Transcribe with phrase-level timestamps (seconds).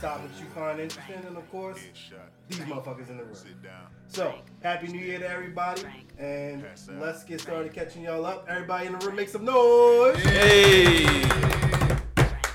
[0.00, 1.78] topics you find interesting, and of course,
[2.48, 3.36] these motherfuckers in the room.
[4.08, 5.82] So, happy New Year to everybody,
[6.18, 6.64] and
[6.98, 8.46] let's get started catching y'all up.
[8.48, 10.16] Everybody in the room, make some noise.
[10.20, 11.22] Hey!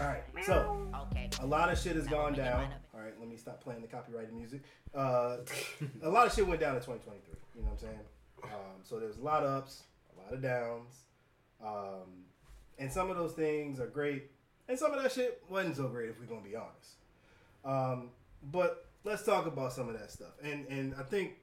[0.02, 0.88] All right, so
[1.40, 2.68] a lot of shit has gone down.
[2.96, 4.64] All right, let me stop playing the copyrighted music.
[4.96, 5.38] Uh,
[6.02, 7.36] a lot of shit went down in 2023.
[7.56, 8.00] You know what I'm saying?
[8.44, 9.84] Um, so there's a lot of ups,
[10.18, 11.06] a lot of downs,
[11.64, 12.26] um,
[12.80, 14.32] and some of those things are great,
[14.68, 17.05] and some of that shit wasn't so great if we're gonna be honest.
[17.66, 18.10] Um,
[18.52, 20.34] but let's talk about some of that stuff.
[20.44, 21.34] And and I think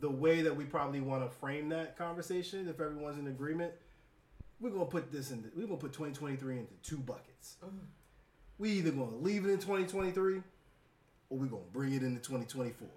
[0.00, 3.72] the way that we probably want to frame that conversation, if everyone's in agreement,
[4.60, 5.50] we're gonna put this in.
[5.56, 7.56] We're gonna put 2023 into two buckets.
[8.58, 10.42] We either gonna leave it in 2023,
[11.30, 12.88] or we're gonna bring it into 2024.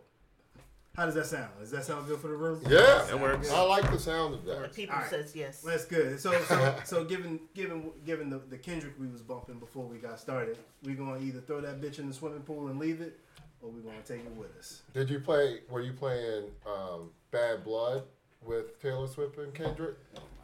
[0.97, 1.49] How does that sound?
[1.59, 2.59] Does that sound good for the room?
[2.63, 3.05] Yeah.
[3.07, 3.51] That works.
[3.51, 4.73] I like the sound of The that.
[4.73, 5.09] people All right.
[5.11, 5.61] says yes.
[5.61, 6.19] That's good.
[6.19, 10.19] So, so, so given given given the, the Kendrick we was bumping before we got
[10.19, 13.19] started, we gonna either throw that bitch in the swimming pool and leave it,
[13.61, 14.81] or we gonna take it with us.
[14.95, 18.01] Did you play, were you playing um, Bad Blood
[18.43, 19.97] with Taylor Swift and Kendrick?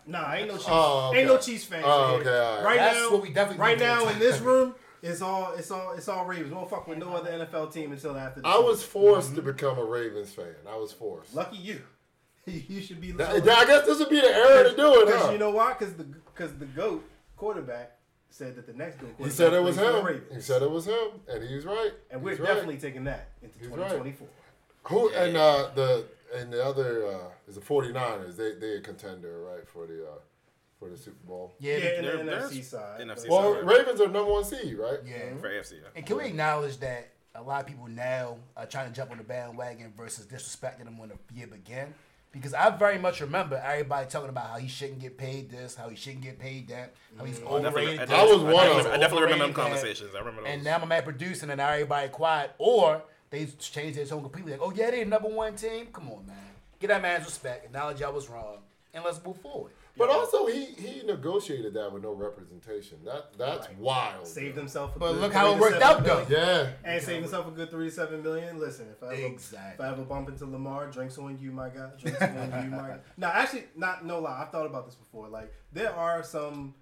[0.06, 0.66] Nah, ain't no cheese.
[0.68, 1.20] Oh, okay.
[1.22, 1.84] Ain't no Chiefs fans.
[1.88, 2.64] Oh, okay, all right.
[2.64, 5.92] Right That's now, what we definitely right now in this room, it's all it's all
[5.94, 6.50] it's all Ravens.
[6.50, 8.42] We don't fuck with no other NFL team until after.
[8.42, 8.92] The I was season.
[8.92, 10.56] forced to become a Ravens fan.
[10.68, 11.36] I was forced.
[11.36, 11.82] lucky you.
[12.46, 13.08] you should be.
[13.08, 15.32] Yeah, I guess this would be the era to do it, Because huh?
[15.32, 15.74] you know why?
[15.78, 17.04] Because the because the goat
[17.38, 17.98] quarterback
[18.30, 20.06] said that the next goat quarterback He said it was plays for the him.
[20.06, 20.36] Ravens.
[20.36, 21.92] He said it was him, and he's right.
[22.10, 22.48] and we're right.
[22.48, 24.28] definitely taking that into 2024.
[24.84, 26.06] Who and uh, the
[26.36, 28.36] and the other uh, is the 49ers.
[28.38, 30.16] They they a contender, right, for the uh,
[30.84, 31.54] for the Super Bowl.
[31.60, 33.00] Yeah, Yeah, in the They're- they're- NFC side.
[33.02, 33.30] NFC but- side.
[33.30, 33.66] Well, right.
[33.80, 35.00] Ravens are number one seed, right?
[35.06, 35.16] yeah.
[35.18, 35.40] Mm-hmm.
[35.40, 35.88] For AFC, yeah.
[35.96, 39.18] And can we acknowledge that a lot of people now are trying to jump on
[39.18, 41.94] the bandwagon versus disrespecting them when the year began?
[42.32, 45.90] Because I very much remember everybody talking about how he shouldn't get paid this, how
[45.90, 47.48] he shouldn't get paid that, how he's mm-hmm.
[47.54, 48.12] I definitely, overrated.
[48.12, 48.92] I I was definitely- one I of definitely, them.
[48.94, 49.62] I definitely remember them Overrated that.
[49.62, 50.16] conversations.
[50.16, 50.50] I remember those.
[50.52, 52.52] And now I'm at producing and now everybody quiet.
[52.58, 54.54] Or they changed their tone completely.
[54.54, 55.88] Like, oh yeah, they're number one team.
[55.94, 56.36] Come on, man.
[56.80, 57.66] Get that man's respect.
[57.66, 58.58] Acknowledge I was wrong.
[58.96, 59.72] And let's move forward.
[59.96, 62.98] But also, he he negotiated that with no representation.
[63.06, 63.78] That that's Right.
[63.78, 64.26] wild.
[64.26, 64.96] saved himself.
[64.96, 66.26] A But good look how it worked out, though.
[66.28, 66.72] Yeah.
[66.84, 68.60] And saved himself a good thirty-seven million.
[68.60, 69.74] Listen, if I ever, Exactly.
[69.74, 71.92] if I ever bump into Lamar, drinks on you, my guy.
[72.00, 73.00] Drinks on you, my guy.
[73.18, 74.42] No, actually, not no lie.
[74.42, 75.28] I've thought about this before.
[75.28, 76.74] Like there are some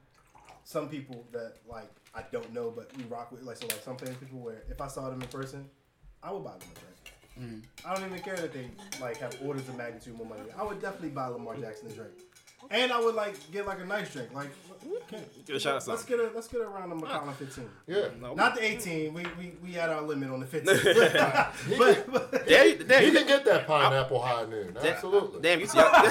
[0.63, 3.41] some people that like I don't know, but we rock with.
[3.43, 5.69] Like so, like some famous people where if I saw them in person,
[6.23, 7.65] I would buy them a drink.
[7.85, 8.69] I don't even care that they
[9.01, 10.43] like have orders of magnitude more money.
[10.57, 12.11] I would definitely buy Lamar Jackson a drink,
[12.69, 14.33] and I would like get like a nice drink.
[14.33, 14.49] Like,
[15.03, 16.17] okay, Give a shot at let's something.
[16.17, 17.69] get a let's get around the Macallan fifteen.
[17.87, 18.07] Yeah.
[18.21, 18.33] No.
[18.33, 19.13] Not the 18.
[19.13, 20.75] We, we we had our limit on the 15.
[21.77, 24.75] but, but Damn, damn, you can get that pineapple high noon.
[24.81, 25.41] Absolutely.
[25.41, 26.03] Damn, you see, y'all,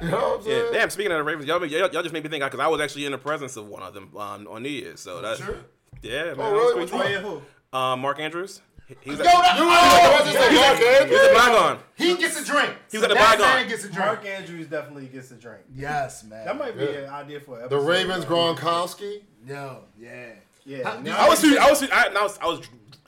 [0.00, 0.72] You know what I'm yeah, saying?
[0.72, 0.90] damn.
[0.90, 3.06] Speaking of the Ravens, y'all, y'all, y'all just made me think because I was actually
[3.06, 5.00] in the presence of one of them um, on New Year's.
[5.00, 5.56] So that, Sure.
[6.02, 6.80] yeah, man, Oh, really?
[6.80, 7.00] Which cool.
[7.00, 7.76] who?
[7.78, 8.60] Um, Mark Andrews.
[8.86, 11.38] He, he was Yo, at, that- You were the person Mark he was Andrews?
[11.38, 11.78] Bygone.
[11.96, 12.74] He gets a drink.
[12.90, 13.46] He was at the that bygone.
[13.56, 13.98] man gets a drink.
[14.06, 15.60] Mark Andrews definitely gets a drink.
[15.74, 16.44] Yes, man.
[16.44, 16.90] That might be Yeah.
[16.90, 17.88] an idea for an The episode.
[17.88, 19.22] Ravens Gronkowski.
[19.46, 20.32] No, yeah.
[20.66, 20.88] Yeah.
[20.88, 22.60] How- now- I was, I was, I, I was, I was,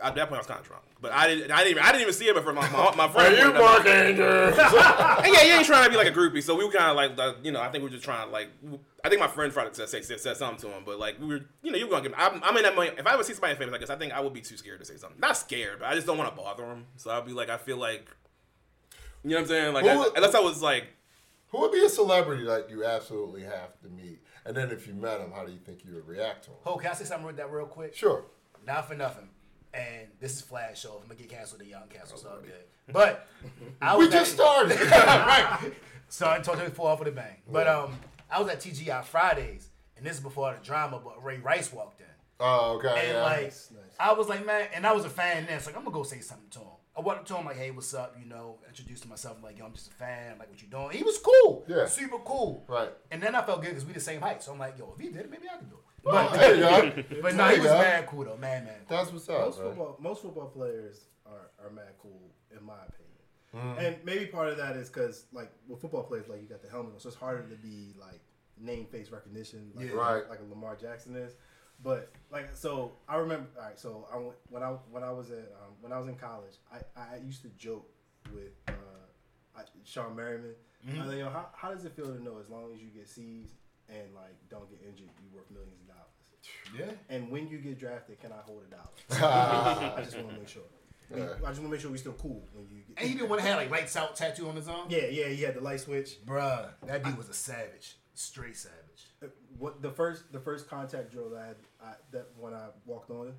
[0.03, 1.87] at that point, I was kind of drunk, but I didn't, I didn't, even, I
[1.93, 2.35] didn't even see it.
[2.35, 3.87] But my, my, my friend, Are you pointed that Mark.
[3.87, 4.59] Andrews?
[5.27, 6.97] And yeah, he ain't trying to be like a groupie, so we were kind of
[6.97, 8.49] like, uh, you know, I think we were just trying to like,
[9.07, 11.27] I think my friend tried to say, say, say something to him, but like we
[11.29, 12.15] were, you know, you were gonna give.
[12.19, 12.99] I'm, I'm in that moment.
[12.99, 14.81] If I ever see somebody famous like this, I think I would be too scared
[14.81, 15.19] to say something.
[15.21, 16.87] Not scared, but I just don't want to bother him.
[16.97, 18.09] So I'd be like, I feel like,
[19.23, 19.75] you know what I'm saying?
[19.75, 20.89] Like, Who I, would- unless I was like,
[21.49, 24.21] Who would be a celebrity that you absolutely have to meet?
[24.45, 26.57] And then if you met him, how do you think you would react to him?
[26.67, 27.95] Oh, can I say something with that real quick?
[27.95, 28.25] Sure.
[28.67, 29.29] Not for nothing.
[29.75, 30.99] And this is flash show.
[31.03, 31.61] I'm gonna get canceled.
[31.61, 32.65] The young cancel, so good.
[32.93, 33.29] But
[33.83, 34.81] I We was just at- started.
[34.91, 35.73] right.
[36.09, 37.37] Starting 2024 off with a bang.
[37.51, 37.99] But um,
[38.31, 41.01] I was at TGI Fridays, and this is before the drama.
[41.03, 42.07] But Ray Rice walked in,
[42.41, 42.89] Oh, okay.
[42.89, 43.23] and yeah.
[43.23, 43.83] like Nice, nice.
[44.01, 45.61] I was like, man, and I was a fan then.
[45.61, 46.67] So like, I'm gonna go say something to him.
[46.97, 48.17] I went up to him like, hey, what's up?
[48.19, 50.33] You know, introduced myself like, yo, I'm just a fan.
[50.35, 50.91] I like what you doing.
[50.93, 51.63] He was cool.
[51.69, 51.85] Yeah.
[51.87, 52.65] Super cool.
[52.69, 52.89] Right.
[53.11, 54.43] And then I felt good because we the same height.
[54.43, 55.81] So I'm like, yo, if he did it, maybe I can do it.
[56.07, 57.79] Oh, But, there you but no, he was go.
[57.79, 58.75] mad cool though, man, man.
[58.89, 59.41] That's what's up.
[59.41, 59.69] most man.
[59.69, 63.06] football most football players are, are mad cool in my opinion.
[63.57, 63.79] Mm-hmm.
[63.79, 66.69] And maybe part of that is because like with football players, like you got the
[66.69, 68.21] helmet, on, so it's harder to be like
[68.61, 69.95] name face recognition, like, Yeah.
[69.95, 70.29] Right.
[70.29, 71.33] like a Lamar Jackson is.
[71.83, 73.49] But like so, I remember.
[73.59, 76.09] All right, so I went when I when I was at um, when I was
[76.09, 77.87] in college, I, I used to joke
[78.33, 78.73] with uh,
[79.57, 80.55] I, Shawne Merriman.
[80.89, 82.89] I was like, yo, how, how does it feel to know as long as you
[82.89, 83.49] get C's,
[83.89, 86.07] and like don't get injured, you worth millions of dollars.
[86.79, 87.15] Yeah.
[87.15, 89.93] And when you get drafted, can I hold a dollar?
[89.97, 90.63] I just want to make sure.
[91.11, 91.27] We- Yeah.
[91.27, 92.99] I just want to make sure we still cool when you get.
[92.99, 94.87] And he didn't want to have like lights out tattoo on his arm.
[94.89, 96.25] Yeah, yeah, he had the light switch.
[96.27, 98.75] Bruh, that dude was a savage, straight savage.
[99.23, 99.27] Uh,
[99.59, 103.11] What the first the first contact drill that I had I, that when I walked
[103.11, 103.33] on,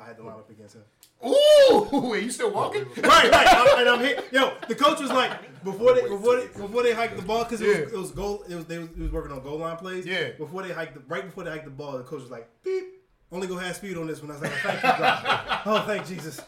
[0.00, 0.82] I had to line up against him.
[1.26, 2.84] Ooh, are you still walking?
[2.96, 3.46] right, right.
[3.48, 4.22] I'm, and I'm here.
[4.32, 5.32] Yo, the coach was like
[5.64, 7.82] before they before they before they hiked the ball because it, was Yeah.
[7.84, 8.44] it was goal.
[8.48, 10.06] It was they was, he was working on goal line plays.
[10.06, 10.30] Yeah.
[10.38, 12.84] Before they hiked the right before they hiked the ball, the coach was like beep.
[13.30, 14.30] Only go half speed on this one.
[14.30, 15.60] I was like, thank you, God.
[15.66, 16.40] oh, thank Jesus.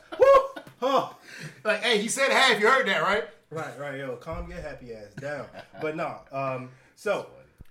[0.80, 0.88] Woo!
[0.88, 1.16] Oh,
[1.64, 2.60] Like, hey, he said half.
[2.60, 3.24] You heard that, right?
[3.50, 3.98] right, right.
[3.98, 5.46] Yo, calm your happy ass down.
[5.80, 6.18] But no.
[6.32, 6.70] Um.
[6.96, 7.26] So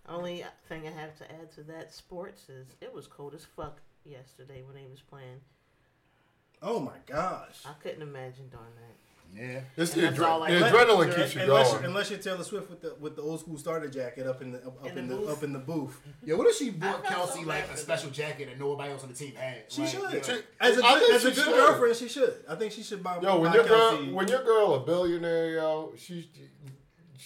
[0.08, 3.80] Only thing I have to add to that sports is it was cold as fuck
[4.06, 5.40] yesterday when they was playing.
[6.62, 7.64] Oh my gosh.
[7.66, 8.98] I couldn't imagine doing that.
[9.36, 9.62] Yeah.
[9.78, 10.74] It's And the, adre- all I the got.
[10.74, 11.82] adrenaline keeps you unless, going.
[11.84, 14.52] You're, unless you're Taylor Swift with the with the old school starter jacket up in
[14.52, 15.30] the up, up In in, the the, booth.
[15.38, 16.02] up in the booth.
[16.26, 19.10] Yeah, what if she bought Kelce so like a special jacket that nobody else on
[19.10, 19.64] the team had?
[19.70, 20.00] She Like, should.
[20.02, 21.54] you know, She- As a I good, think as a good should.
[21.54, 22.34] girlfriend, she should.
[22.50, 23.20] I think she should buy.
[23.22, 26.30] Yo, when buy your girl, when your girl a billionaire, yo, she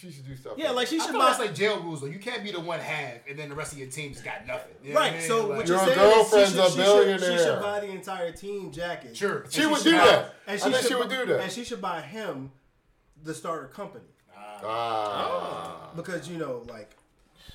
[0.04, 0.52] she should do stuff.
[0.56, 1.26] yeah, like she I should feel buy.
[1.28, 2.06] that's like jail rules though.
[2.06, 4.46] You can't be the one half and then the rest of your team just got
[4.46, 4.74] nothing.
[4.82, 5.18] You know what I right.
[5.18, 5.28] mean?
[5.28, 7.60] So Like- what Your you're saying is she girlfriend's should, a she should, she should
[7.62, 9.16] buy the entire team jacket.
[9.16, 9.38] Sure.
[9.42, 10.34] And She would do buy- that.
[10.46, 11.40] And I think she should would do that.
[11.40, 12.52] And she should buy him
[13.22, 14.04] the starter company
[14.62, 15.90] Ah.
[15.96, 16.90] because you know, like,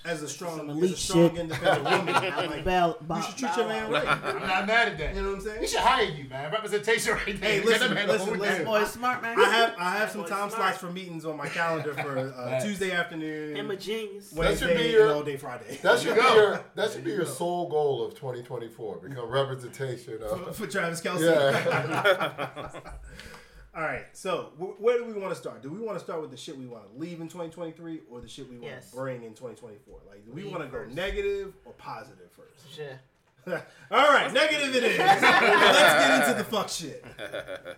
[0.06, 1.40] as a strong, Some as a elite strong shit.
[1.40, 2.14] independent woman,
[2.50, 4.08] like, Bell, you should treat your man right.
[4.08, 5.16] I'm not mad at that.
[5.16, 5.62] You know what I'm saying?
[5.62, 6.52] We should hire you, man.
[6.52, 7.52] Representation right there.
[7.52, 8.66] Hey, listen, man listen, the listen.
[8.66, 9.40] boy, smart man.
[9.40, 10.54] I have I have some time smart.
[10.54, 12.64] slots for meetings on my calendar for uh, Nice.
[12.64, 14.30] Tuesday afternoon, Him a genius.
[14.32, 15.80] That should be Wednesday, your- and all day Friday.
[15.82, 18.98] That should be your that should be your sole goal of 2024.
[19.00, 20.56] Become representation of.
[20.56, 21.22] for Travis Kelce.
[21.22, 22.70] Yeah.
[23.76, 24.06] All right.
[24.14, 25.62] So wh- where do we want to start?
[25.62, 28.20] Do we want to start with the shit we want to leave in 2023, or
[28.22, 28.90] the shit we want Yes.
[28.92, 30.00] to bring in 2024?
[30.08, 30.96] Like, do we Leave want to go first.
[30.96, 32.76] negative or positive first?
[32.76, 33.00] Sure.
[33.92, 34.98] All right, negative it is.
[35.00, 37.04] Let's get into the fuck shit.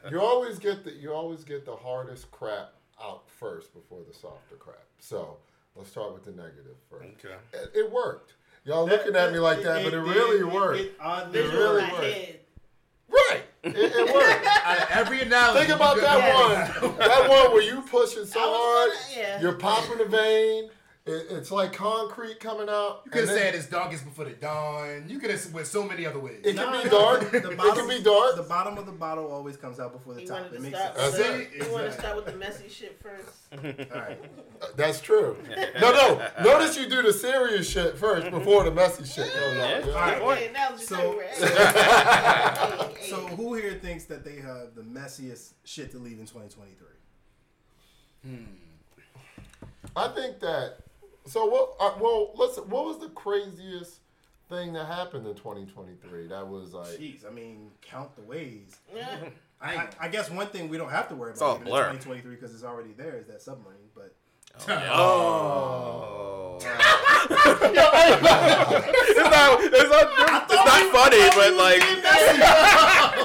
[0.09, 4.55] You always get the you always get the hardest crap out first before the softer
[4.55, 4.83] crap.
[4.99, 5.37] So
[5.75, 7.05] let's start with the negative first.
[7.23, 7.35] Okay.
[7.53, 8.33] It, it worked.
[8.65, 10.79] Y'all looking at me like that, but it, really worked.
[10.81, 12.03] It, oddly It Visual really my worked.
[12.05, 12.39] head.
[13.09, 13.43] right.
[13.63, 14.47] It, it worked.
[14.65, 15.59] Out of every analogy.
[15.65, 16.97] Think about that could- one.
[16.97, 19.41] That one where you pushing so was hard, yeah.
[19.41, 20.69] you're popping the vein.
[21.03, 23.01] It, it's like concrete coming out.
[23.05, 25.05] You could have said it's darkest before the dawn.
[25.07, 26.41] You could have went so many other ways.
[26.43, 27.31] It No, can be no, dark.
[27.31, 28.35] the It bottom- can be dark.
[28.35, 30.41] The bottom of the bottle always comes out before the You top.
[30.41, 30.95] wanted It to makes sense.
[30.97, 31.59] That's it.
[31.59, 33.29] the, you want to start with the messy shit first.
[33.95, 34.19] All right.
[34.77, 35.37] That's true.
[35.81, 36.27] No, no.
[36.43, 39.57] Notice you do the serious shit first before the messy shit goes on.
[39.57, 39.79] Yeah.
[39.79, 39.93] Yeah.
[39.95, 40.21] Alright.
[40.21, 41.55] Okay, now So- so, hey,
[42.93, 46.87] hey, So who here thinks that they have the messiest shit to leave in 2023?
[48.23, 48.43] Hmm.
[49.95, 50.75] I think that.
[51.25, 51.75] So what?
[51.79, 52.57] Uh, well, let's.
[52.57, 53.99] What was the craziest
[54.49, 56.27] thing that happened in 2023?
[56.27, 56.87] That was like.
[56.99, 58.75] Jeez, I mean, count the ways.
[58.93, 59.17] yeah.
[59.63, 61.89] I, I guess one thing we don't have to worry about a even blur.
[61.89, 63.77] in 2023 because it's already there is that submarine.
[63.93, 64.15] But
[64.67, 66.57] Oh.
[67.29, 67.71] it's
[69.29, 69.61] not.
[69.61, 70.05] It's not,
[70.49, 71.81] it's not funny, but like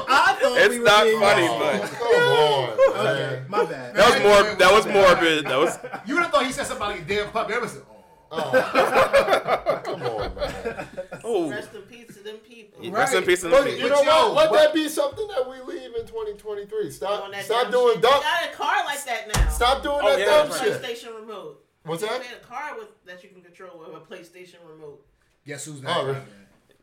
[0.09, 1.47] I it's we not funny.
[1.59, 1.97] messy.
[2.01, 3.95] Oh, But come on, Okay, my bad.
[3.95, 4.43] that was more.
[4.57, 5.45] That was morbid.
[5.47, 5.79] That was.
[6.07, 7.55] You would have thought he said something like a damn puppy.
[7.55, 7.93] I was like, oh.
[8.29, 10.87] Oh, come on, man.
[11.25, 11.49] Oh.
[11.51, 12.91] Rest in peace to them people.
[12.91, 14.53] Rest in peace in But the you know what?
[14.53, 16.91] Let that be something that we leave in 2023.
[16.91, 17.33] Stop.
[17.43, 18.03] Stop doing shit.
[18.03, 18.21] dumb.
[18.23, 19.49] Got a car like that now.
[19.49, 20.83] Stop doing Oh, that yeah, dumb that's shit.
[20.83, 21.63] PlayStation remote.
[21.87, 22.21] What's You that?
[22.21, 25.05] made a car with that you can control with a PlayStation remote.
[25.47, 25.97] Guess who's not?
[25.97, 26.19] Oh, now, really?
[26.21, 26.27] man?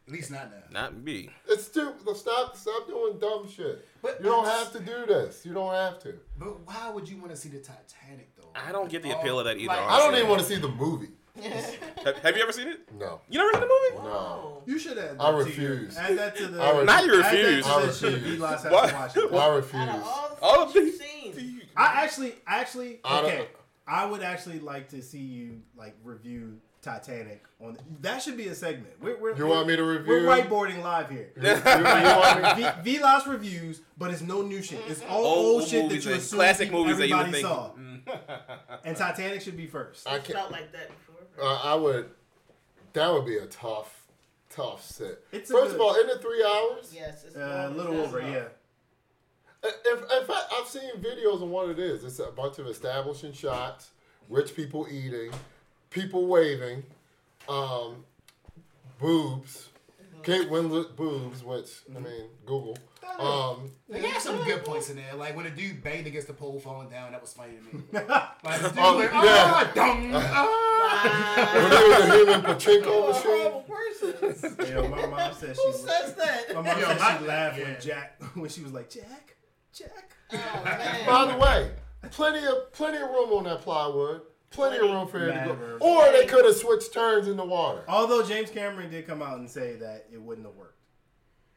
[0.08, 0.82] At least not now.
[0.82, 1.30] Not me.
[1.48, 2.16] It's stupid.
[2.18, 2.58] Stop.
[2.58, 3.86] Stop doing dumb shit.
[4.02, 5.46] But You don't have to do this.
[5.46, 6.16] You don't have to.
[6.38, 8.50] But why would you want to see the Titanic though?
[8.56, 9.68] I don't get the appeal of that either.
[9.68, 11.10] Like, I don't even want to see the movie.
[11.42, 12.82] Have, have you ever seen it?
[13.00, 13.20] No.
[13.28, 14.08] You never seen the movie?
[14.08, 14.62] No.
[14.68, 15.98] You should add that I refuse.
[15.98, 16.62] Add that to the.
[16.62, 16.86] I refuse.
[16.86, 17.66] Now you add that to refuse.
[17.66, 18.24] I refuse.
[18.24, 19.42] V-Lots has to watch.
[19.42, 19.90] I refuse.
[19.90, 23.48] all the All things you've seen, I actually, actually, I don't- okay.
[23.88, 27.78] I would actually like to see you like review Titanic on.
[28.02, 28.94] That should be a segment.
[29.02, 30.08] We're, we're, You want me to review?
[30.14, 31.32] We're whiteboarding live here.
[31.36, 32.84] You, you want?
[32.84, 34.82] V- Vlos reviews, but it's no new shit.
[34.88, 37.42] It's all Old old, shit that you and assume classic people- movies that you everybody
[37.42, 37.72] saw.
[38.86, 40.08] And Titanic should be first.
[40.08, 40.34] I can't.
[40.38, 41.46] felt like that before.
[41.46, 42.10] Uh, I would.
[42.94, 44.06] That would be a tough,
[44.50, 45.24] tough sit.
[45.32, 46.92] It's First good- of all, in the three hours.
[46.94, 48.32] yes, it's Uh, a little over, hell.
[48.32, 48.44] yeah.
[49.64, 52.04] In, in fact, I've seen videos on what it is.
[52.04, 53.92] It's a bunch of establishing shots,
[54.30, 55.32] rich people eating,
[55.90, 56.84] people waving,
[57.48, 58.04] um,
[59.00, 59.70] boobs,
[60.24, 62.78] Kate Winslet boobs, which I mean, Google.
[63.20, 65.14] Um, They had some good points in there.
[65.16, 67.84] Like when a dude banged against the pole falling down, that was funny to me.
[68.44, 69.22] Like the dude Oh, like, yeah.
[69.22, 71.50] oh, dung, ah.
[71.54, 73.52] when they was a human pachinko You're a machine.
[73.52, 74.74] horrible person.
[74.74, 75.78] Yo, my mom said Who she.
[75.78, 76.56] says that?
[76.56, 77.64] My mom Yo, said my- she laughed yeah.
[77.66, 79.36] when Jack when she was like Jack,
[79.74, 80.12] Jack.
[80.32, 81.04] Oh.
[81.08, 81.72] By the way,
[82.12, 84.22] plenty of plenty of room on that plywood.
[84.52, 85.78] Plenty of room for him to go.
[85.82, 87.82] Or they could have switched turns in the water.
[87.88, 90.78] Although James Cameron did come out and say that it wouldn't have worked.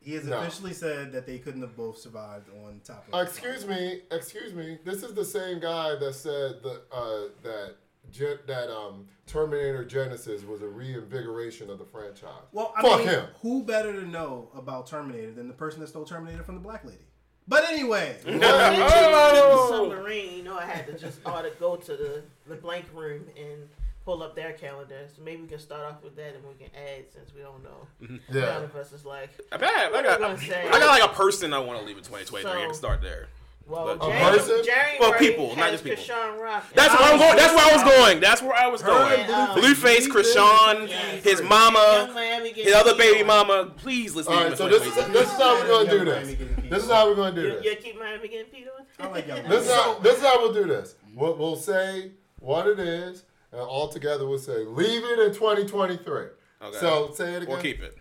[0.01, 0.39] He has No.
[0.41, 3.15] officially said that they couldn't have both survived on top of.
[3.15, 4.79] Uh, excuse me, excuse me.
[4.85, 7.75] This is the same guy that said that uh, that
[8.13, 12.31] Gen- that um, Terminator Genisys was a reinvigoration of the franchise.
[12.53, 13.25] Well, I Fuck mean, him.
[13.43, 16.85] who better to know about Terminator than the person that stole Terminator from the black
[16.85, 17.05] lady?
[17.49, 19.69] But anyway, oh.
[19.71, 22.87] the submarine, you know, I had to just ought to go to the, the blank
[22.93, 23.69] room and
[24.05, 25.07] pull up their calendar.
[25.15, 27.63] So maybe we can start off with that and we can add since we don't
[27.63, 27.87] know.
[28.03, 28.37] Mm-hmm.
[28.37, 28.47] Yeah.
[28.47, 30.69] None of us is like, I bet I got, I say?
[30.69, 32.51] I got like a person I want to leave in 2023.
[32.51, 33.29] I can start there.
[33.69, 34.65] Well, But- A person?
[34.65, 36.03] January Well, people, not just people.
[36.03, 36.65] Chrisean Rock.
[36.73, 37.37] That's where I'm going.
[37.37, 38.21] That's where I was going.
[38.21, 39.21] That's where I was Her going.
[39.21, 41.25] and Yeah, um, Blueface, Chrisean, Yes.
[41.25, 43.73] his mama, Miami his other baby mama.
[43.77, 45.13] Please let's leave All him right, in so this is 2023.
[45.21, 46.71] this is how we're gonna do this.
[46.71, 47.65] This is how we're gonna do You, this.
[47.65, 48.87] you keep Miami getting peed on?
[49.01, 50.95] I like Young This is how this is how we'll do this.
[51.15, 56.27] We'll, we'll say what it is, and all together we'll say leave it in 2023.
[56.63, 56.79] Okay.
[56.79, 57.57] So say it again.
[57.57, 57.99] Or keep it.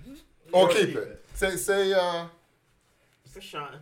[0.51, 1.07] Or Or keep keep it.
[1.07, 1.25] it.
[1.33, 2.25] Say say uh,
[3.31, 3.79] For Sean.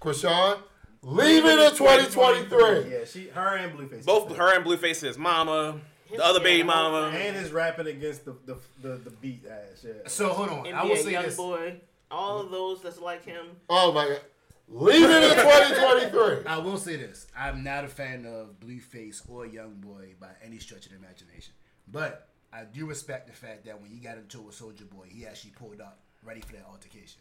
[0.00, 0.58] Chrisean,
[1.02, 2.90] leave it in 2023.
[2.92, 4.04] Yeah, she, her and Blueface.
[4.04, 7.16] Both her and Blueface, his mama, the other baby mama.
[7.16, 9.84] and is rapping against the the, the, the beat ass.
[9.86, 9.92] Yeah.
[10.06, 10.72] So hold on.
[10.72, 11.36] I will NBA say young this.
[11.36, 11.80] boy.
[12.10, 13.46] All of those that's like him.
[13.68, 14.20] Oh my god,
[14.68, 16.46] leave it in 2023.
[16.46, 17.26] I will say this.
[17.36, 21.52] I'm not a fan of Blueface or Young Boy by any stretch of the imagination.
[21.86, 25.06] But I do respect the fact that when he got into it with Soulja Boy,
[25.08, 27.20] he actually pulled up ready for that altercation.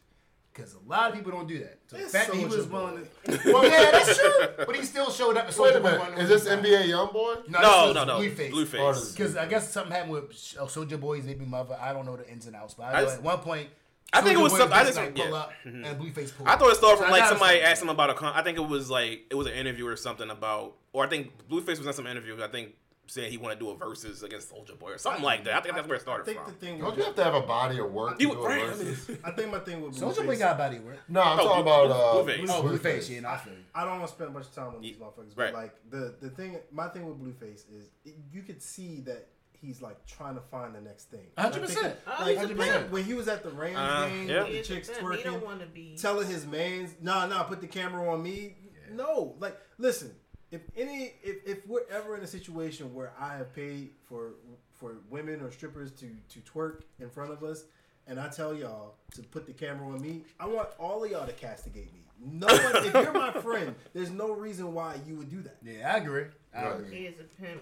[0.57, 1.77] Because a lot of people don't do that.
[1.85, 3.39] So the It's fact that he was willing to.
[3.53, 4.31] Well, yeah, that's true.
[4.65, 6.63] But he still showed up Wait a minute, wasn't is this his side.
[6.65, 7.13] NBA YoungBoy?
[7.49, 8.19] No, this no, is no.
[8.19, 8.51] Blueface.
[8.51, 9.11] Blueface.
[9.15, 11.77] Because I guess something happened with uh, Soulja Boy's baby mother.
[11.79, 13.69] I don't know the ins and outs, but I I know just- at one point.
[14.13, 15.35] I think it was Boy some- I just, just- like, pull yeah.
[15.35, 16.59] up and Blueface pulled I up.
[16.59, 18.31] thought it started from I like somebody respect asked him about a con.
[18.33, 21.33] I think it was like it was an interview or something about, or I think
[21.49, 22.41] Blueface was in some interview.
[22.41, 22.73] I think
[23.07, 25.55] saying he wanted to do a versus against Soulja Boy or something like that.
[25.55, 26.47] I think that's where it I started think from.
[26.53, 26.79] the thing.
[26.79, 28.59] Don't you have to have a body of work to do right?
[28.59, 29.17] a I mean, versus?
[29.23, 30.97] I think my thing with Soulja Boy got body work.
[31.07, 32.49] No, I'm Oh, talking Blue- about uh, Blueface.
[32.49, 33.59] Oh, Blueface, yeah, no, I feel you.
[33.73, 35.53] I don't want to spend much time on these motherfuckers, Right.
[35.53, 37.89] but like the the thing, my thing with Blueface is
[38.31, 41.25] you could see that he's like trying to find the next thing.
[41.37, 41.95] Hundred percent.
[42.05, 44.43] that- Oh, Like, like, when he was at the Rams Uh, game, yeah.
[44.43, 45.15] the chicks pimp.
[45.15, 45.95] He don't twerking, want to be.
[45.97, 48.55] telling his mans, "Nah, nah, put the camera on me."
[48.91, 50.15] No, like listen,
[50.51, 54.31] if any, if, if we're ever in a situation where I have paid for
[54.79, 57.65] for women or strippers to to twerk in front of us,
[58.07, 61.25] and I tell y'all to put the camera on me, I want all of y'all
[61.27, 62.01] to castigate me.
[62.19, 65.57] No one, if you're my friend, there's no reason why you would do that.
[65.63, 66.25] Yeah, I agree.
[66.55, 66.79] I Right.
[66.79, 66.95] agree.
[66.97, 67.61] He is a pimp.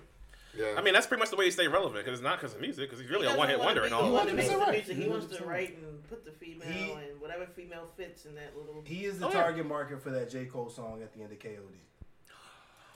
[0.58, 0.76] Yeah.
[0.78, 2.62] I mean, that's pretty much the way he stay relevant because it's not because of
[2.62, 4.14] music because he's really He a one hit wonder and be- He all.
[4.14, 4.96] wants to make the 100% music.
[4.98, 8.36] He wants to 100% write and put the female He- and whatever female fits in
[8.36, 8.82] that little.
[8.86, 9.42] He is the Oh, yeah.
[9.42, 11.76] target market for that J Cole song at the end of KOD.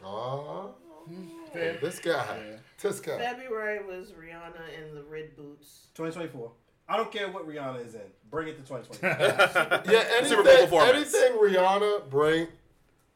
[0.03, 0.75] Oh,
[1.53, 1.77] Fair.
[1.81, 2.13] this guy,
[2.51, 2.57] Yeah.
[2.81, 3.17] this guy.
[3.17, 5.87] February was Rihanna in the red boots.
[5.95, 6.51] 2024.
[6.87, 8.01] I don't care what Rihanna is in.
[8.31, 9.83] Bring it to 2024.
[9.91, 12.47] Yeah, anything, anything Rihanna bring,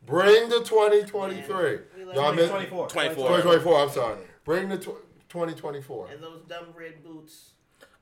[0.06, 1.80] bring the 2023.
[1.98, 2.36] We love Y'all it.
[2.36, 2.88] miss- 2024.
[2.90, 3.16] 24.
[3.28, 3.80] 2024.
[3.80, 4.18] I'm sorry.
[4.46, 6.10] Bring the tw- 2024.
[6.12, 7.52] And those dumb red boots.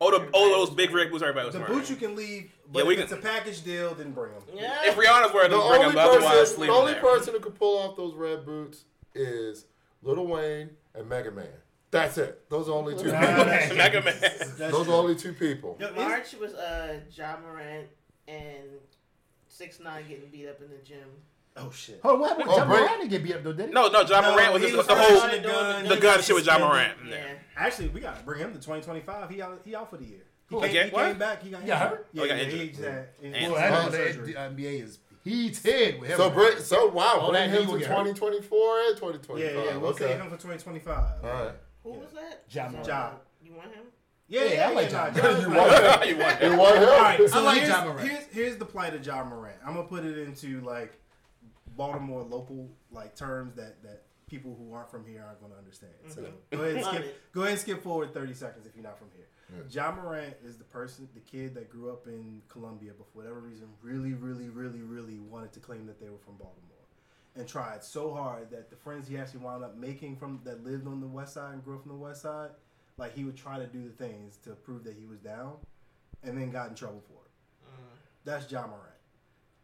[0.04, 1.76] Oh, the, oh, those big rig boots everybody was The wearing.
[1.76, 4.34] boots you can leave, but Yeah, we if it's can- a package deal, then bring
[4.34, 4.42] them.
[4.52, 4.80] Yeah.
[4.86, 5.98] If Rihanna's wearing The them, bring only them.
[6.00, 7.02] Otherwise, person, leave the them only there.
[7.04, 9.66] person who could pull off those red boots is
[10.02, 11.48] Lil Wayne and Mega Man.
[11.92, 12.50] That's it.
[12.50, 13.04] Those are only two.
[13.04, 13.20] People.
[13.20, 14.72] that's- Mega Man.
[14.72, 15.78] Those are only two people.
[15.96, 17.88] March was uh Ja Morant
[18.28, 18.70] and
[19.50, 21.10] six nine getting beat up in the gym.
[21.58, 22.00] Oh shit.
[22.02, 22.48] Hold on, what happened?
[22.50, 23.74] Oh, John break- Moran didn't get beat up though, did he?
[23.74, 25.88] No, no, John No, Morant was he just was the first whole on the gun.
[25.90, 26.98] the gun shit with Ja Morant.
[27.06, 27.16] Yeah.
[27.16, 27.24] Yeah.
[27.58, 29.30] Actually, we gotta bring him to 2025.
[29.30, 29.62] He out.
[29.66, 30.24] He out for the year.
[30.50, 30.90] He, Who, came, again?
[30.90, 31.06] he What?
[31.08, 31.44] came back.
[31.44, 31.90] He got Yeah, injured.
[31.98, 32.08] hurt?
[32.14, 32.60] Yeah, Oh, he got yeah, injured.
[32.62, 36.18] he just had- in- And- Well, I know Oh, the, NBA is heated with him.
[36.18, 38.06] So bring, so wow, All bring him knee to will get hurt.
[38.06, 39.38] 2024 and 2025.
[39.40, 39.78] Yeah, yeah.
[39.78, 40.06] We'll okay.
[40.06, 41.24] save him for 2025.
[41.24, 41.52] All right.
[41.84, 42.44] Who was that?
[42.50, 43.84] Ja Was that- You want him?
[44.28, 45.22] Yeah, Yeah, yeah, I like yeah, Ja.
[45.22, 46.52] nah, you want him?
[46.54, 46.90] you want him?
[46.90, 48.08] All right, So so like here's, Ja Morant.
[48.10, 49.58] here's here's the plight of Ja Morant.
[49.66, 50.98] I'm gonna put it into like
[51.76, 55.92] Baltimore local like terms that that people who aren't from here aren't gonna understand.
[56.08, 56.58] So mm-hmm.
[56.58, 59.10] go ahead and skip go ahead and skip forward 30 seconds if you're not from
[59.16, 59.28] here.
[59.54, 59.90] Yeah.
[59.90, 63.40] Ja Morant is the person, the kid that grew up in Columbia, but for whatever
[63.40, 66.86] reason, really, really, really, really wanted to claim that they were from Baltimore,
[67.36, 70.88] and tried so hard that the friends he actually wound up making from that lived
[70.88, 72.52] on the West Side and grew up from the West Side,
[72.98, 75.56] like he would try to do the things to prove that he was down,
[76.24, 77.32] and then got in trouble for it.
[77.66, 77.96] Mm-hmm.
[78.24, 79.02] That's Ja Morant.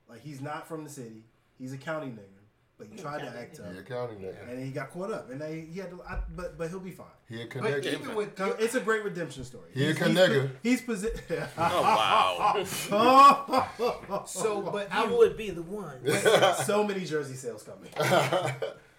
[0.10, 1.24] Like he's not from the city.
[1.60, 2.42] He's a county nigga,
[2.78, 4.42] but he tried to act tough, He a counting nigga.
[4.50, 6.02] and then he got caught up, and then he, he had to.
[6.04, 7.08] I, but but he'll be fine.
[7.28, 7.94] He a But connector.
[7.94, 9.70] even with No, It's a great redemption story.
[9.74, 10.50] He a He's- he's nigga.
[10.64, 11.20] He's position.
[11.58, 12.64] Oh wow.
[14.26, 15.18] so, but I I would.
[15.18, 16.00] would be the one.
[16.66, 17.90] so many jersey sales coming.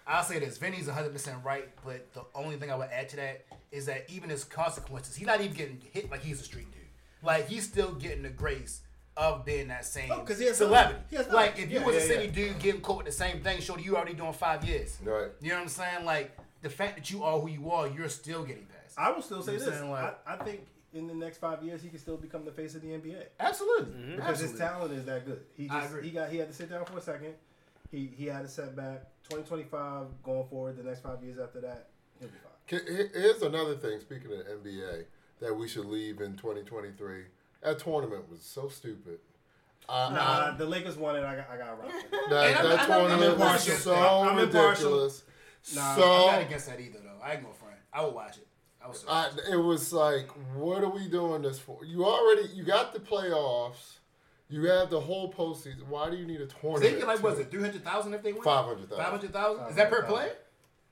[0.07, 3.15] I'll say this: Vinny's 100 percent right, but the only thing I would add to
[3.17, 6.71] that is that even his consequences, he's not even getting hit like he's a street
[6.71, 6.81] dude.
[7.21, 8.81] Like he's still getting the grace
[9.19, 10.93] of being that same Oh, 'cause he has celebrity.
[10.93, 11.05] nothing.
[11.09, 12.31] He has like if you Yeah, was a city yeah.
[12.31, 14.97] dude getting caught with the same thing, shorty, you already doing five years.
[15.03, 15.27] Right.
[15.41, 16.05] You know what I'm saying?
[16.05, 18.97] Like the fact that you are who you are, you're still getting passed.
[18.97, 19.81] I will still say You know this.
[19.81, 19.91] what I'm?
[19.93, 22.73] I, Like- I think in the next five years he can still become the face
[22.75, 24.15] of the NBA Absolutely, mm-hmm.
[24.15, 24.51] because Absolutely.
[24.51, 25.45] his talent is that good.
[25.55, 26.03] He I just agree.
[26.07, 27.35] he got he had to sit down for a second.
[27.91, 29.03] He he had a setback.
[29.29, 32.79] 2025 going forward, the next five years after that, he'll be fine.
[32.79, 33.99] K- Here's another thing.
[33.99, 35.05] Speaking of NBA,
[35.39, 37.25] that we should leave in 2023.
[37.61, 39.19] That tournament was so stupid.
[39.87, 41.23] Uh, Nah, the Lakers won it.
[41.23, 41.91] I got I got rock.
[41.93, 42.29] with it.
[42.29, 45.23] that that I'm not- I'm tournament was so I'm ridiculous.
[45.75, 47.19] Nah, so I'm not against that either, though.
[47.23, 47.75] I ain't gonna front.
[47.91, 48.47] I will watch it.
[48.81, 48.93] I will.
[48.93, 49.53] still I, it.
[49.53, 51.83] it was like, what are we doing this for?
[51.83, 53.95] You already you got the playoffs.
[54.51, 55.85] You have the whole postseason.
[55.87, 56.81] Why do you need a tournament?
[56.83, 58.41] They get like what is it, three hundred thousand if they win?
[58.41, 58.97] 500,000.
[58.97, 59.67] Five hundred thousand.
[59.69, 60.07] Is that per 500,000.
[60.15, 60.35] player?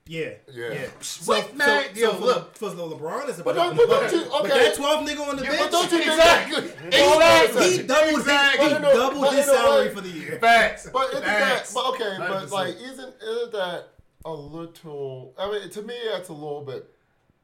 [0.08, 0.72] Yeah, Yeah.
[0.74, 0.86] yeah.
[1.26, 1.84] What, man?
[1.94, 2.56] So, Yo, so for, look.
[2.56, 3.76] for LeBron, it's But about.
[3.76, 5.98] don't, but don't you, But that 12 nigga on the Yeah, bench, but don't you
[6.00, 6.66] think Exactly.
[6.88, 7.78] Exactly.
[7.78, 8.66] he doubled Exactly.
[8.66, 10.40] his, he But in a- doubled his salary way- for the year.
[10.40, 10.90] Facts.
[10.92, 11.74] But isn't that, Facts.
[11.74, 12.52] but okay, but 100%.
[12.52, 13.88] like, isn't isn't that
[14.26, 15.34] a little?
[15.38, 16.90] I mean, to me, that's a little bit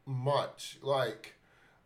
[0.06, 0.78] much.
[0.82, 1.34] Like,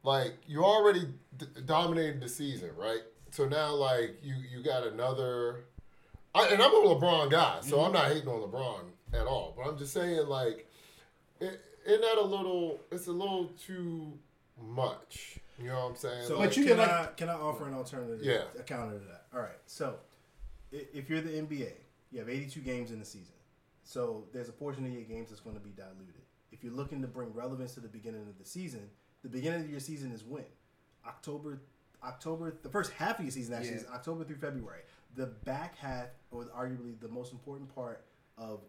[0.02, 1.06] like you already
[1.36, 3.02] d- dominated the season, right?
[3.30, 5.64] So now, like, you you got another.
[6.34, 7.86] I, and I'm a LeBron guy, so mm-hmm.
[7.86, 8.80] I'm not hating on LeBron
[9.18, 9.54] at all.
[9.56, 10.66] But I'm just saying, like,
[11.40, 12.80] it, isn't that a little?
[12.90, 14.12] It's a little too
[14.60, 15.38] much.
[15.60, 16.26] You know what I'm saying?
[16.26, 18.20] So, like, But you can, can, I, can I offer an alternative?
[18.22, 18.42] Yeah.
[18.58, 19.24] A counter to that.
[19.34, 19.58] All right.
[19.66, 19.96] So,
[20.70, 21.72] if you're the NBA,
[22.12, 23.34] you have 82 games in the season.
[23.82, 26.22] So, there's a portion of your games that's going to be diluted.
[26.52, 28.88] If you're looking to bring relevance to the beginning of the season,
[29.22, 30.44] the beginning of your season is when?
[31.06, 31.60] October,
[32.04, 33.76] October, the first half of your season actually Yeah.
[33.78, 34.82] is October through February.
[35.16, 38.04] The back half, or arguably the most important part
[38.36, 38.60] of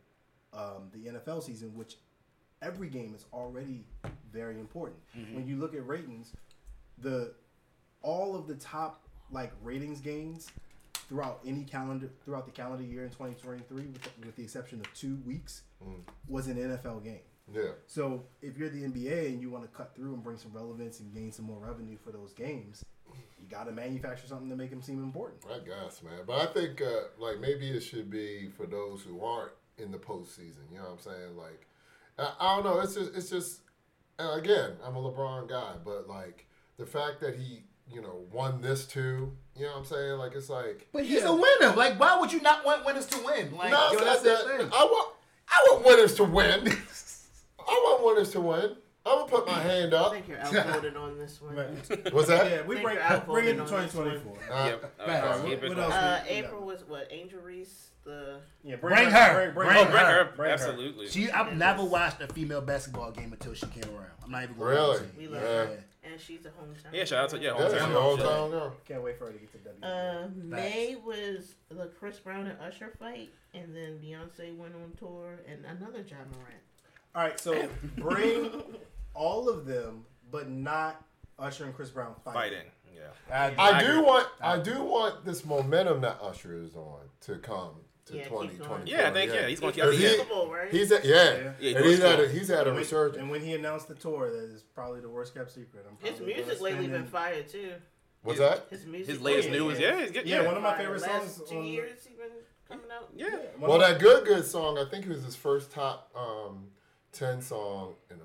[0.53, 1.97] um, the NFL season, which
[2.61, 3.85] every game is already
[4.31, 4.99] very important.
[5.33, 6.33] When you look at ratings,
[6.97, 7.33] the
[8.01, 10.47] all of the top like ratings games
[11.07, 14.93] throughout any calendar throughout the calendar year in 2023 with the, with the exception of
[14.93, 15.63] 2 weeks
[16.27, 17.21] was an NFL game.
[17.53, 17.71] yeah.
[17.87, 20.99] So, if you're the NBA and you want to cut through and bring some relevance
[20.99, 22.83] and gain some more revenue for those games,
[23.39, 25.39] you got to manufacture something to make them seem important.
[25.49, 26.21] I guess, man.
[26.27, 29.97] But I think uh, like maybe it should be for those who aren't in the
[29.97, 30.69] postseason.
[30.71, 31.37] You know what I'm saying?
[31.37, 31.65] Like,
[32.19, 32.79] I, I don't know.
[32.81, 33.61] It's just it's just
[34.19, 36.45] again, I'm a LeBron guy, but like
[36.77, 39.31] the fact that he you know won this too.
[39.55, 40.11] You know what I'm saying?
[40.17, 41.75] Like it's like But he's a winner.
[41.75, 43.55] Like, why would you not want winners to win?
[43.57, 44.59] Like, no, yo, it's that's not the that.
[44.61, 44.69] thing.
[44.73, 45.15] I want
[45.49, 46.67] I want winners to win.
[47.59, 48.75] I want winners to win.
[49.05, 50.11] I'm gonna put my hand up.
[50.11, 51.55] I think you're outvoted on this one.
[52.11, 52.51] What's that?
[52.51, 54.05] Yeah, we bring bring it to on this one.
[54.11, 54.37] 2024.
[54.53, 54.93] Uh, Yep.
[54.99, 55.09] Right.
[55.17, 55.93] Uh, What- what else?
[55.93, 56.31] Uh, Yeah.
[56.31, 57.07] April was what?
[57.09, 59.51] Angel Reese, the Yeah, Bring her.
[59.51, 59.91] Bring, Bring Oh, her.
[59.91, 60.29] bring her.
[60.35, 60.53] Bring her.
[60.53, 61.09] Absolutely.
[61.09, 64.11] She, I've never watched a female basketball game until she came around.
[64.23, 64.97] I'm not even going Really?
[64.99, 65.29] to we you.
[65.29, 65.47] love Yeah.
[65.47, 66.93] her, and she's a hometown.
[66.93, 68.17] Yeah, shout out to yeah, Yeah, hometown girl.
[68.17, 68.75] hometown girl.
[68.87, 69.83] Can't wait for her to get to W.
[69.85, 75.39] Uh, May was the Chris Brown and Usher fight, and then Beyonce went on tour,
[75.47, 76.61] and another Ja Morant.
[77.15, 78.51] All right, so bring
[79.13, 81.03] all of them, but not
[81.37, 82.41] Usher and Chris Brown fighting.
[82.41, 82.71] Fighting.
[82.95, 83.33] Yeah.
[83.33, 84.01] I, I, I do agree.
[84.01, 87.71] want I do want this momentum that Usher is on to come
[88.09, 88.91] to Yeah, keep 2020.
[88.91, 89.83] Yeah, I think yeah, he's gonna keep.
[89.83, 90.23] Because I think, he- yeah.
[90.23, 90.71] Super Bowl, right?
[90.71, 91.53] He's at, yeah, Yeah.
[91.59, 93.17] Yeah, and he's goes had a, he's had a And when, resurgence.
[93.21, 95.85] and when he announced the tour, that is probably the worst kept secret.
[95.89, 97.73] I'm His music lately been in- fire too.
[98.21, 98.67] What's that?
[98.69, 99.07] His music.
[99.13, 100.25] His latest lately news, yeah, he's good.
[100.27, 102.27] Yeah, Yeah, one of my favorite Last songs two on- years he been
[102.67, 103.09] coming out.
[103.15, 103.29] yeah.
[103.57, 106.67] One Well, that good good song, I think it was his first top um,
[107.13, 108.23] ten song in a,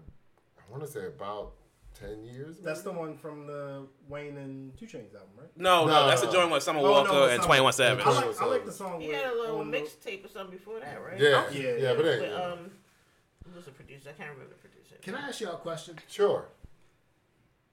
[0.59, 1.53] I want to say about
[1.99, 2.57] ten years.
[2.59, 5.49] That's the one from the Wayne and 2 Chainz album, right?
[5.57, 7.71] No, no, No, that's the joint with Summer Oh, Walker it's and Twenty One I
[7.73, 8.03] Savage.
[8.05, 9.01] Twenty- like, I like the song.
[9.01, 11.19] He with- had a little on the- mixtape or something before that, right?
[11.21, 11.93] Yeah, Yeah, yeah, yeah.
[11.95, 12.71] but But anyway, um,
[13.47, 14.09] who was the producer?
[14.11, 14.97] I can't remember the producer.
[15.03, 15.99] Can I ask y'all a question?
[16.09, 16.47] sure.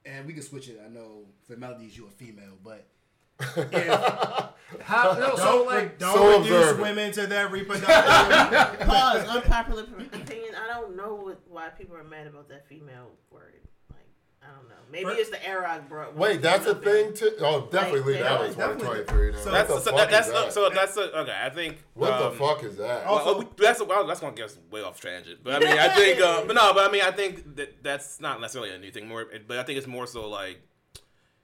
[0.04, 0.80] And we can switch it.
[0.84, 2.84] I know for melodies you're a female, but
[3.40, 6.80] if, how no, so Don't, like don't so reduce observant.
[6.80, 8.86] women to their reproductive.
[8.86, 9.28] Pause.
[9.28, 10.54] Unpopular opinion.
[10.56, 13.54] I don't know what, why people are mad about that female word.
[14.42, 14.74] Like, I don't know.
[14.90, 15.18] Maybe Right.
[15.18, 16.14] it's the era I brought.
[16.16, 17.04] Wait, that's a up there.
[17.04, 17.32] thing too.
[17.40, 19.30] Oh, definitely Like, that was always- 2023.
[19.32, 19.38] Now.
[19.38, 20.52] So That's so fuck that, that's is that?
[20.52, 21.38] so that's a, okay.
[21.42, 23.06] I think what um, the fuck is that?
[23.06, 25.40] Also- Well, we, that's well, that's gonna get us way off tangent.
[25.42, 28.20] But I mean, I think, uh, but no, but I mean, I think that that's
[28.20, 29.08] not necessarily a new thing.
[29.08, 30.60] More, but I think it's more so like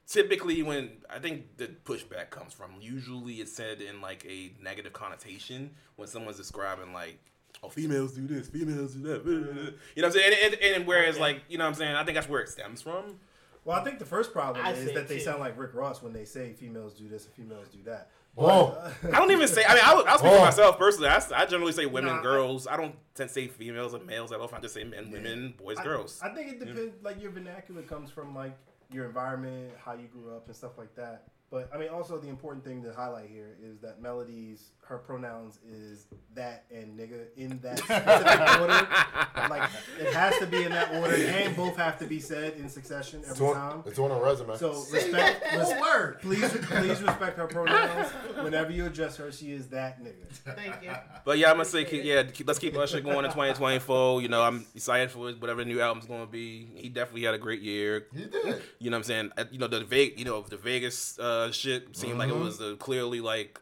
[0.07, 2.73] typically when I think the pushback comes from.
[2.81, 7.19] Usually, it's said in like a negative connotation when someone's describing like
[7.63, 9.25] oh, females do this, females do that.
[9.25, 10.35] You know what I'm saying?
[10.43, 11.21] And, and, and whereas, Okay.
[11.23, 11.95] like, you know what I'm saying?
[11.95, 13.19] I think that's where it stems from.
[13.65, 15.25] Well, I think the first problem I is that they too.
[15.25, 18.11] sound like Rick Ross when they say females do this and females do that.
[18.35, 18.75] Whoa.
[19.03, 19.65] But, I uh, don't even say.
[19.69, 21.09] I mean, I would, I'll speak for myself personally.
[21.09, 22.67] I, I generally say women, Nah, girls.
[22.67, 24.49] I, don't tend to say females and males at all.
[24.53, 26.21] I just say men, women, boys, I- girls.
[26.23, 27.03] I, think it depends.
[27.03, 28.57] Like your vernacular comes from like
[28.93, 31.25] your environment, how you grew up, and stuff like that.
[31.51, 35.59] But I mean, also the important thing to highlight here is that Melody's her pronouns
[35.71, 39.49] is that and nigga in that specific order.
[39.51, 42.69] Like it has to be in that order, and both have to be said in
[42.69, 43.83] succession It's every on, time.
[43.87, 44.57] it's on a resume.
[44.57, 46.19] So respect, res- word.
[46.21, 48.11] please, please respect her pronouns.
[48.43, 50.27] Whenever you address her, she is that nigga.
[50.55, 50.93] Thank you.
[51.25, 54.21] But yeah, I'm gonna say, yeah, let's keep Usher going in 2024.
[54.23, 56.69] You know, I'm excited for whatever the new album's gonna be.
[56.75, 58.07] He definitely had a great year.
[58.15, 58.63] he did.
[58.79, 59.33] You know what I'm saying?
[59.39, 62.61] Uh, You know the Vegas, you know the Vegas uh, shit seemed like it was
[62.61, 63.61] uh, clearly like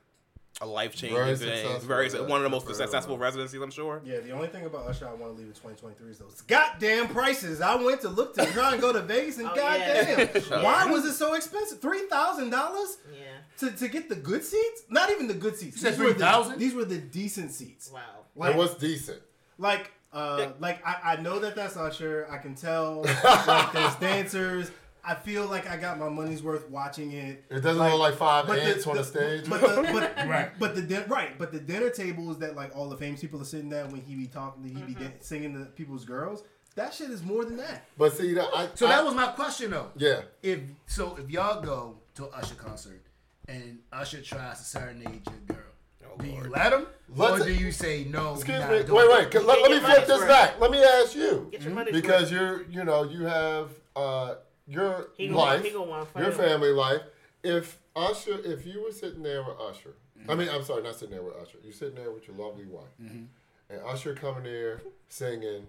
[0.62, 1.48] a life changing Very thing.
[1.54, 2.20] successful, Very yeah.
[2.22, 3.22] one of the most successful well.
[3.22, 4.00] residencies, I'm sure.
[4.06, 7.08] Yeah, the only thing about Usher I want to leave in 2023 is those goddamn
[7.08, 7.60] prices.
[7.60, 10.62] I went to look to try and go to Vegas and Oh, goddamn, yeah.
[10.62, 11.80] why was it so expensive?
[11.80, 13.26] Three thousand dollars Yeah.
[13.58, 14.84] to to get the good seats?
[14.88, 15.82] Not even the good seats.
[15.82, 17.90] These were the- These were the decent seats.
[17.92, 18.00] Wow.
[18.34, 19.20] Like, it was decent.
[19.58, 22.26] like, uh, like I, I know that that's Usher.
[22.30, 23.02] I can tell.
[23.46, 24.70] like, there's dancers.
[25.08, 27.44] I feel like I got my money's worth watching it.
[27.50, 29.48] It doesn't look like five but the- ants on the- the stage.
[29.48, 30.50] But the, but, Right.
[30.58, 33.44] but the din- right, but the dinner tables that like all the famous people are
[33.44, 35.02] sitting at when he be talking, he be Mm-hmm.
[35.02, 36.42] dan- singing to people's girls.
[36.74, 37.84] That shit is more than that.
[37.96, 39.90] But see that I So I- that was my question though.
[39.96, 40.22] yeah.
[40.42, 43.02] If so, if y'all go to an Usher concert
[43.48, 45.64] and Usher tries to serenade your girl,
[46.04, 46.50] Oh, do you Lord.
[46.50, 48.34] let him, Let's- or do you say no?
[48.34, 48.78] Excuse you're me.
[48.80, 49.34] not Wait, wait.
[49.44, 50.60] Let, let me flip this money's back.
[50.60, 51.48] Let me ask you.
[51.52, 54.34] Get your money Because you're, you know, you have uh,
[54.66, 56.38] your He gonna- life, he gonna wanna fight your him.
[56.38, 57.02] family life.
[57.42, 60.30] If Usher, if you were sitting there with Usher, Mm-hmm.
[60.30, 61.58] I mean, I'm sorry, not sitting there with Usher.
[61.62, 63.24] You're sitting there with your lovely wife, Mm-hmm.
[63.70, 65.66] and Usher coming there singing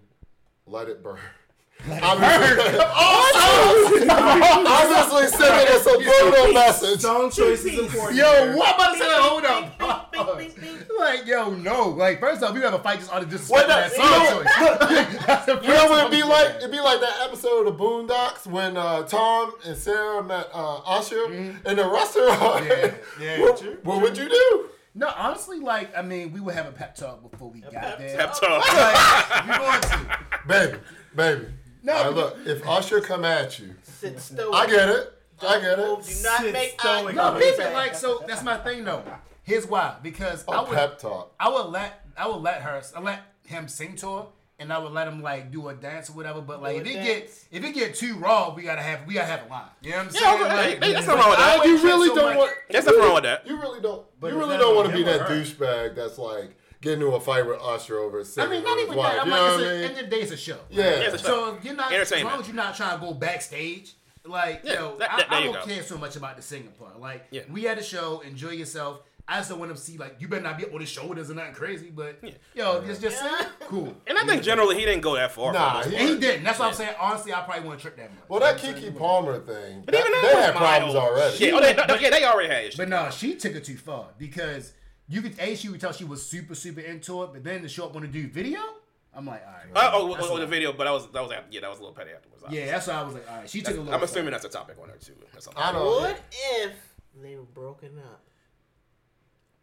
[0.65, 1.19] "Let It Burn."
[2.01, 2.79] Obviously,
[4.09, 7.01] obviously sending us a brutal message.
[7.01, 8.17] Song choice is important.
[8.17, 9.05] Yo, what about to say?
[9.09, 10.15] Hold Bing, up.
[10.99, 11.89] Like, yo, no.
[11.89, 14.03] Like, first off, we have a fight just on the Wait, disrespect that, that you
[14.03, 15.25] song know, choice.
[15.25, 16.55] That's the You know what it'd be like?
[16.57, 21.31] It'd be like that episode of Boondocks when uh, Tom and Sarah met uh, Usher
[21.31, 22.65] in the restaurant.
[22.65, 24.69] Yeah, yeah, what, true, what would you do?
[24.95, 27.99] No, honestly, like, I mean, we would have a pep talk before we got pep
[27.99, 28.17] there.
[28.17, 28.67] Pep talk.
[28.73, 30.19] Like, you going to?
[30.47, 30.77] Baby,
[31.15, 31.45] baby.
[31.83, 34.55] No, All right, look, if Usher come at you, Sit stoic.
[34.55, 35.13] I get it.
[35.41, 35.85] I get it.
[35.85, 37.15] Do not Sit make stoic.
[37.15, 38.23] eye No, people like so.
[38.27, 39.03] That's my thing, though.
[39.47, 39.95] Here's why.
[40.03, 41.33] Because I Oh, would, pep talk.
[41.39, 44.25] I would let, I would let her, I let him sing to her,
[44.59, 46.41] and I would let him like do a dance or whatever.
[46.41, 47.45] But like, Do if it dance.
[47.49, 49.63] get, if it get too raw, we gotta have, we gotta have a line.
[49.81, 50.41] You know what I'm Yeah, saying?
[50.43, 51.65] okay, Like, hey, that's nothing wrong with that.
[51.65, 52.51] You really so don't much- want.
[52.69, 53.47] There's you nothing wrong with that.
[53.47, 54.05] You really don't.
[54.19, 57.47] But you really don't want to be that douchebag that's like getting into a fight
[57.47, 59.13] with Usher over I singing mean, not with his even wife.
[59.13, 59.21] that.
[59.21, 60.59] I'm You like, know it's what a, I end of the day, it's a show.
[60.69, 60.83] Yeah.
[60.83, 61.25] it's a show.
[61.25, 63.93] So if you're not, as long as you're not trying to go backstage,
[64.25, 65.73] like, Yeah, yo, that- I, that- there I you don't go.
[65.73, 66.99] care so much about the singing part.
[66.99, 67.43] Like, Yeah.
[67.49, 68.99] we had a show, enjoy yourself.
[69.29, 71.29] I just don't want to see like you better not be up on the shoulders
[71.29, 72.31] or nothing crazy, but yeah.
[72.55, 73.29] yo, just just sing,
[73.61, 73.93] cool.
[74.07, 75.51] And I think generally he didn't go that far.
[75.51, 76.43] Nah, for the most he- he didn't.
[76.45, 76.95] That's what I'm saying.
[76.99, 78.23] Honestly, I probably wouldn't trip that much.
[78.29, 81.05] Well, that Keke Palmer thing, But that- even that they had problems mild.
[81.11, 81.45] already.
[81.45, 82.77] Yeah, oh, they, they- yeah, they already had issues.
[82.77, 84.73] But no, she took it too far because
[85.09, 87.67] you could a she would tell she was super super into it, but then to
[87.67, 88.61] show up on to do video,
[89.13, 89.87] I'm like, all right.
[89.87, 91.79] Uh, oh, that's oh, the video, but that was that was after, yeah, that was
[91.79, 92.43] a little petty afterwards.
[92.49, 93.49] Yeah, that's why I was like, all right.
[93.49, 93.93] She took it a little.
[93.93, 94.05] I'm far.
[94.05, 95.13] assuming that's a topic on her too.
[95.35, 95.61] or something.
[95.61, 95.85] I don't.
[95.85, 96.21] What
[96.61, 96.71] if
[97.21, 98.21] they were broken up?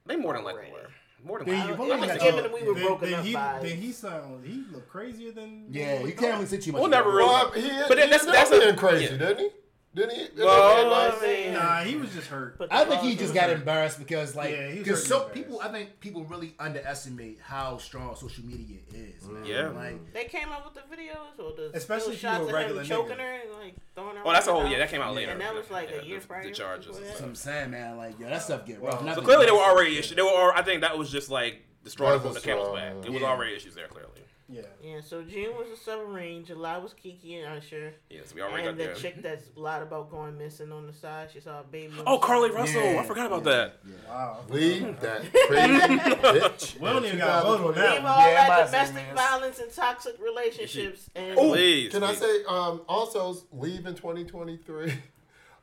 [0.06, 0.88] They more than likely were.
[1.24, 1.86] More than Then likely.
[1.86, 3.62] you I'm believe just that- we were then- broken then up he, vibes.
[3.62, 6.80] Then he sound he look crazier than Yeah, you can't really say too much.
[6.80, 7.14] We'll never it.
[7.14, 9.10] really- Well, he, But then he that's- that's definitely a- crazy, yeah.
[9.16, 9.48] didn't he?
[9.94, 10.22] Didn't he?
[10.24, 11.12] Didn't Well, he?
[11.14, 12.58] I'm saying, Nah, he was just hurt.
[12.58, 13.58] put the I think he just got it.
[13.58, 17.38] embarrassed because like Yeah, he was because hurt so people I think people really underestimate
[17.40, 19.24] how strong social media is.
[19.28, 19.44] Man.
[19.44, 19.46] Mm.
[19.48, 19.68] Yeah.
[19.68, 22.46] like They came up with the videos or the Especially still if you shots a
[22.48, 23.18] of regular him choking nigga.
[23.20, 24.22] her and like throwing her.
[24.24, 24.78] Oh, that's a whole yeah.
[24.78, 25.32] That came out later.
[25.32, 26.42] And that was like Yeah, a year the, prior.
[26.44, 26.86] the charges.
[26.86, 27.08] before and that.
[27.10, 27.96] that's what I'm saying, man.
[27.96, 28.94] Like yo, that stuff get rough.
[28.96, 30.16] Well, Not So clearly, there were already issues.
[30.16, 30.52] There were.
[30.54, 32.94] I think that was just like the straw that That broke the camel's back.
[33.06, 33.86] It was already issues there.
[33.86, 34.10] Clearly.
[34.46, 34.60] Yeah.
[34.82, 36.44] Yeah, so June was a submarine.
[36.44, 37.94] July was Keke and Usher.
[38.10, 38.94] Yes, we already and got the there.
[38.94, 41.30] chick that's lied about going missing on the side.
[41.32, 41.94] She saw a baby.
[42.06, 42.52] Oh, Carlee.
[42.52, 42.82] Russell.
[42.82, 43.78] Yeah, I forgot about yeah, that.
[43.86, 43.94] yeah.
[44.08, 44.40] Wow.
[44.50, 46.78] Leave that crazy bitch.
[46.78, 49.14] We don't even got a vote on that Leave all Yeah, that domestic man.
[49.16, 51.08] violence and toxic relationships.
[51.14, 54.92] And Oh, Please, can I say um, also leave in 2023?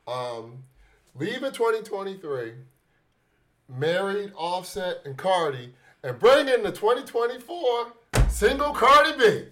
[0.04, 0.64] Um,
[1.14, 2.54] leave in 2023.
[3.68, 7.92] Married Offset and Cardi, and bring in the 2024
[8.28, 9.44] single Cardi B.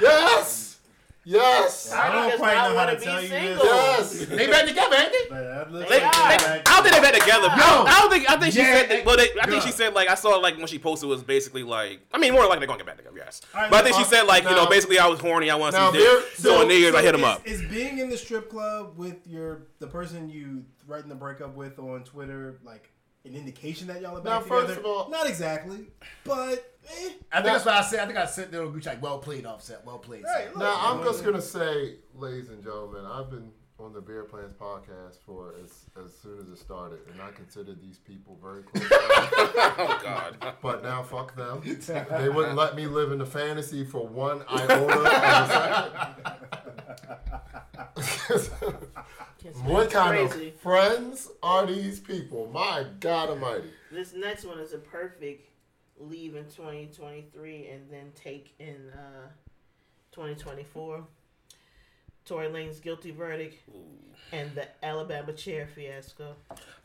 [0.00, 0.78] Yes.
[1.26, 1.90] Yes.
[1.90, 3.64] I don't quite know how wanna to be tell you single.
[3.64, 4.20] this.
[4.20, 4.28] Yes.
[4.28, 5.26] They back together, ain't they?
[5.30, 7.48] But They, they, they're I don't think they met together.
[7.50, 8.30] I, don't, I don't think.
[8.30, 8.88] I think she said.
[8.90, 9.60] That, well, they, I think yeah.
[9.60, 12.00] she said like I saw like when she posted was basically like.
[12.12, 13.16] I mean, more like they're gonna get back together.
[13.16, 15.48] Yes, All right, but I think she said like you know basically I was horny.
[15.50, 16.06] I want to now see dick.
[16.06, 17.46] there- So, so- niggas, I hit him up.
[17.46, 21.54] Is being in the strip club with your the person you threatened to break up
[21.54, 22.90] with on Twitter like
[23.24, 24.80] an indication that y'all are Now, back first together?
[24.80, 25.86] of all- not exactly,
[26.24, 26.52] but
[26.88, 27.10] eh.
[27.32, 28.00] I think that's what I said.
[28.00, 30.24] I think I said there on Gucci like, well played, offset, well played.
[30.24, 30.58] Right, look.
[30.58, 35.18] Now I'm just gonna say, ladies and gentlemen, I've been on the Beer Plans podcast
[35.26, 38.84] for as as soon as it started, and I considered these people very close.
[38.84, 39.02] friends.
[39.76, 40.54] Oh God.
[40.62, 41.60] but now fuck them.
[42.18, 45.04] They wouldn't let me live in the fantasy for one iota of
[48.32, 48.84] a second.
[49.64, 50.48] what kind crazy.
[50.48, 52.48] of friends are these people?
[52.52, 53.70] My God Almighty!
[53.90, 55.48] This next one is a perfect
[55.98, 59.28] leave in 2023 and then take in uh,
[60.12, 61.04] 2024.
[62.24, 63.56] Tory Lanez guilty verdict
[64.32, 66.34] and the Alabama chair fiasco.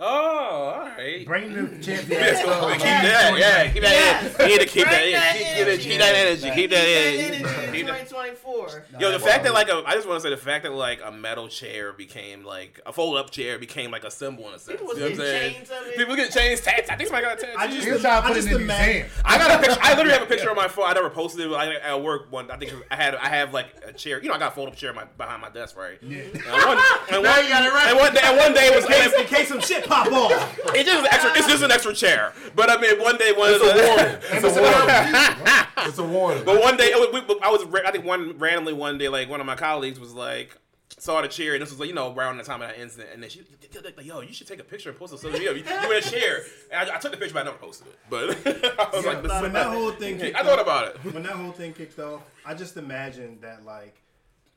[0.01, 1.25] Oh, all right.
[1.25, 2.11] Bring the champion.
[2.21, 3.91] Yes, go keep that, yeah, keep that.
[3.91, 4.35] Yes.
[4.39, 4.41] in.
[4.49, 4.91] You need to keep that.
[4.91, 5.13] Bring in.
[5.13, 5.89] that Keep, keep, that- energy.
[5.89, 6.51] keep that energy.
[6.51, 7.23] Keep that That energy.
[7.25, 8.85] energy in Keep that- 2024.
[8.99, 10.99] Yo, the fact that like a, I just want to say the fact that like
[11.03, 14.59] a metal chair became like a fold up chair became like a symbol in a
[14.59, 14.79] sense.
[14.79, 15.53] People was you know what I'm saying?
[15.55, 15.97] chains of it.
[15.97, 16.89] People get chains, tats.
[16.89, 17.57] I think somebody got a tattoo.
[17.57, 18.93] I just, He was trying to I put it just in the imagine.
[18.93, 19.09] museum.
[19.25, 19.79] I got a picture.
[19.81, 20.85] I literally have a picture on my phone.
[20.87, 21.49] I never posted it.
[21.49, 24.21] But I, at work, one I think I had I have like a chair.
[24.21, 25.97] You know, I got a fold up chair my, behind my desk, right?
[26.01, 26.21] Yeah.
[26.21, 26.77] And one,
[27.11, 27.87] and Now one, you got it right.
[27.89, 30.07] and one day, and one day it was In case, in case some shit pop
[30.11, 30.59] off.
[30.75, 31.31] it's just an extra.
[31.37, 32.33] It's just an extra chair.
[32.55, 34.17] But I mean, one day one of It's a the warning.
[34.33, 35.87] It's a warning.
[35.87, 36.43] It's a warning.
[36.45, 39.29] But one day, it was- we- I was, I think one randomly one day, like
[39.29, 40.55] one of my colleagues was like,
[40.97, 43.09] saw the chair, and this was like, you know, around the time of that incident,
[43.13, 43.41] and then she,
[43.83, 45.53] like, yo, you should take a picture and post it on social media.
[45.53, 46.41] You, you in a chair.
[46.71, 47.97] And I, I took the picture, but I never posted it.
[48.09, 48.29] But
[48.79, 51.13] I was like, this when is that whole thing kicked I thought off- about it.
[51.13, 53.95] when that whole thing kicked off, I just imagined that like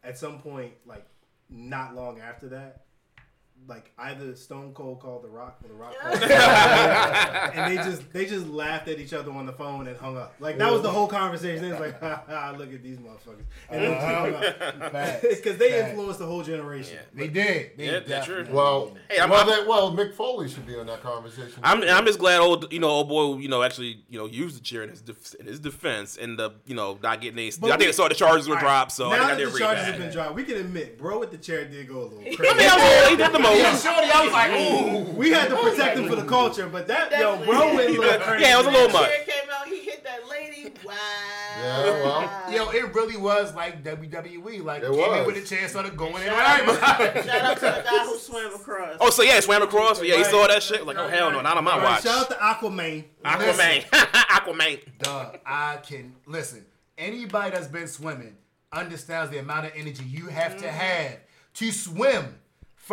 [0.03, 1.07] at some point, like
[1.53, 2.87] not long after that,
[3.69, 6.23] like either Stone Cold called The Rock or The Rock called
[7.55, 10.35] and they just they just laughed at each other on the phone and hung up.
[10.41, 11.65] Like that was the whole conversation.
[11.65, 15.23] It was like, ha, ha, look at these motherfuckers, and then hung up Facts.
[15.37, 15.91] because they Facts.
[15.91, 16.99] influenced the whole generation.
[17.15, 17.73] They did.
[17.77, 18.47] They Yeah, that's true.
[18.51, 21.53] well, Hey, I'm- well, I'm- they, well, Mick Foley should be on that conversation.
[21.63, 24.57] I'm, I'm just glad old, you know, old boy, you know, actually, you know, used
[24.57, 27.51] the chair in his def- in his defense, and the, you know, not getting any.
[27.61, 29.17] But I think we- I saw the charges were All right, dropped, so I now
[29.17, 29.93] think I that did the read charges that.
[29.93, 32.49] have been dropped, we can admit, bro, with the chair did go a little crazy.
[32.49, 33.85] I mean, I was he did the Yeah, most.
[33.85, 35.17] Shorty, I was like, ooh.
[35.17, 38.41] we had to protect him for the culture, but that yo, bro, went a little
[38.41, 39.11] Yeah, it was a little much.
[39.27, 40.73] came out, he hit that lady.
[40.85, 40.95] Wow.
[41.59, 42.53] Yeah, well.
[42.53, 44.65] Yo, it really was like WWE.
[44.65, 46.29] Like, It came in with a chance of going in.
[46.29, 48.97] Shout Right, out, shout out to the guy who swam across.
[49.01, 50.03] Oh, so yeah, it swam across.
[50.03, 50.87] Yeah, he saw that shit.
[50.87, 52.03] Like, oh hell no, not on my All right, watch.
[52.03, 53.05] shout out to Aquaman.
[53.25, 54.81] Aquaman, Aquaman.
[54.99, 56.65] Duh, I can listen.
[56.99, 58.37] Anybody that's been swimming
[58.73, 60.77] understands the amount of energy you have to mm-hmm.
[60.77, 61.19] have
[61.55, 62.35] to swim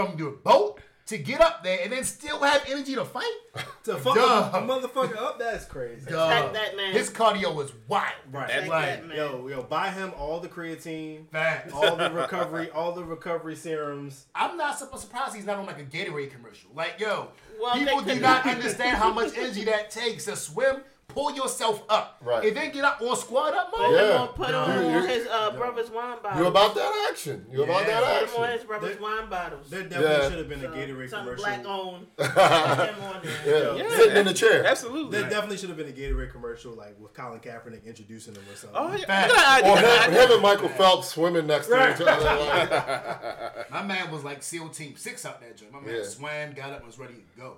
[0.07, 3.25] from your boat to get up there and then still have energy to fight.
[3.85, 4.51] To fuck Duh.
[4.53, 6.05] a, a motherfucker up, that's crazy.
[6.07, 6.27] Duh.
[6.27, 6.91] Protect that man.
[6.91, 8.11] His cardio was wild.
[8.29, 8.45] Right.
[8.47, 8.85] Protect Right.
[8.87, 9.17] that man.
[9.17, 11.73] Yo, yo, buy him all the creatine, Facts.
[11.73, 14.25] all the recovery, all the recovery serums.
[14.35, 16.69] I'm not sup- surprised he's not on like a Gatorade commercial.
[16.75, 20.81] Like, yo, Well, people do not understand how much energy that takes to swim.
[21.09, 22.45] Pull yourself up, Right.
[22.47, 23.89] And then get up on squat up Put mode.
[23.99, 24.17] him Yeah.
[24.17, 26.39] on, put on You- you- his uh, brother's wine bottles.
[26.39, 27.47] You about that action?
[27.51, 27.99] You about Yeah.
[27.99, 28.57] that Put him on action?
[28.59, 29.69] his brother's There- wine bottles.
[29.71, 30.29] There definitely Yeah.
[30.29, 31.35] should have been a Gatorade something commercial.
[31.45, 32.07] black owned.
[32.17, 33.75] Put him on there.
[33.75, 33.83] Yeah.
[33.83, 33.97] Yeah.
[33.97, 34.63] sitting in the chair.
[34.65, 35.19] Absolutely.
[35.19, 38.55] There definitely should have been a Gatorade commercial, like with Colin Kaepernick introducing him or
[38.55, 38.77] something.
[38.79, 39.33] Oh yeah, Facts.
[39.33, 41.97] Look at that Or him, him and Michael Phelps swimming next Right.
[41.97, 43.65] to each other.
[43.71, 45.71] My man was like SEAL Team Six out that joint.
[45.73, 46.03] My man Yeah.
[46.03, 47.57] swam, got up, and was ready to go.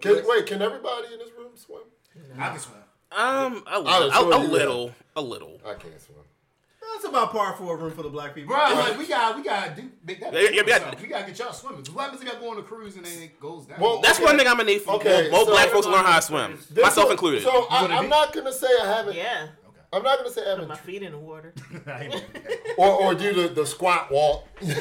[0.00, 1.82] Can, wait, can everybody in this room swim?
[2.38, 2.78] I can swim.
[3.16, 5.60] Um, a, I little, a, a little, a little.
[5.64, 6.18] I can't swim.
[6.94, 8.54] That's about par for a room for the black people.
[8.54, 10.32] Bro, like we got we gotta make that.
[10.32, 10.78] Yeah, yeah, yeah.
[10.78, 11.02] something.
[11.02, 11.84] We gotta get y'all swimming.
[11.92, 13.80] What happens if y'all go on a cruise and then it goes down?
[13.80, 14.24] Well, That's Okay.
[14.24, 16.16] one thing I'm gonna need for Okay, more, more so- black folks to learn how
[16.16, 17.42] to swim, myself is- included.
[17.42, 19.16] So I, I'm be- not gonna say I haven't.
[19.16, 19.48] Yeah.
[19.92, 21.54] I'm not gonna say I haven't, My feet in the water.
[21.86, 22.74] I ain't gonna do that.
[22.78, 24.44] or or do the, the squat walk.
[24.62, 24.74] You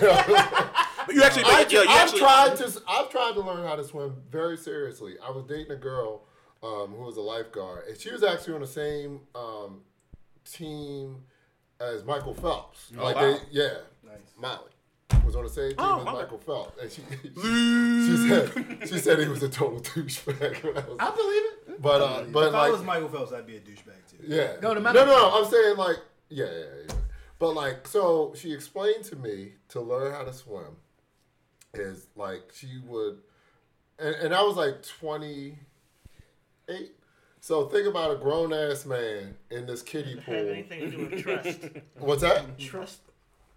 [1.08, 2.82] but you actually, I, yeah, you I've actually, tried to.
[2.88, 5.16] I've tried to learn how to swim very seriously.
[5.24, 6.24] I was dating a girl
[6.66, 9.82] um, who was a lifeguard, and she was actually on the same um,
[10.50, 11.24] team
[11.80, 12.92] as Michael Phelps.
[12.96, 13.22] like wow.
[13.22, 13.70] they, yeah,
[14.04, 14.34] Nice.
[14.38, 14.72] Molly
[15.26, 16.12] was on the same team Oh, as okay.
[16.14, 17.02] Michael Phelps, and she
[17.36, 20.64] she said she said he was a total douchebag.
[20.64, 21.44] when I was- I believe
[21.76, 21.82] it.
[21.82, 24.18] but uh, but if I was Michael Phelps, I'd be a douchebag too.
[24.28, 24.54] yeah.
[24.62, 25.32] No, the no, no, no.
[25.34, 25.98] I'm saying like,
[26.30, 26.96] yeah, yeah, yeah.
[27.40, 30.78] But like, so she explained to me to learn how to swim
[31.74, 33.18] is like she would,
[34.00, 34.82] and, and I was like
[36.68, 36.92] 28.
[37.40, 40.34] So think about a grown ass man in this kiddie pool.
[40.34, 40.54] Have pool.
[40.54, 41.60] anything to do with trust.
[42.00, 42.58] What's that?
[42.58, 43.00] Trust.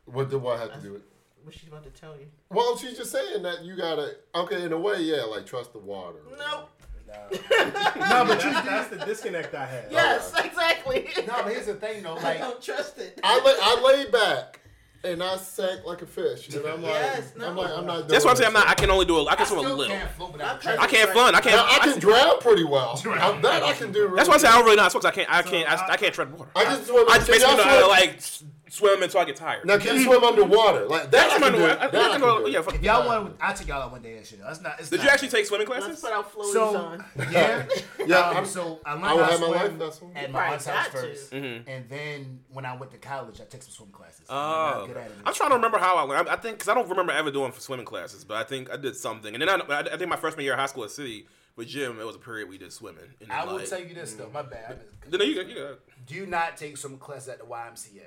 [0.04, 1.02] What did what have to do with?
[1.42, 2.26] What she's about to tell you?
[2.50, 4.16] Well, she's just saying that you gotta.
[4.34, 6.18] Okay, in a way, yeah, like trust the water.
[6.30, 6.70] Nope.
[7.08, 9.86] no, but that's, that's the disconnect I had.
[9.90, 11.08] Yes, exactly.
[11.26, 13.18] No, but here's the thing though, I like don't trust it.
[13.22, 14.57] I lay, I lay back
[15.04, 17.96] and I sank like a fish, and I'm like, Yes, I'm like, I'm not.
[17.98, 18.48] Doing That's why I'm saying.
[18.48, 18.68] I'm not.
[18.68, 19.16] I can only do.
[19.18, 19.96] A, I I can swim a still little.
[19.96, 20.78] can't float without My a track.
[20.80, 21.34] I can't fun.
[21.34, 21.56] I can't.
[21.56, 23.00] Now, I I- can drown pretty well.
[23.06, 24.04] I, that I can do.
[24.04, 24.56] Really That's why I say I good.
[24.56, 25.02] don't really know how to swim.
[25.02, 25.30] 'cause I can't.
[25.30, 25.70] I can't.
[25.70, 26.50] I, I- I can't tread water.
[26.56, 27.04] I can swim.
[27.08, 29.64] I just can basically know how to like s- swim until I get tired.
[29.64, 30.86] Now can you swim underwater?
[30.86, 31.30] Like that?
[31.32, 31.64] I Swim can do.
[31.66, 31.80] underwater.
[31.80, 33.92] I- That I I can can go- yeah, If y'all want, I'll take y'all out
[33.92, 34.40] one day and shit.
[34.42, 34.78] That's not.
[34.78, 36.00] It's Did not- you actually take swimming Let's classes?
[36.02, 37.04] put our floaties So on.
[37.32, 37.66] yeah,
[38.06, 40.12] Yeah, Um, I'm- so I learned I will how have to my swim life vessel.
[40.14, 41.08] at my aunt's house got to.
[41.08, 41.62] first, Mhm.
[41.66, 44.26] and then when I went to college, I took some swim classes.
[44.28, 45.12] I'm Oh, not good at it.
[45.24, 46.28] I'm trying to remember how I went.
[46.28, 48.76] I, I think because I don't remember ever doing swimming classes, but I think I
[48.76, 49.34] did something.
[49.34, 51.26] And then I, I think my freshman year of high school at City
[51.56, 53.04] with Jim, it was a period we did swimming.
[53.20, 54.78] And I then, will like, tell you this though, my bad.
[55.10, 58.02] No, you, got- you got- Do not take some classes at the YMCA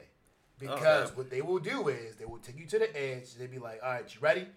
[0.62, 1.16] because Okay.
[1.18, 3.36] what they will do is they will take you to the edge.
[3.36, 4.48] They be like, "All right, you ready?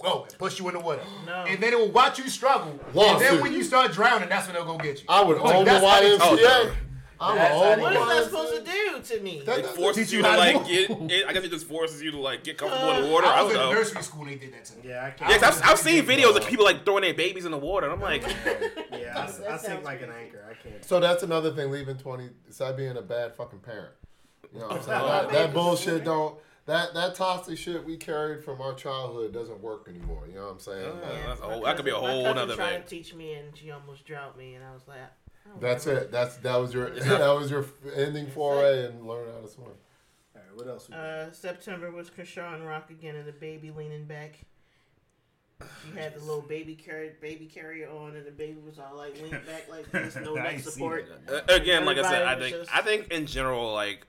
[0.00, 1.02] Go!" and push you in the water.
[1.26, 1.44] No.
[1.48, 2.78] And then they will watch you struggle.
[2.94, 5.06] And then when you start drowning, that's when they'll go get you.
[5.08, 6.74] I would Like, own the that's how they- Oh, YMCA.
[7.20, 9.42] I would That's how own they What the is that supposed to do to me?
[9.46, 10.66] That it forces teach you you to how to like move.
[10.66, 10.90] get.
[11.20, 13.26] It, I guess it just forces you to like get comfortable in the uh, water.
[13.28, 13.78] I I was don't in know.
[13.80, 14.82] nursery school and they did that to me.
[14.88, 15.42] Yeah, I Yeah, can't.
[15.42, 17.94] 'cause I've, I've seen videos of people like throwing their babies in the water, and
[17.94, 18.22] I'm like,
[18.92, 20.44] Yeah, I, That I sink like an anchor.
[20.50, 20.84] I can't.
[20.84, 21.70] So that's another thing.
[21.70, 23.92] Leaving twenty, besides being a bad fucking parent.
[24.54, 25.00] You know what I'm saying?
[25.02, 26.36] That, that bullshit don't.
[26.66, 30.22] That that toxic shit we carried from our childhood doesn't work anymore.
[30.26, 30.86] You know what I'm saying?
[30.90, 32.82] Oh, Like, that's a whole- that could be a whole my cousin nother tried thing.
[32.84, 35.92] to teach me, and she almost drowned me, and I was like, I that's know.
[35.92, 36.10] it.
[36.10, 39.48] That's that was your It's not- that was your ending foray and learn how to
[39.48, 39.66] swim.
[39.66, 39.72] All
[40.36, 40.88] right, what else?
[40.88, 41.04] We got?
[41.04, 44.38] Uh, September was Chrisean Rock again, and the baby leaning back.
[45.60, 49.14] She had the little baby carrier, baby carrier on, and the baby was all like
[49.16, 51.08] leaning back like this, no I neck support.
[51.28, 54.06] Uh, again, like I said, I think just- I think in general, like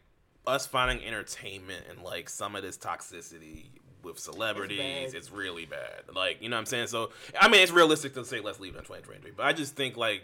[0.47, 3.65] us finding entertainment and like some of this toxicity
[4.03, 6.03] with celebrities, It's it's, really bad.
[6.13, 6.87] Like you know what I'm saying.
[6.87, 9.75] So I mean, it's realistic to say let's leave it in 2023, but I just
[9.75, 10.23] think like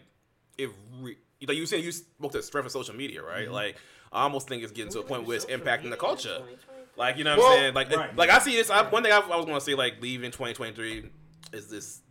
[0.58, 3.46] if re- like you said, you spoke to the strength of social media, right?
[3.46, 3.54] Mm-hmm.
[3.54, 3.78] Like
[4.12, 6.40] I almost think it's getting to a point where it's impacting the culture.
[6.96, 7.74] Like you know what Well, I'm saying?
[7.74, 8.16] Like right.
[8.16, 8.70] like I see this.
[8.70, 11.06] I, one thing I, I was going to say like leaving 2023
[11.54, 12.02] is this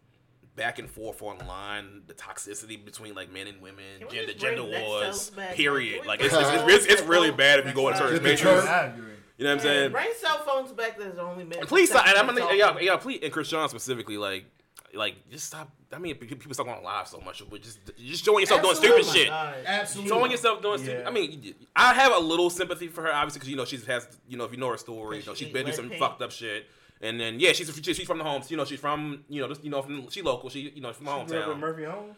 [0.61, 4.41] back and forth online, the toxicity between like men and women, Can we gender just
[4.41, 5.03] bring gender Next wars.
[5.05, 5.55] Health back?
[5.55, 5.93] Period.
[5.95, 8.23] Can we Like bring it's it's, it's, it's really bad if you go in certain
[8.23, 8.67] Get the spaces.
[8.69, 9.05] I agree.
[9.39, 9.93] You know what I'm saying?
[9.93, 10.99] Bring cell phones back.
[10.99, 11.61] There's only men.
[11.61, 12.07] And please stop.
[12.07, 12.59] And I'm gonna talking.
[12.59, 14.45] yeah yeah please and Chrisean specifically like
[14.93, 15.71] like just stop.
[15.93, 19.03] I mean people stop going live so much, but just just showing yourself doing Absolutely.
[19.05, 19.31] stupid shit.
[19.67, 20.09] Absolutely.
[20.11, 20.85] Showing yourself doing Yeah.
[20.85, 21.07] stupid.
[21.07, 24.07] I mean, I have a little sympathy for her, obviously, because you know she has,
[24.29, 26.21] you know, if you know her story, you know, She she's been through some fucked
[26.21, 26.67] up shit.
[27.01, 28.51] And then yeah, she's she's from the homes.
[28.51, 30.51] You know, she's from you know just you know from she local.
[30.51, 31.61] She you know from my She grew up with hometown.
[31.61, 32.17] Murphy Homes.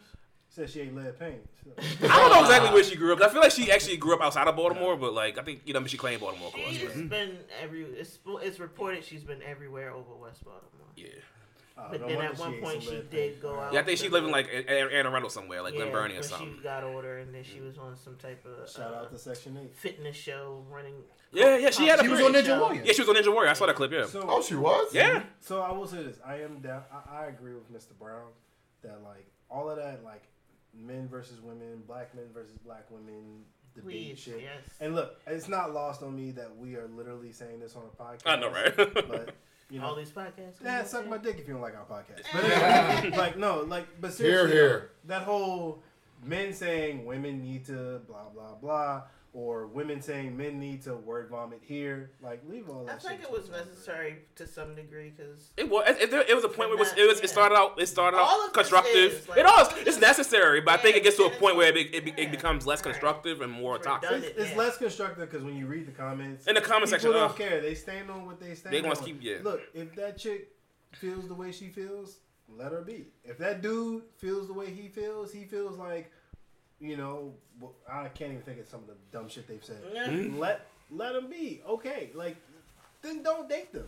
[0.49, 1.41] Said she ate lead paint.
[2.03, 3.21] I don't know exactly where she grew up.
[3.21, 5.73] I feel like she actually grew up outside of Baltimore, but like I think you
[5.73, 6.49] know she claimed Baltimore.
[6.49, 7.83] Of course, She's but, been every.
[7.85, 10.85] It's, it's reported she's been everywhere over West Baltimore.
[10.95, 11.07] yeah,
[11.75, 13.73] Uh, But no then wonder at she one ate point some she did go out.
[13.73, 13.79] yeah.
[13.79, 16.17] I think she lived in like Anne Anne Arundel somewhere, like yeah, Glen Burnie or
[16.17, 16.55] when something.
[16.57, 19.17] She got older and then she was on some type of Shout uh, out to
[19.17, 19.75] Section Eight.
[19.75, 20.93] fitness show running.
[21.31, 22.59] Yeah, yeah, she had a She was on Ninja show.
[22.61, 22.83] Warrior.
[22.85, 23.49] Yeah, she was on Ninja Warrior.
[23.49, 23.91] I saw that clip.
[23.91, 24.93] Yeah, So, Oh, she was.
[24.93, 25.23] yeah.
[25.39, 26.83] So I will say this: I am down.
[26.93, 27.97] I, I agree with Mr.
[27.99, 28.27] Brown
[28.83, 30.21] that like all of that, like
[30.75, 34.41] men versus women, black men versus black women, debate Please, shit.
[34.41, 34.63] yes.
[34.79, 38.03] And look, it's not lost on me that we are literally saying this on a
[38.03, 38.21] podcast.
[38.27, 38.75] I know, right?
[38.75, 39.33] But
[39.73, 40.61] you know, All these podcasts.
[40.63, 42.21] yeah, suck my dick if you don't like our podcast.
[42.33, 44.89] But anyway, like no, like but seriously, Here, seriously, here.
[45.05, 45.81] that whole
[46.23, 49.01] men saying women need to blah blah blah,
[49.33, 52.91] or women saying men need to word vomit here, like leave all that.
[52.91, 53.01] I that.
[53.01, 55.83] think shit it was to the necessary to some degree because It was.
[55.87, 56.93] It, it, it was a point where it was.
[56.95, 57.81] It, was, it started out.
[57.81, 58.93] It started All out constructive.
[58.95, 59.63] is, like, it all.
[59.65, 61.93] all It's this- necessary, but I think it gets to a point where it, like-
[61.93, 62.13] it, yeah.
[62.25, 62.91] it becomes less Right.
[62.93, 64.11] constructive and more It's toxic.
[64.23, 64.57] It's, it's Yeah.
[64.57, 67.33] less constructive because when you read the comments, In the comment section, people don't uh,
[67.33, 67.59] care.
[67.61, 68.67] They stand on what they stand.
[68.67, 68.71] On.
[68.83, 69.05] They gonna on.
[69.05, 69.37] keep- yeah.
[69.43, 70.49] Look, if that chick
[70.91, 72.19] feels the way she feels,
[72.55, 73.07] let her be.
[73.23, 76.11] If that dude feels the way he feels, he feels like,
[76.83, 77.33] you know,
[77.89, 79.77] I can't even think of some of the dumb shit they've said.
[79.93, 80.09] Yeah.
[80.09, 80.37] Hmm?
[80.37, 81.61] Let let him be.
[81.67, 82.35] Okay, like
[83.01, 83.87] then don't date them.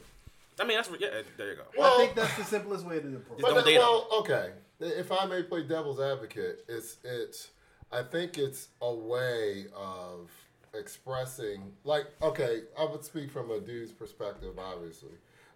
[0.59, 1.22] I mean, that's yeah.
[1.38, 1.63] There you go.
[1.78, 3.41] Well- I think that's the simplest way to approach.
[3.41, 3.82] But don't then- date 'em.
[3.82, 4.51] well, okay.
[4.80, 7.49] If I may play devil's advocate, it's it's.
[7.91, 10.30] I think it's a way of
[10.74, 15.11] expressing, like, okay, I would speak from a dude's perspective, obviously.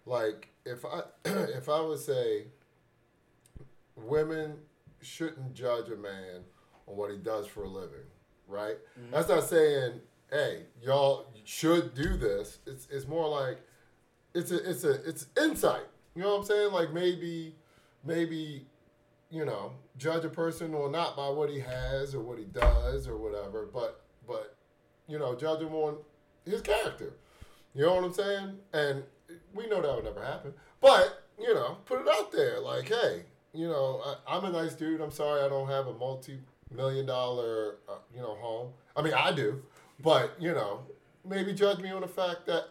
[0.06, 2.46] Like, if I if I would say,
[3.96, 4.56] women
[5.02, 6.44] shouldn't judge a man
[6.90, 8.06] on what he does for a living,
[8.48, 8.76] right?
[8.98, 9.12] Mm-hmm.
[9.12, 12.58] That's not saying, hey, y'all should do this.
[12.66, 13.58] It's it's more like
[14.34, 15.86] it's a it's a it's insight.
[16.14, 16.72] You know what I'm saying?
[16.72, 17.54] Like maybe
[18.04, 18.66] maybe
[19.30, 23.06] you know judge a person or not by what he has or what he does
[23.06, 24.56] or whatever, but but
[25.06, 25.96] you know judge him on
[26.44, 27.14] his character.
[27.74, 28.58] You know what I'm saying?
[28.72, 29.04] And
[29.54, 30.54] we know that would never happen.
[30.80, 32.60] But you know, put it out there.
[32.60, 33.24] Like, hey,
[33.54, 35.00] you know, I, I'm a nice dude.
[35.00, 35.92] I'm sorry I don't have a
[36.70, 38.72] multi-million dollar, uh, you know, home.
[38.96, 39.62] I mean, I do,
[40.02, 40.80] but you know,
[41.28, 42.64] maybe judge me on the fact that.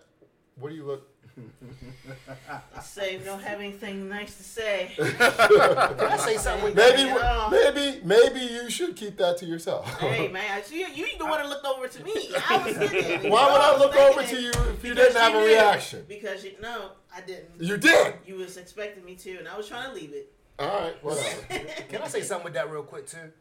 [0.60, 1.08] What do you look?
[2.84, 4.92] Say don't have anything nice to say.
[4.98, 6.76] Can I say something?
[6.76, 7.10] Maybe,
[7.50, 9.88] maybe, maybe you should keep that to yourself.
[10.02, 10.88] hey man, see you.
[10.88, 12.32] You the one that looked over to me.
[12.50, 13.32] I was thinking.
[13.32, 15.48] Why would I look thinking over to you if you because didn't have a did.
[15.48, 16.06] reaction?
[16.10, 17.62] Because you no, I didn't.
[17.62, 18.16] You did.
[18.26, 20.34] You was expecting me to, and I was trying to leave it.
[20.58, 21.42] All right, whatever.
[21.88, 23.32] Can I say something with that real quick too?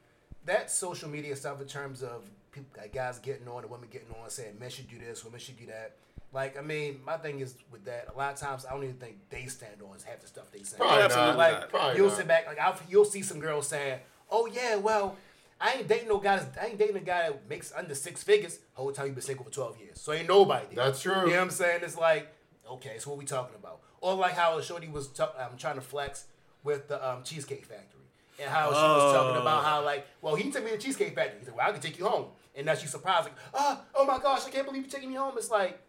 [0.48, 2.22] That social media stuff in terms of
[2.52, 5.38] people, like guys getting on and women getting on, saying men should do this, women
[5.40, 5.96] should do that.
[6.32, 8.08] Like, I mean, my thing is with that.
[8.14, 10.62] A lot of times, I don't even think they stand on half the stuff they
[10.62, 10.76] say.
[10.76, 11.38] Probably absolutely not.
[11.38, 12.16] like Probably you'll not.
[12.16, 15.16] sit back, like I'll, you'll see some girls saying, "Oh yeah, well,
[15.60, 16.42] I ain't dating no guy.
[16.60, 18.58] I ain't dating a guy that makes under six figures.
[18.74, 20.74] Whole time you been single for twelve years, so ain't nobody.
[20.74, 21.12] That's true.
[21.12, 21.80] You know what I'm saying?
[21.82, 22.28] It's like,
[22.72, 23.80] okay, so what we talking about?
[24.00, 26.24] Or like how Shorty was ta- um, trying to flex
[26.62, 27.97] with the um, Cheesecake Factory,
[28.40, 29.66] and how she was talking about oh.
[29.66, 31.38] how like, well, he took me to Cheesecake Factory.
[31.40, 34.04] He said, well, I can take you home, and now she's surprised, like, oh, oh
[34.04, 35.34] my gosh, I can't believe you're taking me home.
[35.36, 35.80] It's like.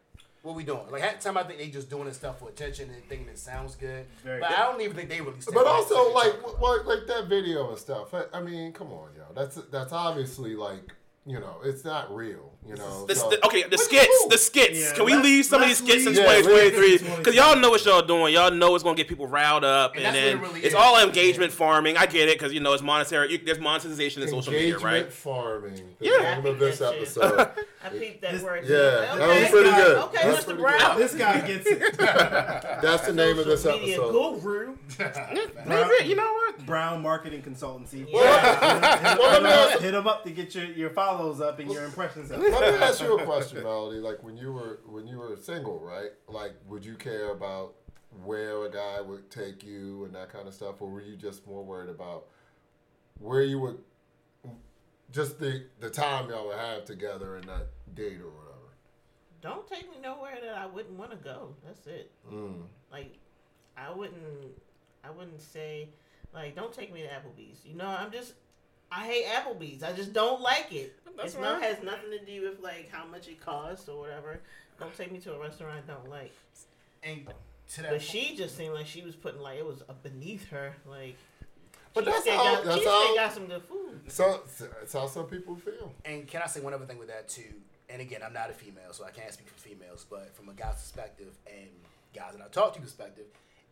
[0.42, 0.90] What we doing?
[0.90, 3.28] Like half the time, I think they just doing this stuff for attention and thinking
[3.28, 4.06] it sounds good.
[4.24, 4.58] Very but good.
[4.58, 5.36] I don't even think they really.
[5.54, 8.14] But also, like, well, like that video and stuff.
[8.14, 9.24] I, I mean, come on, yo.
[9.36, 10.94] That's that's obviously like,
[11.26, 12.54] you know, it's not real.
[12.68, 13.06] You know.
[13.08, 14.80] The, so- the- okay, the What skits, the skits.
[14.80, 16.82] Yeah, Can we let's- leave some of these skits in leave- Yeah, 2023?
[17.00, 18.32] leave- Because y'all know what y'all doing.
[18.34, 20.74] Y'all know it's gonna get people riled up, And and, then really it's is.
[20.76, 21.98] all engagement farming.
[21.98, 23.32] I get it because you know it's monetary.
[23.32, 25.12] You, there's monetization in social media, Engagement right?
[25.12, 25.96] farming.
[25.98, 26.36] The Yeah.
[26.36, 27.40] name of this I episode.
[27.84, 28.66] I peeped that This- word.
[28.68, 29.98] yeah, okay, that was pretty good.
[29.98, 30.46] Okay, That's Mr.
[30.46, 30.98] pretty Brown.
[31.00, 31.98] This guy gets it.
[31.98, 34.42] That's the name of this Social media episode.
[34.42, 34.76] guru.
[35.66, 36.66] Maybe, you know what?
[36.66, 38.06] Brown Marketing Consultancy.
[38.10, 39.00] Yeah.
[39.12, 41.60] hit, Well, let him up, ask- hit 'em up to get your, your follows up
[41.60, 42.40] and your impressions up.
[42.52, 44.00] Let me ask you a question, Melody.
[44.00, 46.12] Like when you were when you were single, right?
[46.28, 47.76] Like, would you care about
[48.24, 51.46] where a guy would take you and that kind of stuff, or were you just
[51.46, 52.26] more worried about
[53.20, 53.78] where you would
[55.12, 58.50] just the the time y'all would have together and that date or whatever?
[59.42, 61.56] Don't take me nowhere that I wouldn't want to go.
[61.66, 62.12] That's it.
[62.32, 62.64] Mm.
[62.92, 63.18] Like,
[63.78, 64.52] I wouldn't.
[65.04, 65.90] I wouldn't say,
[66.34, 67.66] like, don't take me to Applebee's.
[67.66, 68.34] You know, I'm just.
[68.92, 69.84] I hate Applebee's.
[69.84, 70.96] I just don't like it.
[71.16, 71.64] That's it's not right.
[71.64, 74.40] has nothing to do with like how much it costs or whatever.
[74.80, 76.32] Don't take me to a restaurant I don't like.
[77.04, 77.28] and
[77.74, 80.74] to that But she just seemed like she was putting like it was beneath her.
[80.88, 81.16] Like,
[81.94, 84.00] But that's Cheesecake how got, that's Cheesecake how got some good food.
[84.08, 84.42] so
[84.82, 85.94] it's how some people feel.
[86.06, 87.54] And can I say one other thing with that too?
[87.90, 90.06] And again, I'm not a female, so I can't speak for females.
[90.10, 91.70] But from a guy's perspective and
[92.16, 93.26] guys that I talk to perspective,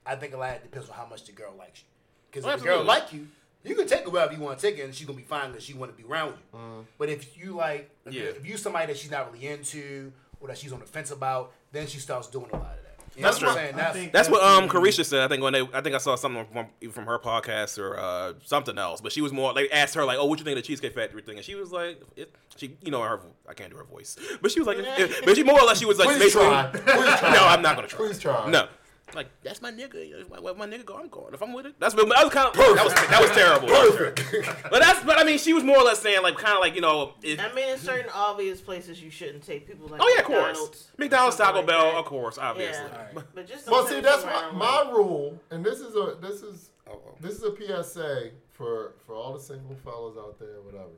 [0.05, 1.86] I think a lot depends on how much the girl likes you.
[2.32, 3.28] Because if the girl like you,
[3.70, 5.49] you can take her wherever you want to take her, and she's gonna be fine
[5.51, 6.86] because she want to be around you.
[6.97, 8.24] But if you like, if, Yeah.
[8.24, 11.11] you, if you somebody that she's not really into or that she's on the fence
[11.11, 12.84] about, then she starts doing a lot of that.
[13.15, 13.61] You That's know what true.
[13.63, 13.74] I'm saying?
[13.74, 15.22] I That's, That's what um Carisha said.
[15.24, 18.34] I think when they, I think I saw something from from her podcast or uh,
[18.45, 19.01] something else.
[19.01, 20.93] But she was more like asked her like, "Oh, what you think of the Cheesecake
[20.93, 23.86] Factory thing?" And she was like, it, "She, you know, her I can't do her
[23.86, 26.20] voice, but she was like, it- but she more or less she was like, Please
[26.20, 26.70] basically- try.
[26.72, 26.84] Please
[27.20, 27.34] try.
[27.34, 27.97] no, I'm not gonna try.
[27.97, 28.51] Please try.
[28.51, 28.68] No,
[29.16, 29.95] like that's my nigga.
[29.95, 31.34] If my, if my nigga go, I'm going.
[31.34, 33.68] If I'm with it, that's what that was kind of that was that was terrible.
[33.68, 34.53] That was terrible.
[34.70, 36.76] But that's but I mean, she was more or less saying like kind of like
[36.76, 40.14] you know, if, I mean, in certain obvious places you shouldn't take people like oh
[40.16, 41.99] yeah, of McDonald's, course, McDonald's, something Taco like Bell, that.
[41.99, 42.86] of course, obviously.
[42.91, 46.72] Yeah, but just Well, see, that's my, my rule, and this is a this is
[46.89, 47.16] Oh, oh.
[47.20, 47.53] this is a
[47.84, 50.95] PSA for for all the single fellas out there, whatever.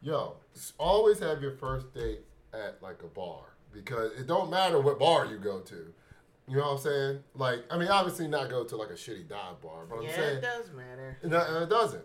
[0.00, 0.36] Yo,
[0.78, 2.20] always have your first date
[2.52, 5.92] at like a bar because it don't matter what bar you go to.
[6.46, 7.18] You know what I'm saying?
[7.34, 10.16] Like, I mean, obviously not go to like a shitty dive bar, but I'm Yeah,
[10.16, 11.18] saying it does matter.
[11.24, 12.04] no, it doesn't.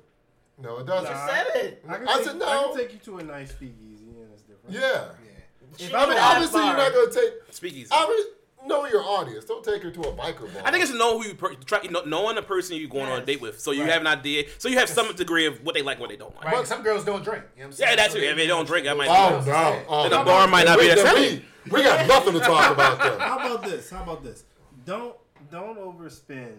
[0.58, 1.12] No, it doesn't.
[1.12, 1.28] Nah.
[1.28, 1.84] Said it.
[1.88, 4.42] I can, I take, said I can take you to a nice speakeasy, and it's
[4.44, 4.76] different.
[4.76, 4.80] Yeah.
[4.82, 5.78] yeah.
[5.78, 7.34] She I mean, dive obviously you're not gonna take.
[7.52, 7.88] Speakeasy.
[7.92, 8.32] Obviously,
[8.66, 9.46] know your audience.
[9.46, 10.64] Don't take her to a biker bar.
[10.66, 12.90] I think it's to know who you per- try, you know, knowing the person you're
[12.90, 13.92] going on a date with, so you Right.
[13.92, 16.36] have an idea, so you have some degree of what they like, what they don't
[16.36, 16.46] like.
[16.46, 16.68] Right.
[16.68, 17.44] Some girls don't drink.
[17.56, 17.90] You know what I'm saying?
[17.92, 18.24] Yeah, that's So it.
[18.26, 19.08] If they don't drink, I might.
[19.10, 19.54] Oh no!
[19.54, 20.24] Oh, oh Then the no.
[20.26, 23.20] bar might not be Wait, that then we, we got nothing to talk about them.
[23.20, 23.90] How about this?
[23.90, 24.44] How about this?
[24.86, 25.16] Don't
[25.52, 26.56] don't overspend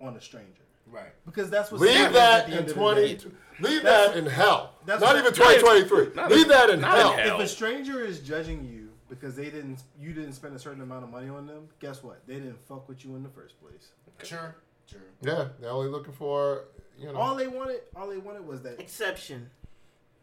[0.00, 0.52] on a stranger
[0.90, 1.12] Right.
[1.26, 3.14] because that's what Leave happens at that the in end of the twenty.
[3.14, 3.24] day.
[3.60, 4.74] Leave That's- that in hell.
[4.86, 6.08] that's Not what- even twenty twenty three.
[6.14, 7.12] not Leave that in not in hell.
[7.12, 7.40] hell.
[7.40, 8.77] If a stranger is judging you
[9.08, 12.26] because they didn't you didn't spend a certain amount of money on them, guess what?
[12.26, 13.88] They didn't fuck with you in the first place.
[14.22, 14.56] Sure.
[14.86, 15.00] Sure.
[15.20, 16.64] Yeah, they're only looking for
[16.98, 17.18] you know.
[17.18, 18.80] All they wanted, all they wanted was that.
[18.80, 19.50] Exception.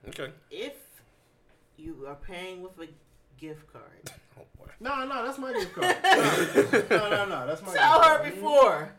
[0.08, 0.30] Okay.
[0.52, 0.74] If
[1.78, 2.88] you are paying with a
[3.40, 3.84] gift card,
[4.40, 4.68] Oh boy.
[4.80, 5.96] No, no, that's my gift card.
[6.90, 7.74] no, no, no, that's my.
[7.74, 8.34] tell gift her card.
[8.36, 8.94] before.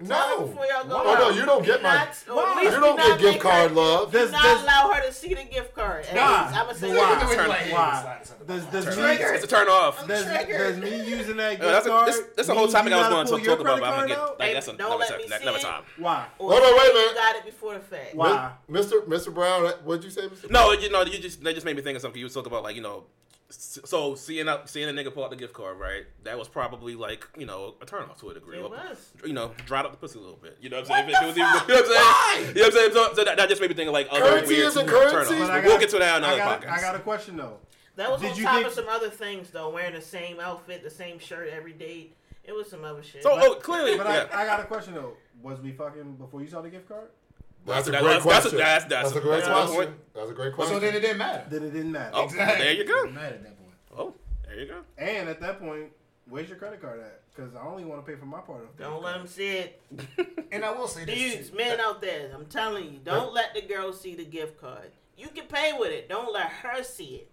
[0.00, 0.46] No.
[0.48, 1.02] Before y'all go Why?
[1.06, 1.94] Oh no, you don't get my.
[1.94, 2.50] not- or Why?
[2.50, 4.12] at least You do don't get gift card her- love.
[4.12, 6.04] Do Does- not does- allow her to see the gift card.
[6.06, 6.52] At Why?
[6.52, 7.26] I'm gonna say But that.
[7.26, 7.34] why?
[7.34, 8.18] Turn- Why?
[8.46, 10.06] Does, does, me, It's a turn off.
[10.06, 10.58] does, triggered.
[10.58, 12.96] does me using that gift Uh, that's a, card this, that's a whole topic I
[12.98, 15.82] was going to talk about, but I'm gonna get like that's another, time, another time.
[15.96, 16.26] Why?
[16.38, 17.14] Hold on, wait a you minute.
[17.14, 18.14] Got it before the fact.
[18.14, 18.50] Why?
[18.70, 19.06] Mr.
[19.06, 19.32] Mr.
[19.32, 20.50] Brown, what'd you say, Mr.
[20.50, 22.18] No, you know, you just that just made me think of something.
[22.18, 23.23] You was talking about like you know, s-
[23.58, 26.04] so seeing out seeing a nigga pull out the gift card, right?
[26.24, 28.58] That was probably like you know a turn off to a degree.
[28.58, 29.12] It was.
[29.24, 30.56] You know, dried up the pussy a little bit.
[30.60, 31.10] You know what I'm saying?
[31.10, 32.48] If it was even, you know what I'm saying?
[32.48, 32.92] You know what I'm saying?
[32.92, 35.12] So, so that, that just made me think of like other Currency weird isn't turn-offs.
[35.12, 35.38] currency.
[35.38, 36.70] But I We'll got- get to that in I another got, podcast.
[36.72, 37.58] I got a question though.
[37.96, 40.82] That was Did on top think- of some other things though, wearing the same outfit,
[40.82, 42.10] the same shirt every day.
[42.42, 43.22] It was some other shit.
[43.22, 44.26] so oh, clearly, But yeah.
[44.36, 45.14] I, I got a question though.
[45.42, 47.08] Was we fucking before you saw the gift card?
[47.66, 48.58] That's a great that's- that's question.
[48.58, 49.74] that's- that's That's a- a great that's a question.
[49.76, 50.14] point.
[50.14, 50.74] That's a great question.
[50.74, 51.44] So then it didn't matter.
[51.48, 52.10] Then it didn't matter.
[52.14, 52.92] Oh, there you go.
[52.92, 53.74] It didn't matter at that point.
[53.96, 54.14] Oh,
[54.46, 54.80] there you go.
[54.98, 55.86] And at that point,
[56.28, 57.20] where's your credit card at?
[57.34, 58.78] Because I only want to pay for my part of it.
[58.78, 59.82] don't let them see it.
[60.52, 61.14] And I will say this.
[61.16, 61.56] Dudes, too.
[61.56, 64.90] men out there, I'm telling you, don't let the girl see the gift card.
[65.16, 66.08] You can pay with it.
[66.08, 67.30] Don't let her see it.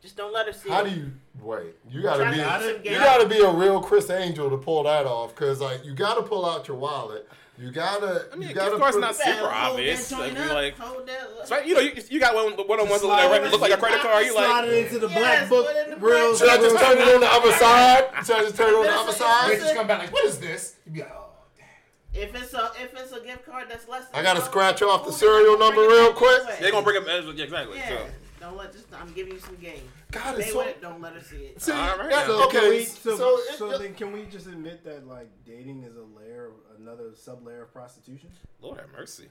[0.00, 0.72] Just don't let her see it.
[0.72, 0.90] How it.
[0.90, 1.74] do you wait?
[1.88, 4.56] You gotta be to a, get some you gotta be a real Criss Angel to
[4.56, 7.28] pull that off, cause like you gotta pull out your wallet.
[7.62, 8.26] You gotta.
[8.32, 10.08] I mean, you gift gotta card's put- not super hold obvious.
[10.08, 11.46] that Like, you up, like, hold that up.
[11.46, 13.72] so, you know, you, you got one one on ones that look like, look like
[13.72, 14.26] a credit card.
[14.26, 15.66] You like slide like, it into the Yes, black book.
[15.66, 18.04] put it in the Real, Should I just turn it on the other side?
[18.26, 19.58] Should I just turn it on the other Bitch side?
[19.60, 20.74] just come back like, what is this?
[20.86, 22.22] You'd be like, oh, damn.
[22.22, 25.06] If it's a if it's a gift card that's less than I gotta scratch off
[25.06, 26.42] the serial number real quick.
[26.58, 27.78] they're gonna bring up yeah, exactly.
[27.78, 27.88] Yeah.
[27.90, 28.06] So.
[28.42, 29.82] Don't let just I'm giving you some game.
[30.10, 30.58] God, Pay so.
[30.58, 31.62] with it, don't let her see it.
[31.62, 34.24] See, All right, that- So okay, can we, so, so, it- so then can we
[34.24, 38.30] just admit that like dating is a layer, another sub layer of prostitution?
[38.60, 39.28] Lord have mercy.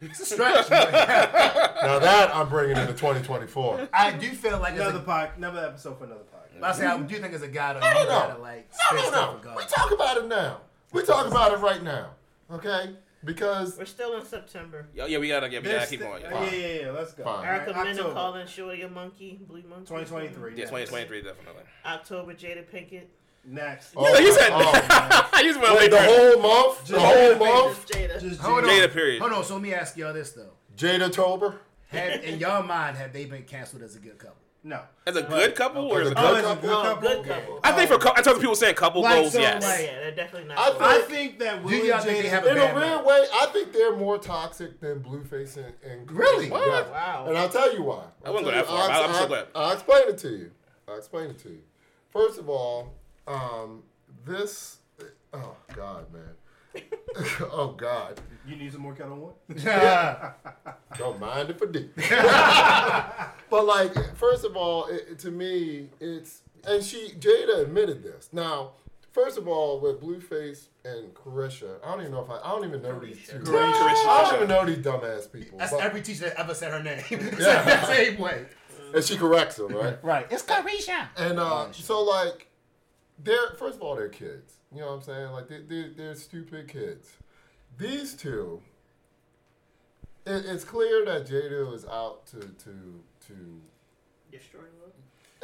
[0.00, 0.70] It's a stretch.
[0.70, 3.90] now that I'm bringing into 2024.
[3.92, 6.62] I do feel like Another as pod, another episode for another podcast.
[6.62, 9.10] I say I do think as a guy, though, I you don't gotta like No,
[9.10, 9.56] no, no.
[9.56, 10.60] We talk about it now.
[10.90, 12.12] We talk about it right now.
[12.50, 12.96] Okay?
[13.24, 14.86] Because We're still in September.
[14.94, 16.22] Yo, yeah, we gotta get, we gotta keep going.
[16.22, 17.24] Yeah, yeah, yeah, yeah, let's go.
[17.24, 17.46] Fine.
[17.46, 19.86] Erica Alright, Mena calling Shorty a monkey, blue monkey.
[19.86, 20.50] 2023.
[20.50, 21.62] yeah 2023 definitely.
[21.86, 23.04] October, Jada Pinkett.
[23.46, 23.92] Next.
[23.96, 27.14] Oh, Yeah, you said oh, oh I just want wait, the whole month, the whole
[27.14, 28.20] Jada month, Just Jada.
[28.20, 28.70] Just Hold on.
[28.70, 29.20] Jada period.
[29.20, 29.44] Hold on.
[29.44, 31.56] So let me ask y'all this though: Jada Tober.
[31.88, 34.36] Have in your mind have they been canceled as a good couple?
[34.64, 34.80] No.
[35.06, 36.56] As a good couple or As as a a good Oh, couple?
[36.56, 37.02] good couple.
[37.02, 37.60] good couple.
[37.62, 39.62] I think for cou- in terms of people saying couple Like, goals, so, yes.
[39.62, 40.58] Yeah, like- yeah, they're definitely not.
[40.58, 40.82] I good.
[40.82, 42.60] I think- think that Do Will y'all and think they Jada- have a In a
[42.60, 46.50] bad weird way, I think they're more toxic than Blueface and, and Really?
[46.50, 46.66] What?
[46.66, 46.90] Yeah.
[46.90, 47.24] Wow.
[47.28, 48.04] And I'll tell you why.
[48.24, 49.46] I wouldn't I'll go that far, I'll, I'm so glad.
[49.54, 50.50] I'll explain it to you.
[50.88, 51.62] I'll explain it to you.
[52.10, 52.94] First of all,
[53.26, 53.82] um,
[54.24, 54.78] this.
[55.32, 56.22] Oh God, man.
[57.52, 58.20] oh God.
[58.46, 59.32] You need some more Ketel One?
[59.56, 60.32] Yeah.
[60.98, 61.88] Don't mind if I do.
[63.50, 68.28] but like, first of all, it, it- to me, it's and she Jada admitted this.
[68.32, 68.72] Now,
[69.12, 72.64] first of all, with Blueface and Carisha, I don't even know if I, I don't
[72.66, 73.42] even know these two.
[73.56, 75.58] I don't even know these dumbass people.
[75.58, 77.02] That's but- every teacher that ever said her name.
[77.38, 77.84] Yeah.
[77.86, 78.46] Same way.
[78.94, 80.02] and she corrects them, right?
[80.04, 80.26] Right.
[80.30, 81.08] It's Carisha.
[81.16, 82.48] And uh, so like,
[83.22, 84.54] they're first of all they're kids.
[84.72, 85.30] You know what I'm saying?
[85.32, 87.08] Like they they they're stupid kids.
[87.78, 88.60] These two.
[90.26, 93.60] It, it's clear that Jada is out to to to
[94.32, 94.92] Destroy love.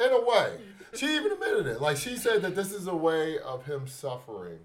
[0.05, 0.57] in a way.
[0.95, 1.81] She even admitted it.
[1.81, 4.59] Like she said that this is a way of him suffering.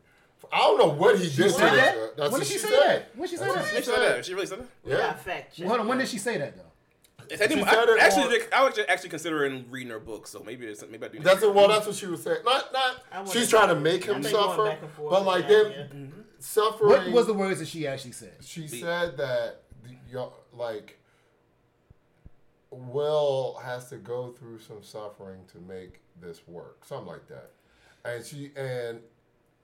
[0.53, 1.77] I don't know what he did said her.
[1.77, 2.17] that?
[2.17, 2.79] That's when what did she say said.
[2.89, 3.17] that?
[3.17, 3.77] When she say That's what that?
[3.77, 4.25] She said that.
[4.25, 4.67] She really said that.
[4.85, 5.13] Yeah, Yeah.
[5.15, 5.67] fact check.
[5.67, 5.89] Hold on.
[5.89, 6.63] When did she say that though?
[7.33, 10.43] I, think, I, said actually, on- did- I was actually considering reading her book, so
[10.45, 11.19] maybe it's, maybe I do.
[11.21, 11.69] That's well.
[11.69, 12.39] That's what she was saying.
[12.45, 13.33] Not not.
[13.33, 16.23] She's trying to make him suffer, back and forth but like that, them yeah.
[16.39, 16.91] suffering.
[16.91, 18.35] What was the words that she actually said?
[18.41, 19.63] She said that
[20.11, 20.99] y'all- like
[22.71, 27.51] Will has to go through some suffering to make this work, something like that.
[28.05, 29.01] And she and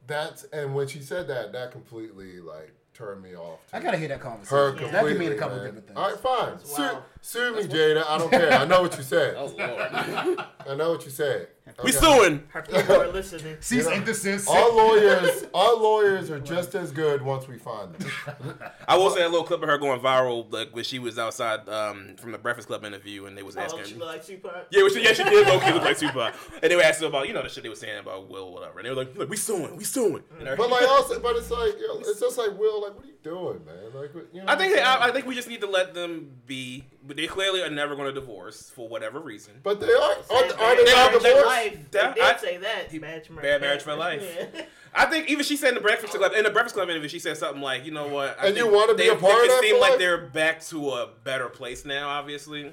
[0.07, 3.61] that's and when she said that, that completely like turned me off.
[3.73, 4.57] I gotta hear that conversation.
[4.57, 4.91] her Yeah.
[4.93, 5.67] That could mean a couple man.
[5.67, 5.99] different things.
[5.99, 6.51] All right, fine.
[6.51, 6.79] That's
[7.25, 8.05] Sue, me, Jada.
[8.07, 8.53] I don't care.
[8.53, 9.37] I know what you said.
[9.39, 11.49] Oh lord, I know what you said.
[11.85, 11.91] we Okay.
[11.93, 12.43] suing.
[12.49, 13.57] Her people are listening.
[13.61, 14.49] Cease You know, and desist.
[14.49, 18.59] Our lawyers, our lawyers are just as good once we find them.
[18.89, 21.69] I will say a little clip of her going viral, like when she was outside
[21.69, 23.85] um, from the Breakfast Club interview, and they was Oh, asking.
[23.85, 24.67] she look like Tupac.
[24.73, 26.35] Yeah, she, yeah, she did low key look like Tupac.
[26.61, 28.81] And they were asking about, you know, the shit they were saying about Will, whatever.
[28.81, 30.25] And they were like, look, we suing, we suing.
[30.45, 33.07] Her- But like also, but it's like yo, it's just like Will, like what are
[33.07, 33.77] you doing, man?
[33.95, 34.53] Like you know.
[34.53, 36.85] I think they, I, I think we just need to let them be.
[37.13, 39.53] But they clearly are never going to divorce for whatever reason.
[39.63, 39.93] But they are.
[40.13, 41.47] Are, Said are they bad not marriage for divorced?
[41.47, 41.73] life.
[41.91, 43.01] They That- did I- say that.
[43.01, 44.23] Bad, mar- bad marriage for life.
[44.55, 44.63] Yeah.
[44.95, 47.19] I think even she said in the Breakfast Club in the Breakfast Club interview, she
[47.19, 48.37] said something like, you know what?
[48.41, 50.19] I And you wanna be they, a part they, of that It seemed like they're
[50.27, 52.09] back to a better place now.
[52.09, 52.73] Obviously,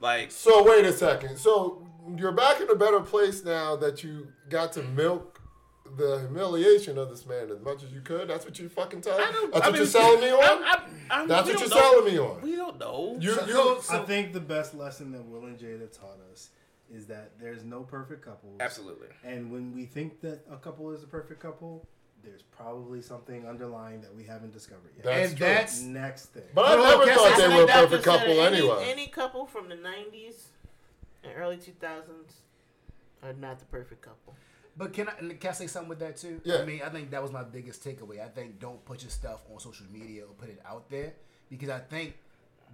[0.00, 1.36] like So wait a second.
[1.38, 5.40] So you're back in a better place now that you got to milk
[5.96, 8.28] the humiliation of this man as much as you could.
[8.28, 9.14] That's what you fucking tell.
[9.20, 10.40] I don't- That's I what mean, you're selling me on.
[10.40, 11.76] I, I, I, That's what you're know.
[11.76, 12.40] selling me on.
[12.42, 13.16] We don't know.
[13.20, 16.50] You, So, you, I think the best lesson that Will and Jada taught us
[16.92, 18.50] is that there's no perfect couple.
[18.60, 19.08] Absolutely.
[19.24, 21.86] And when we think that a couple is a perfect couple,
[22.22, 25.04] there's probably something underlying that we haven't discovered yet.
[25.04, 25.46] That's and true.
[25.46, 26.42] that's Next thing.
[26.54, 28.56] But I Hold on, never can I thought they were a perfect said couple any,
[28.58, 28.86] anyway.
[28.90, 30.44] Any couple from the '90s
[31.22, 32.02] and early 2000s
[33.22, 34.34] are not the perfect couple.
[34.76, 36.40] But can I, can I say something with that too?
[36.44, 36.56] Yeah.
[36.58, 38.20] I mean, I think that was my biggest takeaway.
[38.24, 41.12] I think don't put your stuff on social media or put it out there
[41.48, 42.14] because I think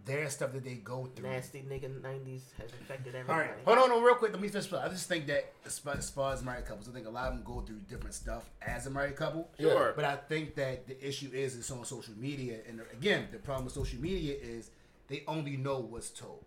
[0.07, 1.28] there's stuff that they go through.
[1.28, 3.48] Nasty nigga '90s has affected All everybody.
[3.51, 4.32] right, Hold on, no, real quick.
[4.32, 4.72] Let me finish.
[4.72, 7.26] I just think that as far, as far as married couples, I think a lot
[7.28, 9.51] of them go through different stuff as a married couple.
[9.61, 9.92] Sure.
[9.94, 13.66] But I think that the issue is it's on social media, and again, the problem
[13.66, 14.70] with social media is
[15.09, 16.46] they only know what's told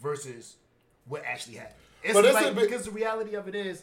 [0.00, 0.56] versus
[1.06, 1.74] what actually happened.
[2.02, 3.82] It's But it's like a bit- because the reality of it is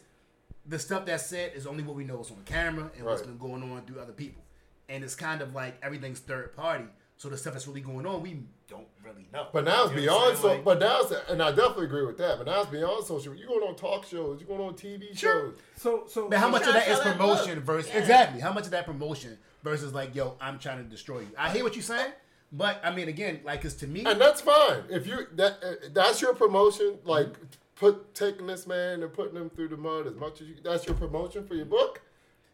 [0.68, 3.38] the stuff that's said is only what we know is on camera and what's been
[3.38, 4.44] going on through other people,
[4.90, 6.86] and it's kind of like everything's third party.
[7.18, 9.48] So the stuff that's really going on, we don't really know.
[9.54, 10.48] But now it's You know beyond so.
[10.50, 12.38] Like- but now it's and I definitely agree with that.
[12.40, 13.34] But now it's beyond social.
[13.36, 14.42] You going on talk shows.
[14.42, 15.54] You going on TV shows.
[15.78, 17.90] So, so, But how much of that is that to is sell that promotion versus
[17.94, 18.00] Yeah.
[18.00, 18.42] exactly?
[18.42, 21.30] How much of that promotion versus like, yo, I'm trying to destroy you?
[21.38, 22.12] I hear what you're saying,
[22.52, 24.84] but I mean, again, like, cause to me, And that's fine.
[24.90, 27.30] If you that uh, that's your promotion, like
[27.76, 30.56] put taking this man and putting him through the mud as much as you.
[30.64, 32.02] That's your promotion for your book.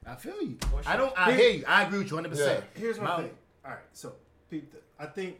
[0.05, 0.57] I feel you.
[0.85, 1.13] I don't.
[1.15, 1.63] I hear you.
[1.67, 2.29] I agree with you 100.
[2.29, 3.29] percent here's my thing.
[3.63, 4.13] All right, so
[4.49, 4.81] peep this.
[4.99, 5.37] I think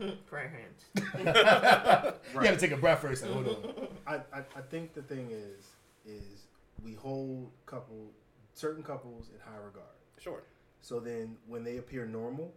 [0.26, 0.84] Prayer hands.
[2.34, 3.22] You got to take a breath first.
[3.24, 3.88] and Hold on.
[4.06, 5.66] I, I, I think the thing is
[6.06, 6.44] is
[6.82, 8.10] we hold couple
[8.54, 9.84] certain couples in high regard.
[10.18, 10.42] Sure.
[10.80, 12.54] So then when they appear normal,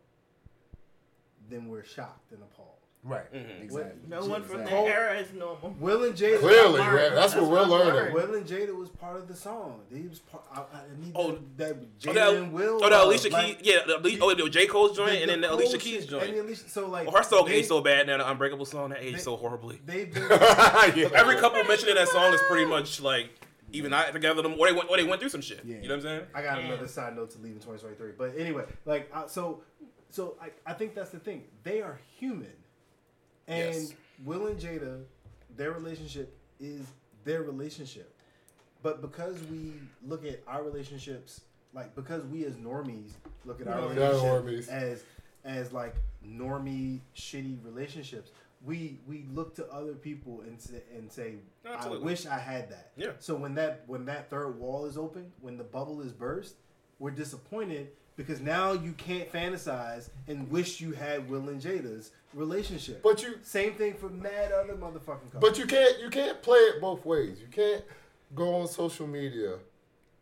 [1.49, 2.69] then we're shocked and appalled.
[3.05, 3.31] Right.
[3.33, 3.63] Mhm.
[3.63, 4.01] Exactly.
[4.07, 5.75] No one from that Cole- era is normal.
[5.77, 8.13] Will and Jada Clearly, Mark, man, that's, what that's we're what learning.
[8.13, 9.81] Will and Jada was part of the song.
[9.93, 10.43] He was part.
[10.53, 12.79] I, I need Oh, that, that Oh, Jada that, and Will.
[12.81, 13.67] oh, the Alicia like, Keys.
[13.73, 14.67] Yeah, the, the, oh, the J.
[14.67, 16.33] Cole's joint, and then the Cole Alicia shit Keys And joint.
[16.33, 18.17] the Alicia, so like Oh, her song they, aged so bad now.
[18.19, 19.81] The Unbreakable song that aged they- so horribly.
[19.85, 21.09] They've been, Yeah.
[21.13, 23.31] Every couple mentioning that song is pretty much like
[23.73, 25.59] even I together, them or they went, or they went through some shit.
[25.65, 25.75] Yeah.
[25.77, 26.21] You know what I'm saying?
[26.33, 26.67] I got Yeah.
[26.67, 28.11] another side note to leave in 2023.
[28.17, 29.63] But anyway, like uh, so,
[30.09, 31.43] so I, I think that's the thing.
[31.63, 32.53] They are human,
[33.47, 33.93] and Yes.
[34.23, 35.03] Will and Jada,
[35.55, 36.85] their relationship is
[37.23, 38.13] their relationship.
[38.81, 39.73] But because we
[40.05, 41.41] look at our relationships,
[41.73, 43.11] like because we as normies
[43.45, 45.03] look at our Yeah, relationship as
[45.45, 48.31] as like normie shitty relationships.
[48.65, 51.35] We we look to other people and say, and say,
[51.65, 52.91] I wish I had that.
[52.95, 53.11] Yeah.
[53.19, 56.55] So when that when that third wall is open, when the bubble is burst,
[56.99, 63.01] we're disappointed because now you can't fantasize and wish you had Will and Jada's relationship.
[63.03, 65.41] But you Same thing for mad other motherfucking couples.
[65.41, 67.39] But you can't you can't play it both ways.
[67.39, 67.83] You can't
[68.35, 69.57] go on social media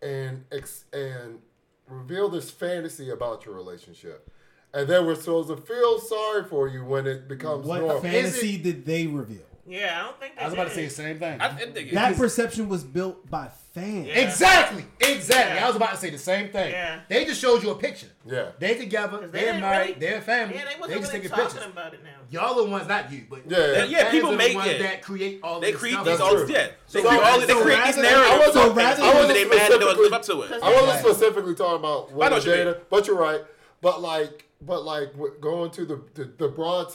[0.02, 1.40] and ex- and
[1.88, 4.30] reveal this fantasy about your relationship,
[4.74, 8.02] and then we're supposed to feel sorry for you when it becomes what normal.
[8.02, 9.44] fantasy did they reveal?
[9.68, 11.40] Yeah, I don't think they I was about to say the same thing.
[11.40, 14.08] I, I think That it, perception was built by fans.
[14.08, 14.14] Yeah.
[14.20, 14.86] Exactly.
[15.00, 15.56] Exactly.
[15.58, 15.64] Yeah.
[15.66, 16.72] I was about to say the same thing.
[16.72, 17.00] Yeah.
[17.10, 18.08] They just showed you a picture.
[18.26, 18.52] Yeah.
[18.60, 19.18] They together.
[19.24, 19.88] 'Ause they They're married.
[19.88, 20.56] really- they're a family.
[20.56, 21.72] Yeah, they they wasn't just really taking talking pictures.
[21.72, 22.10] about it now.
[22.30, 23.84] Y'all the ones, not you, but Yeah.
[23.86, 24.80] Yeah, fans people make it.
[24.82, 26.06] that create all they this create stuff.
[26.06, 26.48] these That's all true.
[26.54, 26.68] yeah.
[26.92, 28.30] They So create all they rather- create so these narratives.
[28.32, 30.64] I wasn't- so I rather wasn't they mad don't specifically- live up to it.
[30.64, 32.42] I wasn't specifically talking about I Will know you.
[32.52, 33.42] Jada, but you're right.
[33.82, 36.94] But like, but like going to the, the the broad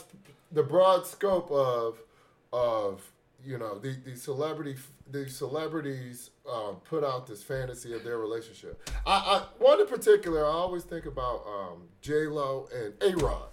[0.51, 1.97] the broad scope of
[2.53, 3.01] of
[3.43, 4.75] you know the the celebrity
[5.11, 8.89] the celebrities uh, put out this fantasy of their relationship.
[9.05, 13.49] I, I one in particular I always think about um, J Lo and A Rod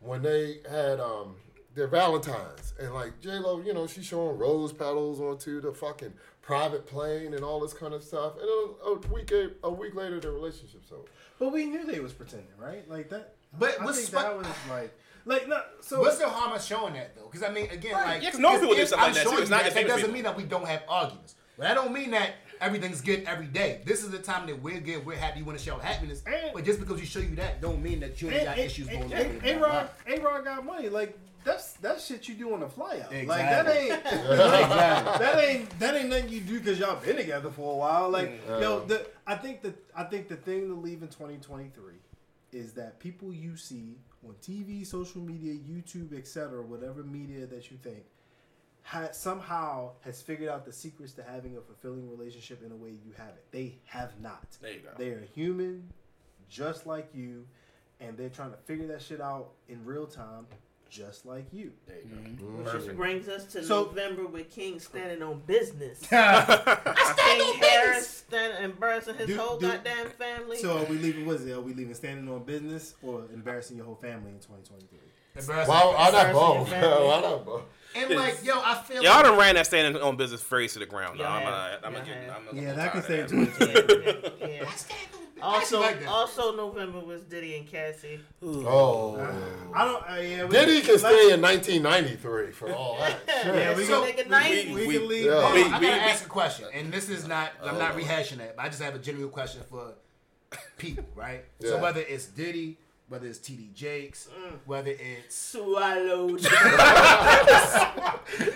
[0.00, 1.36] when they had um,
[1.74, 6.12] their Valentines and like J Lo, you know, she's showing rose petals onto the fucking
[6.42, 8.34] private plane and all this kind of stuff.
[8.40, 9.32] And a, a week
[9.62, 11.08] a week later, their relationship's over.
[11.38, 12.88] But we knew they was pretending, right?
[12.88, 13.34] Like that.
[13.58, 14.98] But I what's think sp- that was like,
[15.28, 15.60] like no.
[15.80, 17.28] So What's the harm of showing that though?
[17.30, 19.22] Because I mean, again, like Yeah, 'cause normal people do if stuff I'm like that,
[19.24, 19.28] too.
[19.30, 20.14] showing It's not that, just that doesn't people.
[20.14, 21.34] mean that we don't have arguments.
[21.56, 23.82] But I don't mean that everything's good every day.
[23.84, 26.22] This is the time that we're good, we're happy, you want to show happiness.
[26.26, 28.88] And- but just because you show you that, don't mean that you ain't got issues
[28.88, 29.10] going on.
[29.10, 29.58] with A.
[29.58, 30.88] Rod, A Rod got money.
[30.88, 33.12] Like that's that shit you do on the fly out.
[33.12, 34.26] Like that ain't Exactly.
[35.18, 38.08] that ain't that ain't nothing you do because y'all been together for a while.
[38.10, 38.60] Like Mm.
[38.60, 41.94] yo, the I think that I think the thing to leave in 2023
[42.52, 47.76] is that people you see on TV, social media, YouTube, etc., whatever media that you
[47.76, 48.04] think,
[48.82, 52.90] ha- somehow has figured out the secrets to having a fulfilling relationship in a way
[52.90, 53.44] you have it.
[53.50, 54.56] They have not.
[54.60, 54.90] There you go.
[54.96, 55.92] They are human,
[56.48, 57.46] just like you,
[58.00, 60.46] and they're trying to figure that shit out in real time.
[60.90, 61.72] Just like you.
[61.86, 62.44] There you go.
[62.46, 62.96] Which just Perfect.
[62.96, 66.06] brings us to So- November with King standing on business.
[66.12, 66.44] I
[67.14, 70.56] stand King Harris standing embarrassing his Do- whole do- goddamn family.
[70.58, 71.26] So are we leaving?
[71.26, 71.52] What is it?
[71.52, 74.98] Are we leaving standing on business or embarrassing your whole family in 2023?
[75.36, 75.72] Embarrassing.
[75.72, 76.56] Why, why not both?
[76.70, 77.06] your family.
[77.06, 77.62] why not both?
[77.94, 80.78] And like, yo, I feel Y'all like done ran that standing on business phrase to
[80.78, 81.18] the ground.
[81.18, 81.52] Y'all I'm, have.
[81.52, 82.36] uh, I'm, Y'all getting, have.
[82.36, 84.40] I'm, I'm Yeah, I'm that can tired stay of in 2023.
[84.40, 84.64] yeah, yeah.
[85.42, 86.08] I stand on- I Also, like that.
[86.08, 88.20] also November was Diddy and Cassie.
[88.42, 89.16] Oh.
[89.74, 90.02] I don't.
[90.10, 93.18] Uh, yeah, we, Diddy can let's- stay in 1993 for all that.
[93.28, 94.74] Yeah, we so can- nigga we- ninety.
[94.74, 95.24] We, We- can leave.
[95.26, 95.34] yeah.
[95.34, 95.54] that.
[95.54, 97.52] We- I we- gotta we- ask a question, and this is not.
[97.62, 99.94] I'm not rehashing that, but I just have a genuine question for
[100.78, 101.44] people, right?
[101.60, 102.78] So whether it's Diddy,
[103.08, 104.52] whether it's TD Jakes, mm.
[104.66, 106.46] whether it's Swallowed.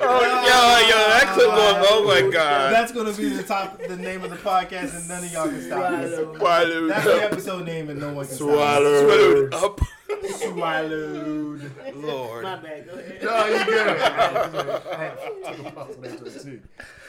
[0.05, 2.73] Oh, yo, yo, that clip was, oh my god.
[2.73, 5.63] That's gonna be the top, the name of the podcast, and none of y'all can
[5.63, 6.15] stop it.
[6.15, 6.39] Swallowed.
[6.39, 9.49] Swallowed That's the episode name, and no one can Swallowed.
[9.51, 10.35] Swallowed stop it.
[10.53, 11.73] Swallowed.
[11.97, 12.43] Lord.
[12.45, 12.87] My bad.
[12.87, 13.23] Go ahead.
[13.23, 13.89] no, you good.
[13.89, 16.61] I had to a pause on that too.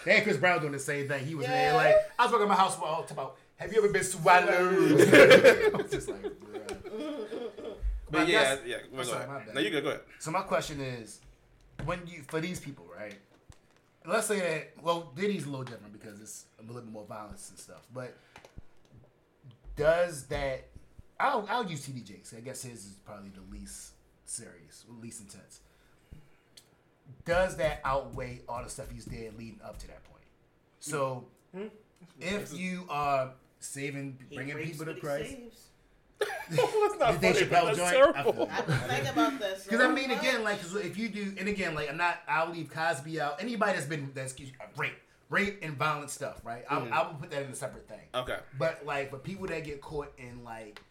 [0.05, 1.25] And Chris Brown doing the same thing.
[1.25, 1.75] He was there Yeah.
[1.75, 2.77] like I was working at my house.
[2.79, 3.37] All talking about.
[3.57, 4.47] Have you ever been swallowed?
[4.49, 6.82] I was just like, bruh.
[8.13, 8.77] But I yeah, guess- yeah.
[8.91, 9.55] Go I'm sorry, my bad.
[9.55, 9.83] No, you good.
[9.83, 10.01] Go ahead.
[10.19, 11.19] So my question is,
[11.85, 13.15] when you for these people, right?
[14.05, 17.49] Let's say that well, Diddy's a little different because it's a little bit more violence
[17.49, 17.81] and stuff.
[17.93, 18.15] But
[19.75, 20.67] does that?
[21.19, 22.33] I'll I'll use TD Jakes.
[22.37, 23.93] I guess his is probably the least
[24.25, 25.61] serious, least intense.
[27.25, 30.23] Does that outweigh all the stuff he's did leading up to that point?
[30.79, 31.25] So,
[32.19, 35.67] if you are saving, bringing people to Christ, saves.
[36.49, 38.49] That's not the Dave funny, Chappelle that's terrible.
[38.51, 39.63] I was thinking about that.
[39.63, 42.49] Because I mean, again, like 'cause if you do, and again, like I'm not, I'll
[42.51, 43.41] leave Cosby out.
[43.41, 44.93] Anybody that's been that's uh, rape,
[45.29, 46.63] rape and violent stuff, right?
[46.69, 48.01] I, I will put that in a separate thing.
[48.13, 48.37] Okay.
[48.59, 50.81] But like for people that get caught in like,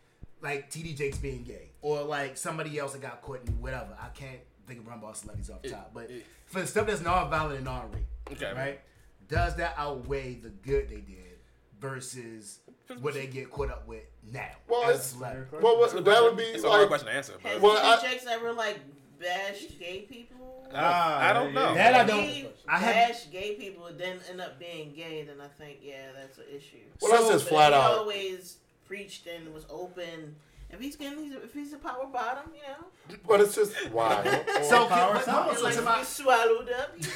[0.41, 4.09] like TD Jakes being gay, or like somebody else that got caught in whatever, I
[4.09, 5.91] can't think of Rumble celebrities off the top.
[5.95, 8.53] But it- for the stuff that's non-violent and non-rape, Okay.
[8.55, 8.81] right?
[9.29, 11.39] Does that outweigh the good they did
[11.81, 12.59] versus
[13.01, 15.57] what they get caught up with now Well, as a it's- celebrity?
[15.61, 17.33] Well, what, that would be It's a hard question to answer.
[17.43, 18.79] Has But Well, well, I- Jakes ever like
[19.21, 20.67] bashed gay people?
[20.75, 21.75] Ah, I don't know.
[21.75, 25.23] That I don't- He I have- bashed gay people and then end up being gay,
[25.25, 26.79] then I think yeah, that's an issue.
[27.01, 27.99] Well, that's just flat out.
[27.99, 30.37] always preached and was open.
[30.71, 33.75] If he's getting, he's a, if he's a power bottom, you know, But it's just
[33.91, 34.23] why.
[34.63, 35.57] So, power but- sound.
[35.59, 36.95] so like my- you swallowed up.
[36.99, 37.09] You,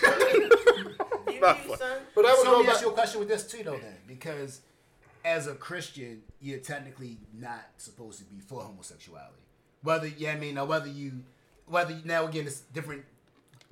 [1.33, 1.99] you, Not you son.
[2.14, 3.79] But I would So go let me ask you a question with this too, though,
[3.79, 4.61] then, because
[5.27, 9.43] as a Christian, you're technically not supposed to be for homosexuality.
[9.83, 11.24] Whether yeah, I mean, now whether you,
[11.66, 13.05] whether you, now again, it's different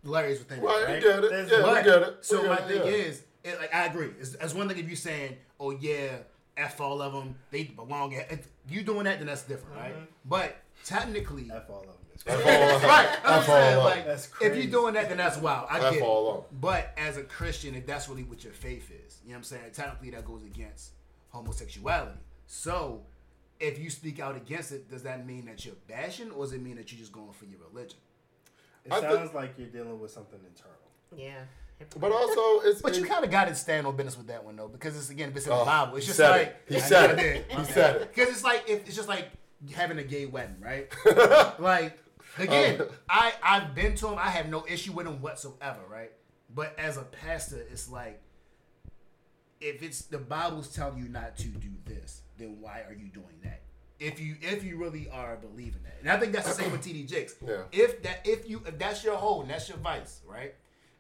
[0.02, 1.30] layers within Well, it, you get it.
[1.30, 2.24] There's- Yeah, But- we get it.
[2.24, 2.82] So We my get thing yeah.
[3.06, 4.10] is, it, like I agree.
[4.18, 6.16] It's, it's one thing if you saying, "Oh yeah,
[6.56, 9.94] f all of them, they belong." If you doing that, then that's different, right?
[9.94, 10.04] Mm-hmm.
[10.24, 11.94] But technically, F all of them.
[12.26, 13.06] F all right?
[13.06, 15.66] F I'm saying, all like, That's if you're doing that, then that's wild.
[15.70, 16.02] I F get it.
[16.02, 16.58] all of 'em.
[16.60, 19.44] But as a Christian, if that's really what your faith is, you know what I'm
[19.44, 19.62] saying?
[19.74, 20.92] Technically, that goes against
[21.34, 22.18] homosexuality.
[22.46, 23.02] So,
[23.60, 26.62] if you speak out against it, does that mean that you're bashing, or does it
[26.62, 27.98] mean that you're just going for your religion?
[28.84, 30.72] It I sounds think- like you're dealing with something internal.
[31.16, 31.42] Yeah.
[31.98, 32.80] But also, it's.
[32.80, 35.10] But you kind of got to stand on business with that one though, because it's
[35.10, 35.96] again, if it's in the Oh, Bible.
[35.96, 36.74] It's just like it.
[36.74, 37.46] He said it.
[37.50, 38.10] He said it.
[38.14, 39.28] Because it's like if it's just like
[39.74, 40.88] having a gay wedding, right?
[41.58, 41.98] like
[42.38, 44.16] again, Um, I I've been to them.
[44.18, 46.12] I have no issue with them whatsoever, right?
[46.54, 48.22] But as a pastor, it's like
[49.60, 53.38] if it's the Bible's telling you not to do this, then why are you doing
[53.42, 53.62] that?
[54.00, 56.82] If you if you really are believing that, and I think that's the same with
[56.82, 57.36] TD Jakes.
[57.46, 57.62] Yeah.
[57.72, 60.54] If that if you if that's your hold and that's your vice, right?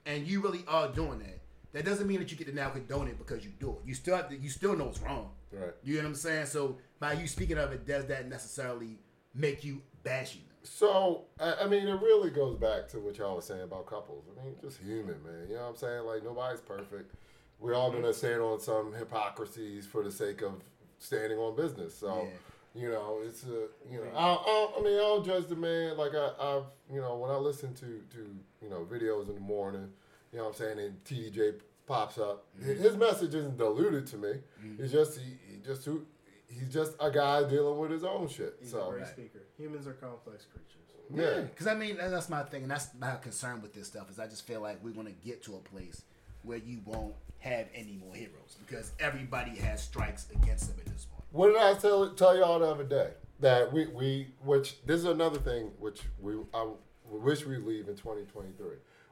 [0.06, 1.40] And you really are doing that,
[1.72, 3.78] that doesn't mean that you get to now condone it because you do it.
[3.84, 5.30] You still have to, you still know it's wrong.
[5.50, 5.72] Right.
[5.82, 6.46] You know what I'm saying?
[6.46, 8.98] So by you speaking of it, does that necessarily
[9.34, 10.56] make you bashing them?
[10.62, 14.24] So I, I mean, it really goes back to what y'all was saying about couples.
[14.30, 15.48] I mean, just human, man.
[15.48, 16.04] You know what I'm saying?
[16.06, 17.12] Like nobody's perfect.
[17.60, 20.62] We're all gonna stand on some hypocrisies for the sake of
[20.98, 21.94] standing on business.
[21.94, 22.28] So.
[22.76, 24.10] You know, it's a you know.
[24.16, 25.96] I, I, I mean, I don't judge the man.
[25.96, 29.40] Like I, I've you know, when I listen to to you know videos in the
[29.40, 29.92] morning,
[30.32, 32.82] you know what I'm saying, and TJ pops up, mm-hmm.
[32.82, 34.28] his message isn't diluted to me.
[34.64, 34.82] Mm-hmm.
[34.82, 36.04] It's just he, he just who
[36.48, 38.56] he's just a guy dealing with his own shit.
[38.60, 39.42] He's so a great speaker.
[39.56, 40.82] Humans are complex creatures.
[41.12, 41.42] yeah.
[41.42, 44.10] Because I mean, that's my thing, and that's my concern with this stuff.
[44.10, 46.02] Is I just feel like we're gonna get to a place
[46.42, 47.14] where you won't
[47.44, 51.24] have any more heroes because everybody has strikes against them at this point.
[51.30, 53.10] What did I tell tell y'all the other day?
[53.40, 56.68] That we, we which this is another thing which we I
[57.04, 58.66] wish we leave in 2023.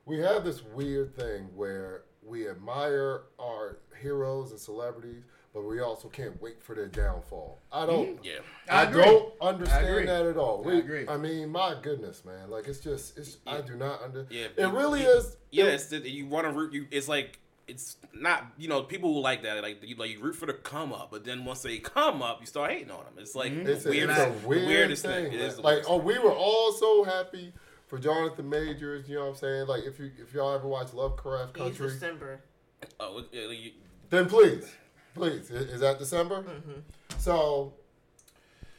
[0.06, 6.08] We have this weird thing where we admire our heroes and celebrities, but we also
[6.08, 7.60] can't wait for their downfall.
[7.70, 7.90] I mm-hmm.
[7.90, 8.24] don't.
[8.24, 8.38] Yeah.
[8.70, 10.06] I, I don't understand agree.
[10.06, 10.62] that at all.
[10.64, 11.08] I We, agree.
[11.08, 12.48] I mean, my goodness, man.
[12.48, 13.38] Like it's just, it's.
[13.46, 14.26] I do not under.
[14.30, 15.36] Yeah, it really yeah, is.
[15.50, 16.72] Yeah, it's the, you want to root.
[16.72, 17.38] You it's like
[17.68, 20.52] it's not you know people who like that like you like you root for the
[20.52, 23.14] come up, but then once they come up, you start hating on them.
[23.18, 25.24] It's like It's, the weirdest, it's a weird weirdest thing.
[25.26, 25.32] thing.
[25.34, 26.06] It is like, oh, thing.
[26.08, 27.52] we were all so happy
[27.86, 29.08] for Jonathan Majors.
[29.08, 29.66] You know what I'm saying?
[29.68, 32.40] Like, if you if y'all ever watch Lovecraft He's Country, December.
[33.00, 33.72] oh, it- it- you-
[34.10, 34.70] then please,
[35.14, 36.42] please, is, is that December?
[36.42, 36.80] Mm-hmm.
[37.18, 37.72] So,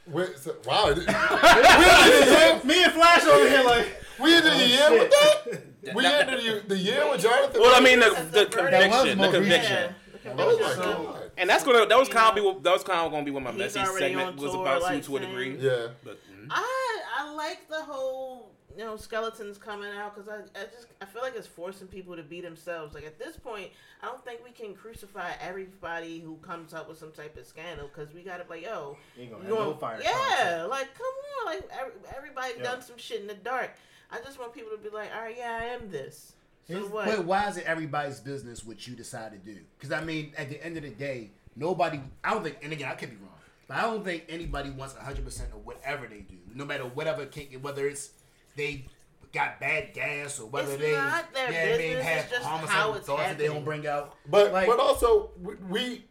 [0.05, 0.89] we so, wow,
[2.63, 3.87] Me and Flash over here like.
[4.23, 5.11] We ended the year with
[5.45, 5.83] that.
[5.83, 7.61] That- We that- ended the, the year with Jonathan.
[7.61, 8.71] well, I mean the, the the verdict.
[8.71, 9.95] That was conviction, the conviction,
[10.25, 10.31] Yeah.
[10.37, 10.75] Oh my
[11.11, 11.31] god.
[11.37, 13.31] and that's gonna that was You kind of be that was kind of gonna be
[13.31, 15.57] what my he's messy already segment was about like, to a degree.
[15.59, 15.87] Yeah.
[16.03, 16.47] But mm.
[16.49, 21.05] I I like the whole you know skeletons coming out because I, I just I
[21.05, 22.95] feel like it's forcing people to be themselves.
[22.95, 23.71] Like at this point,
[24.01, 27.89] I don't think we can crucify everybody who comes up with some type of scandal
[27.93, 29.99] because we gotta like yo, Ain't gonna you have no fire.
[30.01, 31.05] yeah, like come
[31.41, 32.63] on, like every, everybody Yeah.
[32.63, 33.71] done some shit in the dark.
[34.13, 36.33] I just want people to be like, all right, yeah, I am this.
[36.67, 37.05] So Here's- what?
[37.05, 39.59] But why is it everybody's business what you decide to do?
[39.77, 41.99] Because I mean, at the end of the day, nobody.
[42.23, 43.29] I don't think, and again, I could be wrong,
[43.67, 47.25] but I don't think anybody wants hundred percent of whatever they do, no matter whatever.
[47.25, 48.11] Can, whether it's
[48.55, 48.85] they
[49.33, 52.31] got bad gas or whether It's they not their yeah, I mean, business, have it's
[52.31, 54.13] just homicidal how it's thoughts that they don't bring out.
[54.29, 56.05] But Like- but also we- we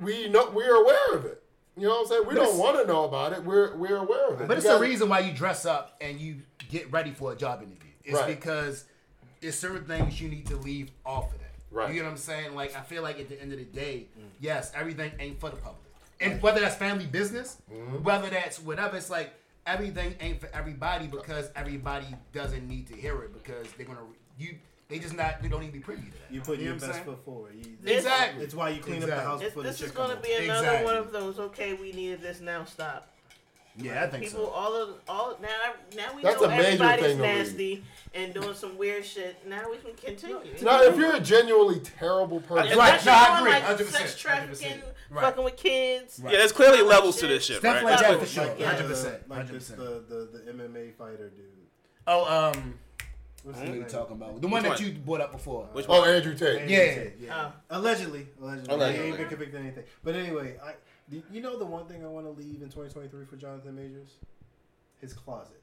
[0.00, 1.40] we know we're aware of it.
[1.76, 2.22] You know what I'm saying?
[2.28, 3.42] We But don't want to know about it.
[3.44, 4.48] We're we're aware of it.
[4.48, 6.36] But You it's the reason why you dress up and you
[6.70, 7.90] get ready for a job interview.
[8.04, 8.28] It's Right.
[8.28, 8.84] because
[9.42, 11.50] it's certain things you need to leave off of that.
[11.70, 11.92] Right.
[11.92, 12.54] You know what I'm saying?
[12.54, 14.06] Like I feel like at the end of the day,
[14.40, 15.80] yes, everything ain't for the public.
[16.20, 18.04] And whether that's family business, Mm-hmm.
[18.04, 19.34] whether that's whatever, it's like
[19.66, 23.98] everything ain't for everybody because everybody doesn't need to hear it because they're gonna
[24.38, 24.56] you
[24.88, 26.30] they just not they don't need to be privy to that.
[26.32, 27.04] You put You your best saying?
[27.04, 27.54] foot forward.
[27.54, 28.44] You, Exactly.
[28.44, 30.32] It's why you clean up the house This, before the this shit is gonna be
[30.32, 30.84] another Exactly.
[30.84, 31.38] one of those.
[31.38, 32.64] Okay, we needed this now.
[32.64, 33.10] Stop.
[33.76, 34.50] Yeah, I think People, so.
[34.52, 35.48] all of all now,
[35.96, 39.44] now we That's know a major everybody's thing nasty and doing some weird shit.
[39.48, 40.38] Now we can continue.
[40.62, 43.86] Now, if you're a genuinely terrible person, And Right, that's no, I agree, like 100%,
[43.90, 44.80] sex trafficking,
[45.12, 45.20] 100%.
[45.20, 46.20] Fucking with kids.
[46.22, 46.32] Right.
[46.32, 47.84] yeah, there's clearly levels to this shit, Stuff right?
[47.84, 48.46] like that Like- for sure.
[48.46, 48.70] like, yeah.
[48.74, 49.28] Hundred percent.
[49.28, 50.08] Like Hundred this, the, percent.
[50.08, 51.44] the the MMA fighter dude.
[52.06, 52.74] Oh, um,
[53.44, 54.40] What's what his are you talking about?
[54.40, 54.94] The one Which that one?
[54.94, 55.68] you brought up before.
[55.72, 56.08] Which oh, one?
[56.08, 56.62] oh Andrew Tate.
[56.62, 56.94] Andrew Yeah.
[56.94, 57.50] Tate, yeah.
[57.50, 57.78] Oh.
[57.78, 59.02] Allegedly, allegedly, Allegedly.
[59.02, 59.84] he ain't been convicted of anything.
[60.02, 60.72] But anyway, I
[61.10, 64.08] do you know the one thing I want to leave in 2023 for Jonathan Majors?
[65.00, 65.60] His closet.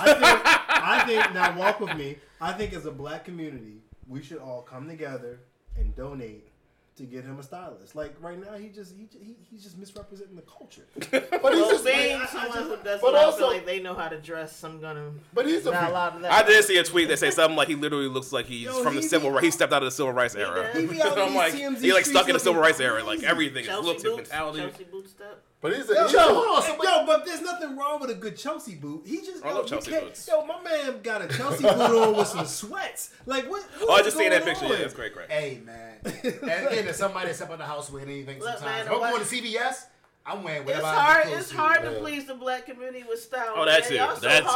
[0.00, 2.16] I think, I think now walk with me.
[2.40, 5.40] I think as a black community, we should all come together
[5.76, 6.49] and donate
[6.96, 7.94] to get him a stylist.
[7.94, 10.86] Like right now, he just he, he he's just misrepresenting the culture.
[11.10, 13.80] But he's Well, just, being I- I someone just- who does but also- like they
[13.80, 16.32] know how to dress, I'm gonna but he's a not a lot of that.
[16.32, 18.82] I did see a tweet that said something like he literally looks like he's Yo,
[18.82, 19.44] from the civil be- right.
[19.44, 20.70] He stepped out of the civil rights era.
[20.72, 20.80] does.
[20.82, 22.80] He be out in I'm these like, TMZ he like stuck in the civil rights
[22.80, 23.02] era.
[23.02, 24.58] Like everything, his Chelsea looks, his mentality.
[24.60, 25.42] Chelsea boot step.
[25.60, 26.62] But he's a Yo, he's Yo, a- hold on.
[26.62, 29.02] So, wait, Yo, but there's nothing wrong with a good Chelsea boot.
[29.06, 30.26] He just I yo, love Chelsea can't- boots.
[30.28, 33.10] Yo, my man got a Chelsea boot on with some sweats.
[33.26, 33.66] Like what?
[33.82, 34.66] Oh, I just seen that going picture.
[34.66, 34.80] Yeah, on?
[34.82, 35.30] that's great, great.
[35.30, 38.86] hey man, and again, if somebody step in the house with anything, Look, sometimes man,
[38.86, 39.84] if I'm going to CVS,
[40.26, 40.80] I'm wearing whatever.
[40.80, 41.00] It's whatever.
[41.00, 41.26] hard.
[41.26, 41.98] I'm It's hard to Yeah.
[41.98, 43.52] please the black community with style.
[43.56, 43.98] Oh, that's man.
[43.98, 44.04] too.
[44.04, 44.48] Y'all so That too.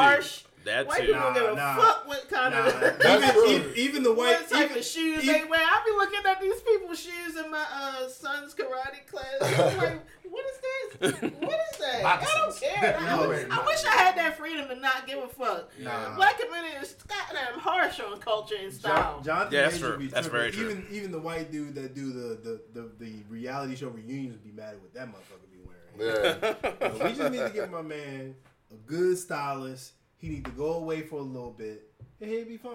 [0.64, 0.74] Harsh.
[0.76, 1.06] That White too.
[1.06, 1.82] people don't give a Nah, nah.
[1.82, 3.48] fuck what kind Nah, of That's true.
[3.50, 5.60] even, even the white, what type even, of shoes even- they wear.
[5.60, 9.24] I be looking at these people's shoes in my uh, son's karate class.
[9.40, 10.00] I'm like,
[10.30, 10.58] what is
[11.00, 11.20] this?
[11.22, 12.04] What is that?
[12.04, 12.96] I don't care.
[13.00, 15.70] I, No, wish- I wish I had that freedom to not give a fuck.
[15.78, 16.16] Nah.
[16.16, 19.20] Black community is goddamn harsh on culture and style.
[19.20, 19.98] John, Jonathan Yeah, that's Major true.
[19.98, 20.70] be That's very true.
[20.70, 24.44] Even even the white dude that do the the, the, the reality show reunions would
[24.44, 26.36] be mad at what that motherfucker be wearing.
[26.80, 27.04] yeah.
[27.08, 28.34] We just need to give my man
[28.72, 29.92] a good stylist.
[30.24, 31.82] He need to go away for a little bit,
[32.18, 32.72] and he'll be fine.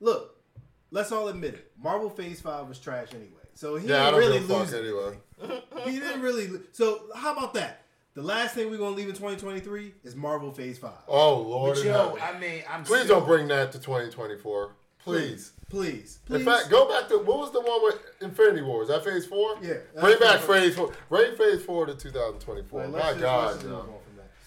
[0.00, 0.34] Look,
[0.90, 1.70] let's all admit it.
[1.80, 4.70] Marvel Phase Five was trash anyway, so he Yeah, didn't don't really give lose.
[4.72, 5.60] fuck anyway.
[5.92, 6.48] He didn't really.
[6.48, 7.82] lo- So how about that?
[8.14, 10.90] The last thing we're gonna leave in 2023 is Marvel Phase Five.
[11.06, 12.18] Oh Lord, But yo.
[12.20, 14.74] I mean, I'm please still, don't bring that to 2024.
[15.04, 15.52] Please.
[15.70, 16.40] please, please.
[16.40, 18.82] In fact, go back to what was the one with Infinity War?
[18.82, 19.58] Is that Phase Four?
[19.62, 20.92] Yeah, Bring back Phase Phase Four.
[21.08, 22.80] Bring Phase Four to 2024.
[22.80, 23.62] Like, My let's God,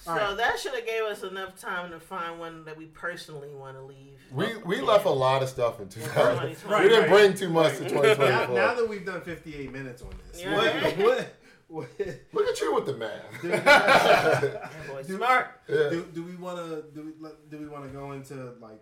[0.07, 0.23] just move yo.
[0.23, 0.27] on from that.
[0.27, 0.37] So All right.
[0.37, 3.83] that should have gave us enough time to find one that we personally want to
[3.83, 4.19] leave.
[4.31, 6.37] We we left a lot of stuff in 2020.
[6.65, 7.09] Right, we didn't right.
[7.09, 8.55] bring too much to Now, 2024.
[8.55, 10.55] now that we've done 58 minutes on this, Yeah.
[10.55, 11.33] what, what,
[11.67, 11.89] what
[12.33, 13.41] Look at you with the math.
[13.41, 15.67] That boy smart.
[15.67, 18.81] do, do we want to do we, do we want to go into like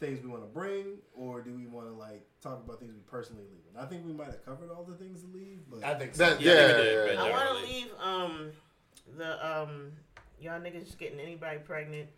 [0.00, 3.00] things we want to bring, or do we want to like talk about things we
[3.10, 3.62] personally leave?
[3.74, 6.14] And I think we might have covered all the things to leave, but I think
[6.14, 6.24] so.
[6.30, 8.50] That, Yeah, yeah, I think we yeah, I want to leave um
[9.18, 9.92] the um
[10.40, 12.08] y'all niggas just getting anybody pregnant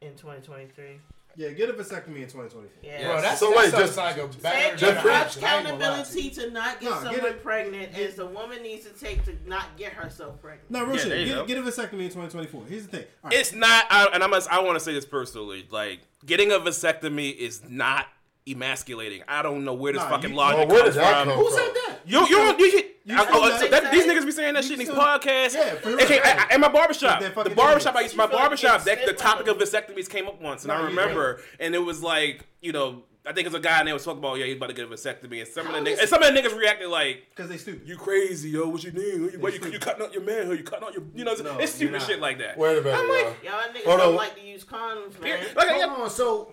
[0.00, 1.00] in 2023.
[1.36, 2.62] Yeah, get a vasectomy in 2024.
[2.82, 3.00] Yeah.
[3.00, 3.06] Yeah.
[3.12, 5.42] Bro, that's, So that wait, just- like a Take better Just- much.
[5.42, 6.26] I ain't gonna lie to you.
[6.26, 8.90] accountability to not get No, get someone it- pregnant get- as the woman needs to
[8.92, 10.68] take to not get herself pregnant.
[10.70, 11.08] No, real Yeah, shit.
[11.10, 11.44] there you go.
[11.44, 12.64] Get, get a vasectomy in 2024.
[12.66, 13.06] Here's the thing.
[13.22, 13.38] All right.
[13.38, 14.50] It's not, I, and I must.
[14.52, 15.64] I want to say this personally.
[15.70, 18.06] Like, getting a vasectomy is not
[18.48, 19.22] emasculating.
[19.28, 21.28] I don't know where this Nah, fucking you- logic Well, where comes did that from.
[21.28, 21.58] come Who from?
[21.58, 21.98] said that?
[22.04, 24.70] You, you, don't- you, You I- still oh, that- these niggas be saying that You
[24.70, 25.54] shit in these podcasts.
[25.54, 26.02] Yeah, for real.
[26.02, 28.14] Okay, I, I, in my barbershop, the barbershop I idiots.
[28.14, 30.86] used, my barbershop, that, the topic of vasectomies came up once, and No, I you
[30.86, 34.04] remember, and it was like, you know, I think it's a guy and they was
[34.04, 36.08] talking about, yeah, he's about to get a vasectomy, and some of the niggas, and
[36.08, 37.86] some of the niggas reacted like, Because they stupid.
[37.86, 39.40] you crazy, yo, what you need?
[39.40, 39.72] What you, stupid.
[39.74, 42.20] you cutting out your man, you cutting out your, you know, No, it's stupid shit
[42.20, 42.56] like that.
[42.56, 43.52] Wait a minute, I'm like, y'all.
[43.52, 44.16] Y'all niggas Hold don't on.
[44.16, 45.44] like to use condoms, man.
[45.56, 46.52] like, Hold yeah, on, so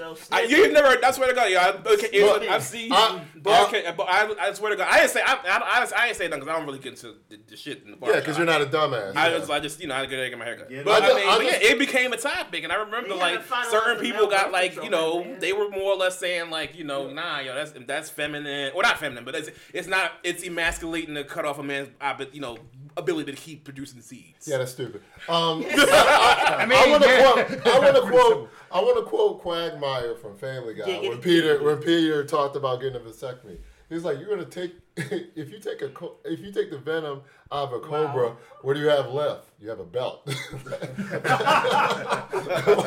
[0.00, 1.04] So I, snitch- you've never.
[1.04, 1.60] I swear to God, yeah.
[1.84, 2.90] I, okay, it- Look, I've seen.
[2.90, 5.20] I- but, I- okay, but I, I swear to God, I didn't say.
[5.22, 7.56] I, I, I, I didn't say nothing because I don't really get into the, the
[7.56, 8.10] shit in the bar.
[8.10, 9.14] Yeah, because you're not a dumbass.
[9.14, 9.38] I Yeah.
[9.38, 10.70] just, I just, you know, I had to get my haircut.
[10.70, 12.76] Yeah, but I I, just- mean, I but yeah, it became a topic, and I
[12.76, 13.40] remember They like
[13.70, 15.38] certain people got like, you know, man.
[15.38, 18.82] they were more or less saying like, you know, nah, yo, that's that's feminine, or
[18.82, 22.34] not feminine, but it's it's not, it's emasculating to cut off a man's, uh, but
[22.34, 22.56] you know,
[22.96, 24.46] ability to keep producing seeds.
[24.46, 25.02] Yeah, that's stupid.
[25.28, 27.32] Um, I I mean, want to yeah.
[27.32, 27.66] quote.
[27.66, 28.50] I want to quote.
[28.72, 31.08] I want to quote Quagmire from Family Guy Giggity.
[31.08, 33.58] when Peter when Peter talked about getting a vasectomy.
[33.88, 35.90] He's like, "You're gonna take if you take a
[36.24, 39.48] if you take the venom out of a cobra, what do you have left?
[39.60, 40.32] You have a belt." no,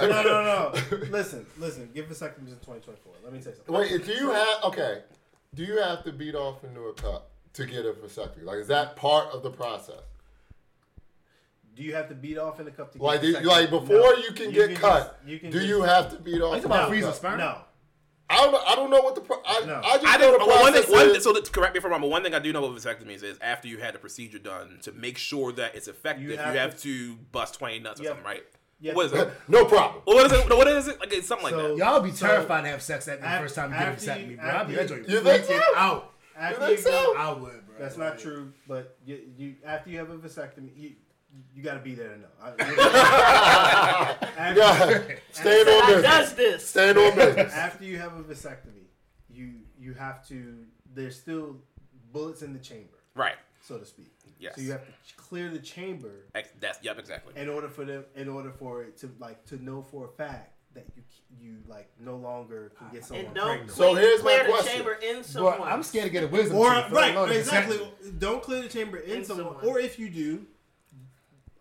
[0.08, 0.74] no, no, no.
[1.10, 1.90] listen, listen.
[1.94, 3.14] Give vasectomies in 2024.
[3.24, 3.76] Let me say something.
[3.76, 5.02] Wait, do you have okay?
[5.54, 8.44] Do you have to beat off into a cup to get a vasectomy?
[8.44, 10.02] Like, is that part of the process?
[11.76, 13.46] Do you have to beat off in the cup to get Like, do, vasectomy?
[13.46, 14.14] like before No.
[14.18, 16.36] you can get cut, just- you can do just- you have to beat off?
[16.36, 17.16] you talking into about a freezing cup?
[17.18, 17.38] sperm?
[17.40, 17.58] No.
[18.30, 18.52] I don't.
[18.52, 19.22] know- I don't know what the.
[19.22, 19.82] Pro- I, No.
[19.84, 20.96] I just I know did the one process thing.
[20.96, 22.64] One, is- so to correct me if I'm wrong, but one thing I do know
[22.64, 26.24] about vasectomies is after you had the procedure done to make sure that it's effective,
[26.24, 28.10] you You have, have to, bust twenty nuts or Yeah.
[28.12, 28.44] something, right?
[28.80, 28.94] Yeah.
[28.94, 29.32] What is it?
[29.48, 30.02] no problem.
[30.06, 30.50] What is it?
[30.50, 31.00] What is it?
[31.00, 31.76] Like it's something like that.
[31.78, 34.06] y'all be So, terrified to have sex at the first time you get a after
[34.12, 34.46] vasectomy, you- bro.
[34.50, 36.13] I'd be after that joint you- You think out.
[36.38, 37.14] After think you go.
[37.18, 37.76] I would, bro.
[37.80, 38.54] That's Like, not true.
[38.68, 40.92] But you, you after you have a vasectomy, you
[41.56, 42.28] you got to be there to know.
[42.42, 46.68] I- after, Yeah, stand I on does this.
[46.68, 47.54] Stand on business.
[47.54, 48.88] after you have a vasectomy,
[49.30, 50.66] you you have to.
[50.94, 51.58] There's still
[52.12, 53.36] bullets in the chamber, Right.
[53.62, 54.12] so to speak.
[54.40, 54.56] Yes.
[54.56, 57.34] So you have to clear the chamber Ex- That's yep, exactly.
[57.42, 60.52] in order for them, in order for it to like to know for a fact
[60.74, 61.04] that you
[61.42, 63.72] you like no longer can get someone And don't pregnant.
[63.72, 64.74] So here's my the question.
[64.74, 65.62] chamber in But someone.
[65.64, 67.80] I'm scared to get a wisdom Or tooth, let right, alone exactly.
[68.20, 69.46] Don't clear the chamber in, In someone.
[69.56, 69.66] someone.
[69.66, 70.46] Or if you do,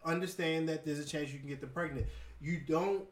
[0.04, 2.06] understand that there's a chance you can get them pregnant.
[2.40, 3.04] You don't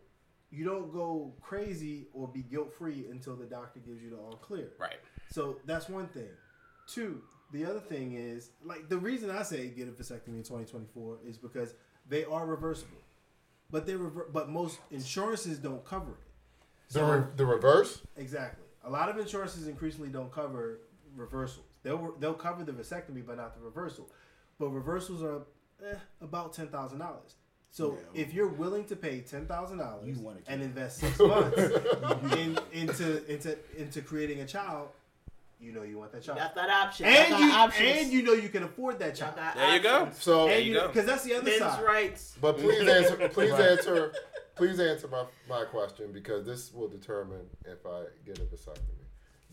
[0.53, 4.33] you don't go crazy or be guilt free until the doctor gives you the all
[4.43, 4.69] clear.
[4.79, 4.97] Right.
[5.31, 6.29] So that's one thing.
[6.89, 7.23] Two,
[7.53, 11.39] the other thing is like the reason I say get a vasectomy in 2024 is
[11.39, 11.75] because
[12.09, 12.99] they are reversible,
[13.71, 16.93] but they rever- but most insurances don't cover it.
[16.93, 18.01] The, re- the reverse.
[18.17, 18.65] Exactly.
[18.85, 20.81] A lot of insurances increasingly don't cover
[21.17, 21.67] reversals.
[21.83, 24.09] They'll they'll cover the vasectomy, but not the reversal.
[24.59, 25.43] But reversals are
[25.85, 27.37] eh, about ten thousand dollars.
[27.71, 28.23] So Yeah.
[28.23, 30.19] if you're willing to pay ten thousand dollars
[30.49, 31.57] and invest six months
[32.37, 34.89] in, into into into creating a child,
[35.61, 37.07] you know you want that child, got that option.
[37.07, 37.99] and Y'all you got options.
[37.99, 39.37] and you know you can afford that Y'all child.
[39.37, 40.09] got There you go.
[40.19, 40.87] So, There you you go.
[40.89, 41.85] because that's the other Men's side.
[41.85, 42.37] rights.
[42.41, 43.29] but please answer.
[43.29, 43.61] Please Right.
[43.61, 44.13] answer.
[44.57, 48.79] Please answer my, my question because this will determine if I get a vasectomy.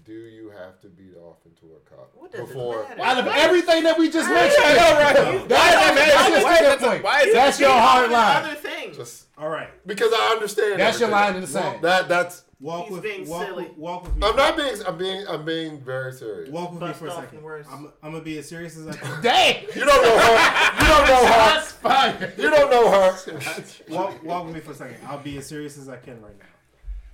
[0.05, 2.83] Do you have to beat off into a cop What does before?
[2.83, 3.01] matter?
[3.01, 5.49] Out of everything that we just mentioned, I know, right?
[5.49, 8.13] that's, Why is that- that's, why is that's, that- why that's your hard Other
[8.47, 8.55] line.
[8.55, 8.93] thing.
[8.93, 10.79] Just All right, because I understand.
[10.79, 11.81] That's your line in the sand.
[11.83, 12.43] That that's.
[12.59, 13.63] Walk He's with being walk, silly.
[13.65, 14.27] with walk with me.
[14.27, 14.75] I'm not being.
[14.85, 15.25] I'm being.
[15.27, 16.49] I'm being very serious.
[16.49, 17.37] Walk with me for a off second.
[17.37, 17.65] and worse.
[17.71, 19.21] I'm, I'm gonna be as serious as I can.
[19.21, 19.63] Dang.
[19.75, 20.81] You don't know her.
[20.81, 21.53] You don't know her.
[21.53, 22.33] That's fire.
[22.37, 23.63] You don't know her.
[23.89, 24.97] walk, walk with me for a second.
[25.07, 26.45] I'll be as serious as I can right now.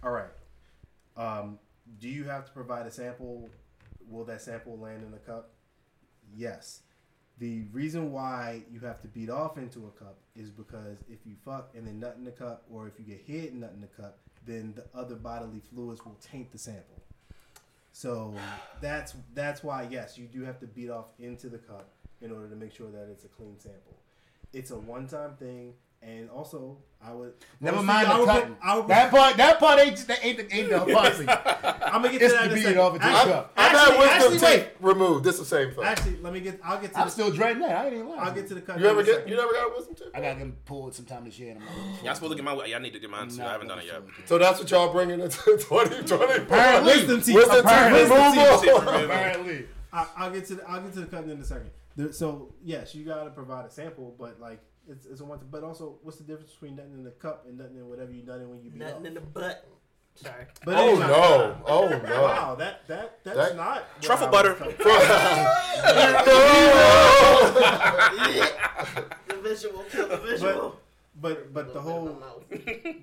[0.03, 0.29] All right.
[1.15, 1.59] Um,
[1.99, 3.49] do you have to provide a sample?
[4.09, 5.51] Will that sample land in a cup?
[6.35, 6.81] Yes.
[7.39, 11.35] The reason why you have to beat off into a cup is because if you
[11.43, 13.81] fuck and then nut in the cup, or if you get hit and nut in
[13.81, 17.01] the cup, then the other bodily fluids will taint the sample.
[17.91, 18.33] So
[18.81, 21.89] that's that's why yes, you do have to beat off into the cup
[22.21, 23.97] in order to make sure that it's a clean sample.
[24.51, 25.73] It's a one-time thing,
[26.05, 28.55] and also I would Never honestly, mind I the would cutting.
[28.55, 31.27] put- would That part, that part ain't that ain't the ain't the pussy.
[31.27, 32.79] I'm gonna get to that the in a beat second.
[32.79, 33.53] off into the cup.
[33.57, 35.23] I've Actually, had wisdom actually, teeth removed.
[35.25, 35.83] This is the same thing.
[35.83, 36.59] Actually, let me get.
[36.63, 36.99] I'll get to.
[36.99, 37.71] I'm the, still dreading that.
[37.75, 38.19] I ain't even lying.
[38.21, 38.79] I'll get to the cut.
[38.79, 39.15] you ever get?
[39.15, 39.29] second.
[39.31, 40.07] You never got a wisdom tooth?
[40.15, 41.51] I gotta get him pulled sometime this year.
[41.51, 42.65] And I'm like, Y'all supposed to get my.
[42.65, 43.41] Y'all need to get mine too.
[43.41, 44.01] I haven't done it yet.
[44.25, 46.35] So that's what y'all bringing into 2020.
[46.43, 46.93] Apparently.
[46.93, 47.35] Wisdom teeth.
[47.35, 48.01] Wisdom teeth Apparently.
[48.03, 49.03] removal.
[49.03, 49.65] Apparently.
[49.91, 51.71] I, I'll get to the, I'll get to the cutting in a second.
[52.13, 54.59] So yes, you gotta provide a sample, but like
[54.89, 55.39] It's, it's a one.
[55.49, 58.21] But also, what's the difference between nothing in the cup and nothing in whatever you
[58.21, 59.05] done in when you beat Nothing off?
[59.05, 59.65] in the butt.
[60.15, 60.45] Sorry.
[60.63, 61.57] But Oh anyway- no!
[61.65, 61.97] Oh no!
[62.23, 64.53] Wow, that that that's That- not Truffle I was butter.
[64.55, 64.75] talking-
[69.27, 70.79] The visual kill the visual.
[71.19, 72.43] But but the whole bit in my mouth.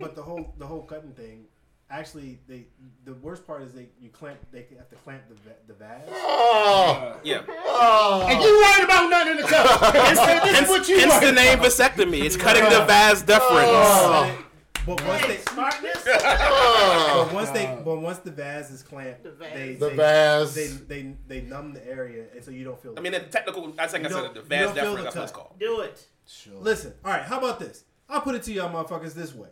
[0.00, 1.46] but the whole the whole cutting thing.
[1.90, 2.66] Actually, they
[3.04, 6.02] the worst part is they you clamp they have to clamp the va- the vase.
[6.08, 7.42] Oh, Yeah.
[7.48, 8.26] oh.
[8.28, 9.92] And you worried about nothing in the cup.
[10.44, 11.72] this is what you Hence the name about.
[11.72, 12.22] vasectomy.
[12.22, 13.26] It's cutting the vas oh.
[13.26, 13.64] deferens.
[13.66, 14.36] Oh.
[14.38, 14.44] oh.
[14.86, 16.06] But once they smartness.
[16.06, 17.24] Oh.
[17.26, 19.52] but once they but once the vas is clamped, The vas.
[19.52, 20.54] they The they, vase.
[20.54, 20.66] they
[21.02, 22.94] they they numb the area and so you don't feel.
[22.96, 25.02] I mean, the technical, I think I said the vas don't feel deferens.
[25.04, 25.58] That's what it's called.
[25.58, 26.06] Do it.
[26.26, 26.54] Sure.
[26.60, 27.22] Listen, all right.
[27.22, 27.82] How about this?
[28.08, 29.48] I'll put it to y'all motherfuckers this way.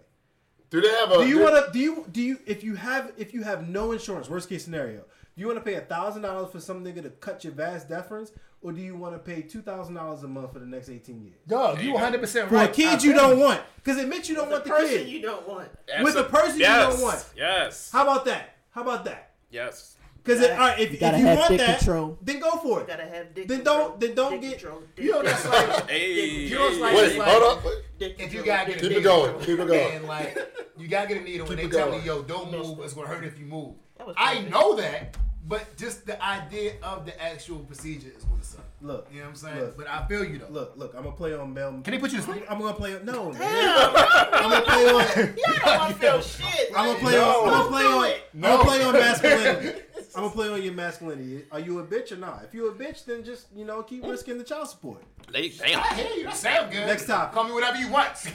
[0.70, 1.18] Do they have a?
[1.18, 1.72] Do you want to?
[1.72, 2.06] Do you?
[2.12, 2.38] Do you?
[2.46, 5.64] If you have, if you have no insurance, worst case scenario, do you want to
[5.64, 8.94] pay a thousand dollars for some nigga to cut your vas deferens, or do you
[8.94, 11.38] want to pay two thousand dollars a month for the next eighteen years?
[11.46, 12.68] Dog, you 100 percent For right.
[12.68, 15.08] a kid you don't want, because it meant you don't want the person kid.
[15.08, 15.68] you don't want.
[16.02, 17.24] With a person you don't want.
[17.36, 17.90] Yes.
[17.90, 18.56] How about that?
[18.70, 19.30] How about that?
[19.50, 19.96] Yes.
[20.28, 22.18] Because all right, if, You if you have want dick that, control.
[22.22, 22.86] then go for You it.
[22.86, 25.90] gotta have dick Then don't- then don't dick get- control, You know dick that's like
[25.90, 26.30] Hey.
[26.46, 27.64] you know it's like, Wait, like hold up.
[27.98, 29.40] if you gotta dick get Keep it needle, going.
[29.44, 29.92] Keep it going.
[29.96, 30.38] And like
[30.76, 32.00] you gotta get a needle, and Keep they tell going.
[32.00, 32.78] me, yo, don't move.
[32.80, 33.74] It's gonna hurt if you move.
[34.16, 35.16] I know that,
[35.46, 38.64] but just the idea of the actual procedure is gonna suck.
[38.80, 39.58] Look, You know what I'm saying?
[39.58, 39.76] Look.
[39.76, 40.46] but I feel you though.
[40.50, 40.94] look, look.
[40.96, 41.80] I'm gonna play on Mel.
[41.82, 42.44] Can he put you to sleep?
[42.48, 43.04] I'm gonna play on.
[43.04, 43.40] No, man.
[43.40, 43.96] Damn.
[43.96, 45.00] I'm gonna play on.
[45.00, 46.70] I don't want to feel shit.
[46.76, 47.24] I'm gonna play No.
[47.28, 47.48] on.
[47.48, 47.90] I'm gonna play on.
[47.90, 48.22] do it.
[48.34, 49.80] I'm gonna play on masculinity.
[50.14, 51.44] I'm gonna play on your masculinity.
[51.50, 52.42] Are you a bitch or not?
[52.44, 55.02] If you a bitch, then just you know keep risking the child support.
[55.32, 55.80] They, damn.
[55.80, 56.24] I hear you.
[56.24, 56.86] That sound good.
[56.86, 57.34] Next topic.
[57.34, 58.08] Call me whatever you want.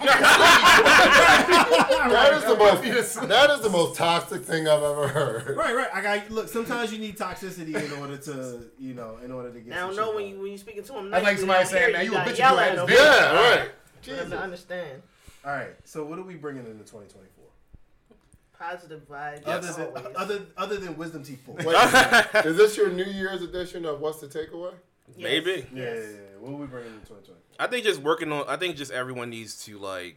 [2.13, 3.27] That is the most.
[3.27, 5.57] That is the most toxic thing I've ever heard.
[5.57, 5.87] Right, right.
[5.93, 6.47] I got look.
[6.47, 9.73] Sometimes you need toxicity in order to, you know, in order to get.
[9.73, 11.09] I don't know when you when you speaking to him.
[11.09, 12.95] That's like nicely, somebody saying, hear "Man, you a bitch if yell you ass bitch."
[12.95, 13.71] Yeah, right.
[14.01, 15.01] For them to understand.
[15.45, 15.75] All right.
[15.85, 17.42] So what are we bringing into 2024?
[18.69, 19.41] Positive vibes.
[19.45, 20.05] Other as than always.
[20.05, 21.55] Uh, other other than wisdom teeth four.
[21.65, 24.73] Wait, is this your New Year's edition of What's the Takeaway?
[25.17, 25.17] Yes.
[25.17, 25.65] Maybe.
[25.73, 26.05] Yeah, yeah, Yes.
[26.05, 26.19] yeah, yeah.
[26.39, 27.35] What are we bringing into 2024?
[27.59, 28.45] I think just working on.
[28.47, 30.15] I think just everyone needs to like,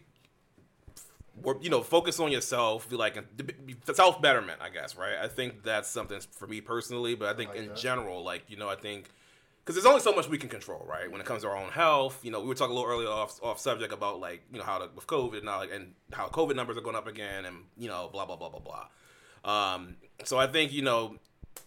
[1.42, 2.88] work, you know, focus on yourself.
[2.88, 3.18] Be like
[3.94, 4.60] self betterment.
[4.62, 5.16] I guess right.
[5.20, 7.76] I think that's something for me personally, but I think like in that.
[7.76, 9.10] general, like you know, I think
[9.66, 11.10] because there's only so much we can control, right?
[11.10, 13.08] When it comes to our own health, you know, we were talking a little earlier
[13.08, 16.28] off off subject about like you know how to, with COVID now, like, and how
[16.28, 18.86] COVID numbers are going up again, and you know, blah blah blah blah blah.
[19.74, 21.16] Um, so I think you know,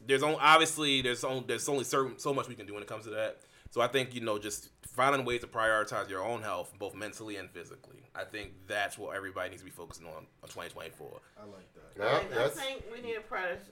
[0.06, 2.88] there's only obviously there's only there's only certain so much we can do when it
[2.88, 3.42] comes to that.
[3.70, 7.36] So I think you know just finding ways to prioritize your own health, both mentally
[7.36, 8.00] and physically.
[8.16, 11.20] I think that's what everybody needs to be focusing on on 2024.
[11.38, 11.82] I like that.
[11.98, 13.68] Yeah, I, I that's think we need to prioritize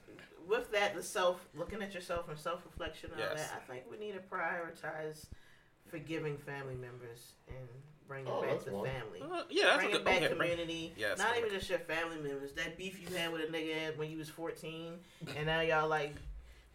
[0.48, 3.62] with that the self looking at yourself and self reflection and all that.
[3.68, 5.26] I think we need to prioritize
[5.88, 7.68] forgiving family members and
[8.06, 8.86] bringing Oh, back that's the one.
[8.86, 9.20] family.
[9.22, 10.04] Uh, yeah, that's a Bringing good.
[10.04, 12.52] back Okay, bring- community, Yes, not even just your family members.
[12.54, 14.94] That beef you had with a nigga when you was fourteen,
[15.36, 16.14] and now y'all like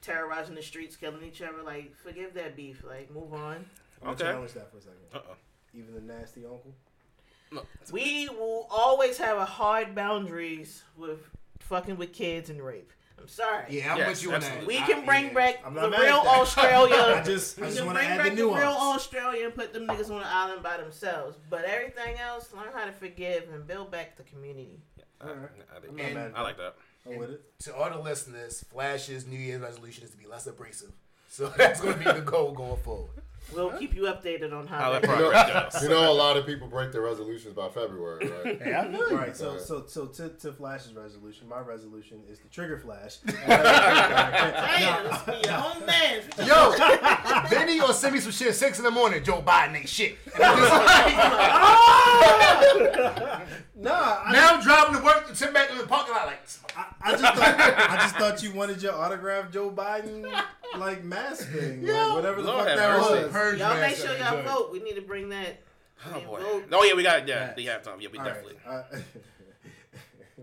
[0.01, 1.61] terrorizing the streets, killing each other.
[1.63, 2.83] Like, forgive that beef.
[2.83, 3.65] Like, move on.
[4.01, 4.19] I'm Okay.
[4.23, 4.97] gonna challenge that for a second.
[5.13, 5.35] Uh-uh.
[5.73, 6.73] Even the nasty uncle.
[7.51, 7.63] No.
[7.91, 11.19] We will always have a hard boundaries with
[11.59, 12.91] fucking with kids and rape.
[13.19, 13.65] I'm sorry.
[13.69, 14.65] Yeah, I'm Yes, with you on that.
[14.65, 15.33] We can bring yeah.
[15.33, 16.27] back I'm the real at.
[16.41, 16.95] Australia.
[17.19, 18.77] I just, I we just can want to bring add back the the, real nuance.
[18.77, 21.37] Australia and put them niggas on the island by themselves.
[21.49, 24.81] But everything else, learn how to forgive and build back the community.
[25.21, 25.49] I, Alright.
[25.73, 26.75] I, I'm I, not I like that.
[27.07, 27.41] I'm with it.
[27.63, 30.91] To all the listeners, Flash's New Year's resolution is to be less abrasive.
[31.29, 33.09] So that's going to be the goal going forward.
[33.55, 35.83] We'll keep you updated on how, How that that know, progress goes.
[35.83, 38.61] you know a lot of people break their resolutions by February, right?
[38.63, 42.39] Hey, I feel All right, so so so to, to Flash's resolution, my resolution is
[42.39, 43.17] to trigger Flash.
[43.47, 46.21] Damn, uh, this be your own man.
[46.45, 46.75] Yo,
[47.49, 49.23] then he gonna send me some shit at six in the morning.
[49.23, 50.17] Joe Biden ain't shit.
[53.75, 56.27] And I'm Nah, I, now I'm driving to work, sitting back in the parking lot
[56.27, 56.41] like,
[56.77, 60.31] I, I just thought I just thought you wanted your autograph Joe Biden
[60.77, 63.23] like mask thing, like, whatever the Lord fuck that mercy.
[63.23, 63.31] was.
[63.31, 64.71] purge Y'all make sure y'all enjoy vote.
[64.71, 65.59] We need to bring that.
[66.13, 66.41] Oh boy.
[66.41, 66.65] vote.
[66.71, 67.47] Oh yeah, we got yeah.
[67.47, 67.55] Facts.
[67.55, 68.01] The halftime.
[68.01, 68.57] Yeah, we All definitely.
[68.67, 68.97] right, uh,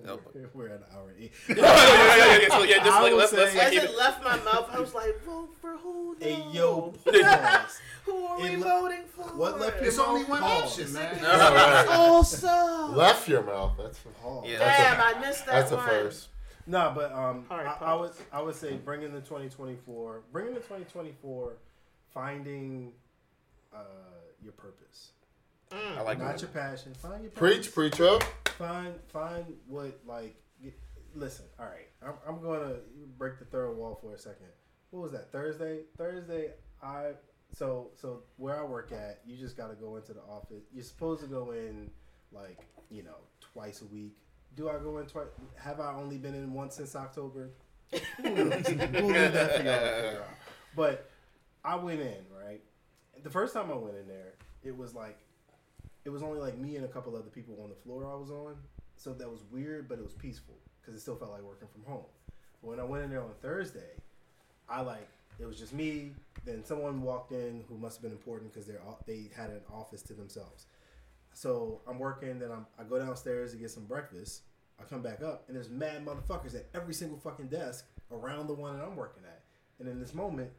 [0.05, 0.35] Nope.
[0.55, 1.33] we're at an hour eight.
[1.49, 3.67] yeah, yeah, yeah, yeah, yeah, so, yeah, just I like, would let's, let's say- like
[3.67, 3.97] As keep it it.
[3.99, 6.17] left my mouth, I was like, vote for who?
[6.21, 6.53] Hey though?
[6.53, 7.81] yo, pause.
[8.11, 9.23] Who are we le- voting for?
[9.37, 10.29] What left It's your only mouth?
[10.31, 10.63] one Pause.
[10.81, 11.25] option, man.
[11.25, 11.87] All right.
[11.89, 12.87] Also.
[12.93, 13.73] Left your mouth.
[13.79, 14.47] That's Pause.
[14.49, 14.59] Yeah.
[14.59, 16.29] Damn, I missed that that's a first.
[16.67, 18.13] No, but um, All right, I, I would.
[18.33, 21.53] I would say bring in the 2024, bring in the 2024,
[22.13, 22.93] finding
[23.75, 23.79] uh,
[24.43, 25.11] your purpose,
[25.73, 26.43] I like not that.
[26.43, 26.95] your passion.
[26.95, 27.69] Find your purpose.
[27.73, 28.19] Preach, preacher.
[28.59, 30.37] Find find what like.
[30.63, 30.75] get-
[31.15, 31.89] Listen, all right.
[32.07, 32.77] I'm I'm gonna
[33.19, 34.47] break the third wall for a second.
[34.91, 35.33] What was that?
[35.33, 35.81] Thursday.
[35.97, 36.51] Thursday.
[36.83, 37.13] I
[37.53, 40.65] so so where I work at, you just got to go into the office.
[40.73, 41.91] You're supposed to go in
[42.33, 44.17] like you know twice a week.
[44.57, 45.27] Do I go in twice?
[45.57, 47.51] Have I only been in once since October?
[48.23, 50.25] We'll that for y'all.
[50.77, 51.11] But
[51.65, 52.61] I went in right.
[53.23, 55.19] The first time I went in there, it was like
[56.05, 58.31] it was only like me and a couple other people on the floor I was
[58.31, 58.57] on.
[58.97, 61.85] So that was weird, but it was peaceful because it still felt like working from
[61.85, 62.05] home.
[62.63, 63.97] But when I went in there on Thursday,
[64.69, 65.09] I like
[65.41, 66.13] it was just me.
[66.45, 70.03] Then someone walked in who must have been important because they're they had an office
[70.03, 70.67] to themselves.
[71.33, 72.39] So I'm working.
[72.39, 74.43] Then I'm, I go downstairs to get some breakfast.
[74.81, 78.55] I come back up and there's mad motherfuckers at every single fucking desk around the
[78.55, 79.43] one that I'm working at.
[79.79, 80.51] And in this moment,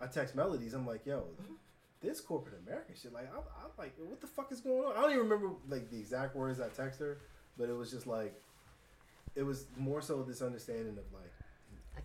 [0.00, 0.74] I text Melodies.
[0.74, 1.54] I'm like, yo, mm-hmm.
[2.00, 3.12] this corporate American shit.
[3.12, 4.96] Like, I'm, I'm like, what the fuck is going on?
[4.96, 7.18] I don't even remember like the exact words I text her,
[7.58, 8.40] but it was just like,
[9.36, 11.32] it was more so this understanding of like,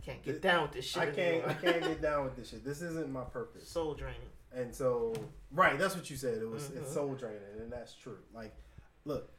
[0.06, 1.02] can't get down with this shit.
[1.02, 1.50] I can't, anymore.
[1.50, 2.64] I can't get down with this shit.
[2.64, 3.68] This isn't my purpose.
[3.68, 4.20] Soul draining.
[4.56, 5.14] And so,
[5.52, 6.38] right, that's what you said.
[6.38, 6.78] It was Mhm.
[6.78, 8.20] it's soul draining, and that's true.
[8.34, 8.54] Like,
[9.04, 9.32] look,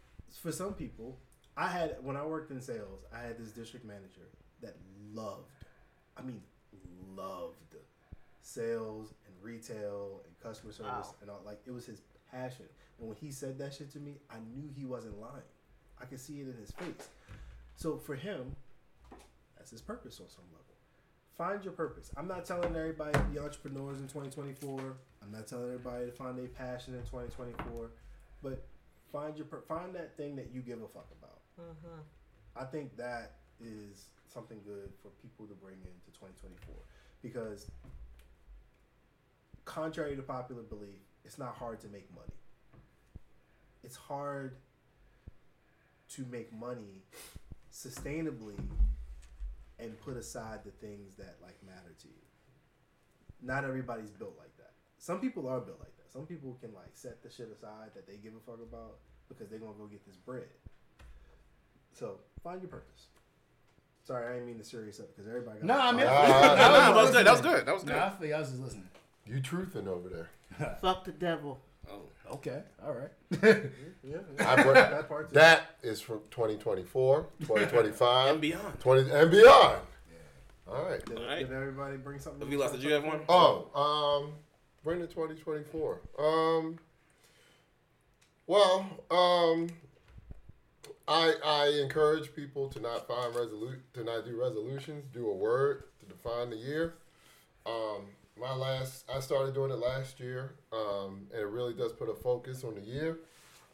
[0.42, 1.18] for some people,
[1.56, 4.28] I had when I worked in sales, I had this district manager
[4.60, 4.76] that
[5.12, 5.50] loved,
[6.16, 6.42] I mean,
[7.14, 7.76] loved
[8.42, 11.14] sales and retail and customer service Wow.
[11.22, 11.40] and all.
[11.44, 12.66] Like, it was his passion.
[12.98, 15.42] And when he said that shit to me, I knew he wasn't lying.
[16.00, 17.08] I could see it in his face.
[17.76, 18.54] So for him,
[19.66, 20.76] that's his purpose on some level.
[21.36, 22.12] Find your purpose.
[22.16, 24.78] I'm not telling everybody to be entrepreneurs in 2024.
[25.20, 27.90] I'm not telling everybody to find their passion in 2024.
[28.44, 28.64] But
[29.10, 31.40] find your find that thing that you give a fuck about.
[31.60, 32.00] Mm-hmm.
[32.54, 36.76] I think that is something good for people to bring into 2024
[37.20, 37.68] because
[39.64, 42.38] contrary to popular belief, it's not hard to make money.
[43.82, 44.58] It's hard
[46.10, 47.02] to make money
[47.72, 48.54] sustainably
[49.78, 52.24] and put aside the things that like matter to you.
[53.42, 54.72] Not everybody's built like that.
[54.98, 56.10] Some people are built like that.
[56.10, 58.96] Some people can like set the shit aside that they give a fuck about
[59.28, 60.48] because they're gonna go get this bread.
[61.92, 63.06] So find your purpose.
[64.04, 65.58] Sorry, I didn't mean to serious up because everybody.
[65.60, 66.54] Got No, I mean, Ah,
[66.94, 67.26] that was good.
[67.26, 67.66] That was good.
[67.66, 67.96] That was good.
[67.96, 68.88] Nah, I feel I was just listening.
[69.26, 70.76] You truthing over there.
[70.80, 71.58] Fuck the devil.
[71.90, 72.32] Oh.
[72.34, 73.10] Okay, all right.
[74.02, 75.34] yeah, I put- that part too.
[75.34, 78.80] That is from 2024, 2025, And beyond.
[78.80, 79.78] 20 and beyond.
[80.68, 81.04] All right.
[81.06, 81.48] Did, Alright.
[81.48, 82.48] did everybody bring something?
[82.50, 83.20] Vilas, did you have one?
[83.28, 83.68] Oh,
[84.26, 84.32] um,
[84.82, 86.00] bring the 2024.
[86.18, 86.78] Um,
[88.48, 89.68] well, um,
[91.06, 95.04] I I encourage people to not find resolute to not do resolutions.
[95.12, 96.94] Do a word to define the year.
[97.64, 98.06] Um,
[98.38, 102.14] my last I started doing it last year, um, and it really does put a
[102.14, 103.18] focus on the year.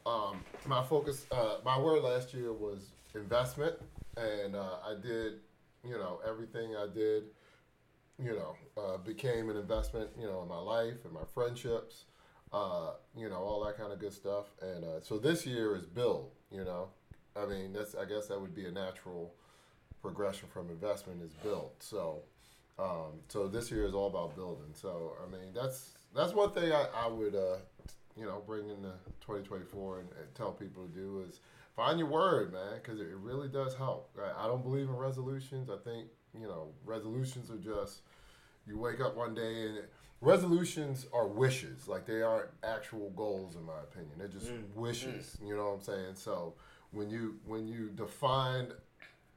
[0.04, 3.76] Um, my focus, uh, my word last year was investment,
[4.16, 5.34] and uh, I did,
[5.84, 7.24] you know, everything I did
[8.22, 12.04] you know, uh, became an investment, you know, in my life and my friendships,
[12.52, 14.46] uh, you know, all that kind of good stuff.
[14.60, 16.88] And uh, so this year is build, you know.
[17.34, 19.34] I mean, that's I guess that would be a natural
[20.02, 21.70] progression from investment is build.
[21.78, 22.20] So,
[22.78, 24.72] um, so this year is all about building.
[24.74, 27.56] So, I mean, that's that's one thing I, I would, uh,
[28.16, 28.90] you know, bring into
[29.20, 31.40] 2024 and, and tell people to do is
[31.74, 34.10] find your word, man, because it, it really does help.
[34.18, 35.70] I, I don't believe in resolutions.
[35.70, 36.08] I think
[36.38, 38.02] you know resolutions are just
[38.66, 39.78] you wake up one day and
[40.20, 45.56] resolutions are wishes like they aren't actual goals in my opinion they're just wishes you
[45.56, 46.54] know what i'm saying so
[46.92, 48.68] when you when you define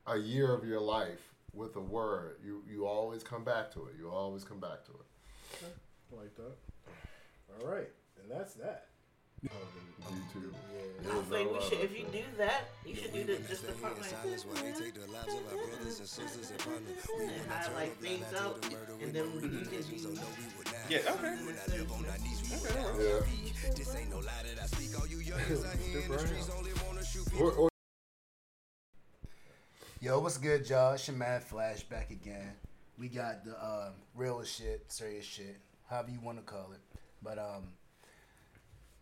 [0.07, 3.95] a year of your life with a word you you always come back to it
[3.98, 5.06] you always come back to it
[6.15, 6.56] like that.
[7.61, 7.90] All right,
[8.22, 8.88] and that's that.
[9.44, 10.53] youtube
[11.03, 11.11] Yeah.
[11.11, 11.80] I think we should.
[11.80, 14.73] If you do that, you should do the, just the part like this, man.
[17.22, 18.65] And highlight things out,
[19.02, 20.18] and then we can do.
[20.90, 21.38] Yeah, okay.
[27.30, 27.69] yeah Or- or-
[30.06, 30.94] Yo, what's good, y'all?
[30.94, 32.52] It's your man Flashback again.
[32.95, 35.57] We got the uh, real shit, serious shit,
[35.90, 36.99] however you want to call it.
[37.23, 37.69] But um,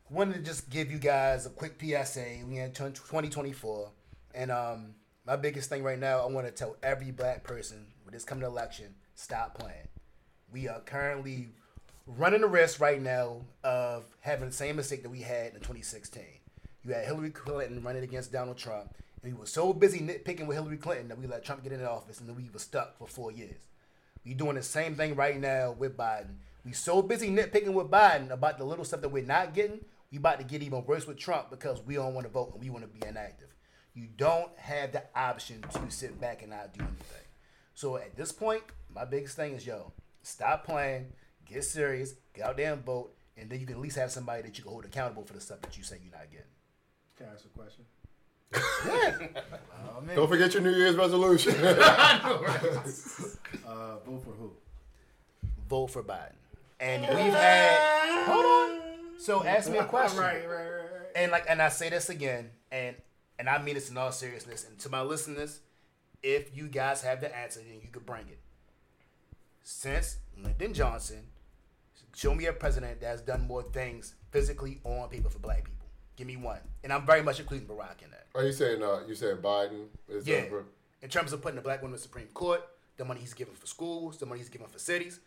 [0.10, 2.46] wanted to just give you guys a quick PSA.
[2.48, 3.90] We in 2024,
[4.34, 4.96] and um,
[5.28, 8.46] my biggest thing right now, I want to tell every black person with this coming
[8.46, 9.90] election, stop playing.
[10.54, 11.50] We are currently
[12.08, 16.24] running the risk right now of having the same mistake that we had in 2016.
[16.86, 20.78] You had Hillary Clinton running against Donald Trump, we were so busy nitpicking with Hillary
[20.78, 23.32] Clinton that we let Trump get into office, and then we were stuck for four
[23.32, 23.62] years.
[24.26, 26.36] We doing the same thing right now with Biden.
[26.66, 29.84] We so busy nitpicking with Biden about the little stuff that we're not getting.
[30.12, 32.64] We about to get even worse with Trump because we don't want to vote and
[32.64, 33.50] we want to be inactive.
[33.94, 37.28] You don't have the option to sit back and not do anything.
[37.76, 38.64] So at this point,
[38.94, 39.92] my biggest thing is yo,
[40.22, 41.08] stop playing,
[41.46, 44.44] get serious, get out there and vote, and then you can at least have somebody
[44.44, 46.46] that you can hold accountable for the stuff that you say you're not getting.
[47.18, 47.86] Can I ask a question?
[48.56, 50.16] Oh, man.
[50.16, 51.54] Don't forget your New Year's resolution.
[53.66, 54.52] Uh, vote for who?
[55.68, 56.34] vote for Biden.
[56.80, 58.80] And we've had hold on.
[59.18, 60.20] So ask me a question.
[60.20, 61.08] right, right, right, right.
[61.16, 62.96] And like and I say this again, and
[63.40, 64.66] and I mean this in all seriousness.
[64.68, 65.62] And to my listeners,
[66.22, 68.40] if you guys have the answer, then you could bring it.
[69.64, 71.24] Since Lyndon Johnson,
[72.16, 75.73] show me a president that's done more things physically on paper for black people.
[76.16, 76.60] Give me one.
[76.84, 78.28] And I'm very much including Barack in that.
[78.36, 80.44] Are you saying uh, you saying Biden is Yeah.
[80.48, 80.66] over?
[81.02, 82.62] In terms of putting a black woman in the Supreme Court,
[82.98, 85.20] the money he's giving for schools, the money he's giving for cities,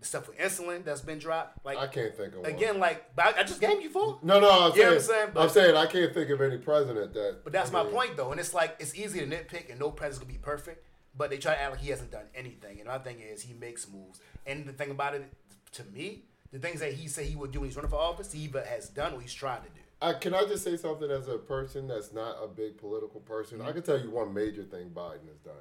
[0.00, 1.64] the stuff with insulin that's been dropped.
[1.64, 2.50] Like I can't think of one.
[2.50, 4.18] again, like but I, I just gave you four.
[4.22, 5.28] No, no, I'm You saying, I'm saying?
[5.36, 7.44] I'm saying I can't think of any president that.
[7.44, 9.90] But that's I my point though, and it's like it's easy to nitpick, and no
[9.90, 10.84] president's gonna be perfect.
[11.16, 13.54] But they try to act like he hasn't done anything, and my thing is he
[13.54, 14.18] makes moves.
[14.46, 15.32] And the thing about it,
[15.72, 18.32] to me, the things that he said he would do when he's running for office,
[18.32, 19.80] he either has done or he's trying to do.
[20.04, 23.60] I, can I just say something as a person that's not a big political person?
[23.60, 23.74] I mm-hmm.
[23.74, 25.54] can tell you one major thing Biden has done.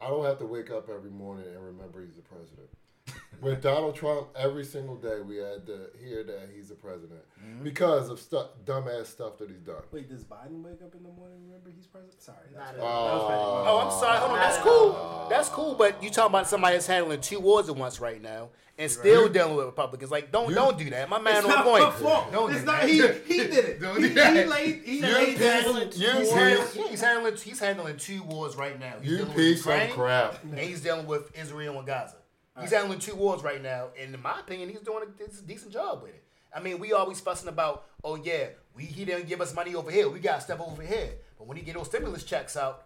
[0.00, 2.68] I don't have to wake up every morning and remember he's the president.
[3.40, 7.62] With Donald Trump, every single day we had to hear that he's the president mm-hmm.
[7.62, 9.82] because of stuff, dumbass stuff that he's done.
[9.92, 12.20] Wait, does Biden wake up in the morning and remember he's president?
[12.20, 13.28] Sorry, that's Not that was all.
[13.28, 13.70] petty.
[13.70, 14.18] Oh, I'm sorry.
[14.18, 14.38] Hold on.
[14.38, 15.26] That's cool.
[15.30, 15.74] That's cool.
[15.74, 19.28] But you talking about somebody that's handling two wars at once right now and still
[19.28, 20.10] dealing with Republicans.
[20.10, 21.08] Like, don't don't do that.
[21.08, 22.32] My man on point.
[22.32, 22.88] Don't it's do not that.
[22.88, 22.96] he.
[22.98, 23.80] He did it.
[23.80, 24.36] Don't he, do that.
[24.36, 24.82] he laid.
[24.84, 28.94] He You laid piece, you He's handling, he's handling he's handling two wars right now.
[29.00, 30.42] He's you piece of crap.
[30.42, 32.16] and he's dealing with Israel and Gaza.
[32.60, 35.72] He's handling two wars right now, and in my opinion, he's doing a, a decent
[35.72, 36.22] job with it.
[36.54, 38.46] I mean, we always fussing about, oh yeah,
[38.76, 41.10] we he didn't give us money over here, we got stuff over here.
[41.36, 42.84] But when he get those stimulus checks out,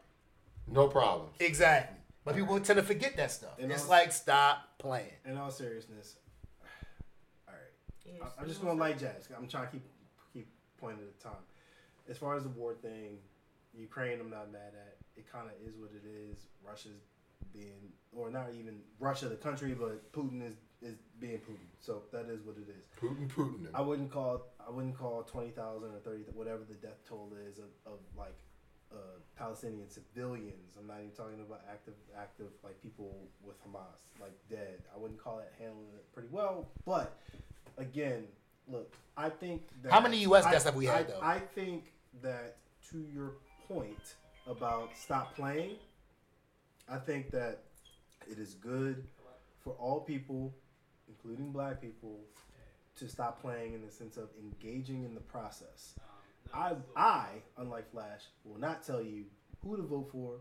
[0.67, 1.29] No problem.
[1.39, 1.98] exactly.
[2.29, 3.59] But people tend to forget that stuff.
[3.59, 5.13] And it's also- like stop playing.
[5.25, 6.17] In all seriousness,
[7.49, 8.23] all right.
[8.23, 9.29] I- I'm just going like Jazz.
[9.37, 9.83] I'm trying to keep
[10.33, 11.43] keep pointing at the time.
[12.09, 13.19] As far as the war thing,
[13.75, 14.97] Ukraine, I'm not mad at.
[15.17, 16.47] It kind of is what it is.
[16.65, 17.01] Russia's
[17.53, 21.67] being, or not even Russia, the country, but Putin is is being Putin.
[21.81, 22.87] So that is what it is.
[23.01, 23.67] Putin, Putin.
[23.75, 27.59] I wouldn't call I wouldn't call twenty thousand or thirty whatever the death toll is
[27.59, 28.35] of, of like
[28.93, 28.97] uh,
[29.37, 30.77] Palestinian civilians.
[30.79, 34.83] I'm not even talking about active active like people with Hamas like dead.
[34.95, 36.69] I wouldn't call it handling it pretty well.
[36.85, 37.17] But
[37.77, 38.25] again,
[38.67, 41.21] look, I think that How many US I- deaths have we had, I, though?
[41.23, 41.93] I think
[42.23, 42.57] that
[42.91, 43.33] to your
[43.69, 44.17] point
[44.47, 45.77] about stop playing,
[46.89, 47.65] I think that
[48.31, 49.05] it is good
[49.61, 50.55] for all people,
[51.07, 52.21] including black people,
[52.97, 55.95] to stop playing in the sense of engaging in the process.
[56.53, 57.27] I, I,
[57.57, 59.25] unlike Flash, will not tell you
[59.63, 60.37] who to vote for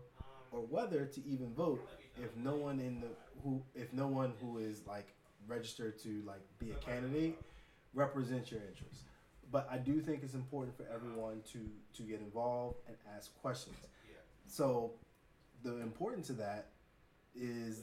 [0.50, 1.86] or whether to even vote
[2.22, 3.08] if no one in the
[3.42, 5.08] who if no one who is like
[5.46, 7.38] registered to like be a candidate
[7.94, 9.04] represents your interests.
[9.50, 11.58] But I do think it's important for everyone to
[11.96, 13.76] to get involved and ask questions.
[14.46, 14.92] So
[15.62, 16.66] the importance of that
[17.38, 17.82] is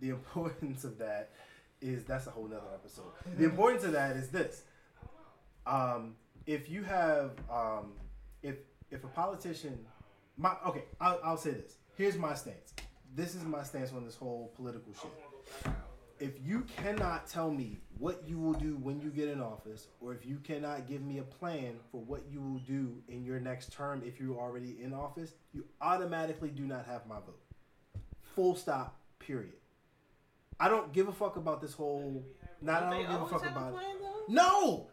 [0.00, 1.30] the importance of that
[1.80, 3.12] is that's a whole nother episode.
[3.38, 4.62] The importance of that is this.
[5.66, 6.16] Um,
[6.50, 7.92] if you have um,
[8.42, 8.56] if
[8.90, 9.78] if a politician
[10.36, 11.76] my okay, I'll, I'll say this.
[11.96, 12.74] Here's my stance.
[13.14, 15.72] This is my stance on this whole political shit.
[16.18, 20.12] If you cannot tell me what you will do when you get in office, or
[20.12, 23.72] if you cannot give me a plan for what you will do in your next
[23.72, 27.40] term if you're already in office, you automatically do not have my vote.
[28.34, 29.54] Full stop, period.
[30.58, 32.22] I don't give a fuck about this whole.
[32.60, 33.74] Not I don't give a fuck about it.
[33.74, 33.96] plan?
[34.28, 34.89] No.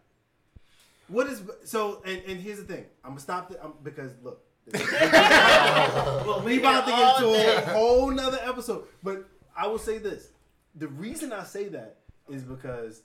[1.08, 2.02] What is so?
[2.06, 2.86] And, and here's the thing.
[3.04, 4.44] I'm gonna stop the, um, because look,
[4.74, 7.56] Well, we about to get into day.
[7.56, 8.86] a whole nother episode.
[9.02, 9.26] But
[9.56, 10.30] I will say this:
[10.76, 13.04] the reason I say that is because,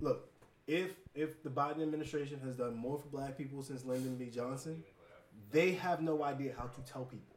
[0.00, 0.30] look,
[0.68, 4.26] if if the Biden administration has done more for Black people since Lyndon B.
[4.26, 4.84] Johnson,
[5.50, 7.36] they have no idea how to tell people.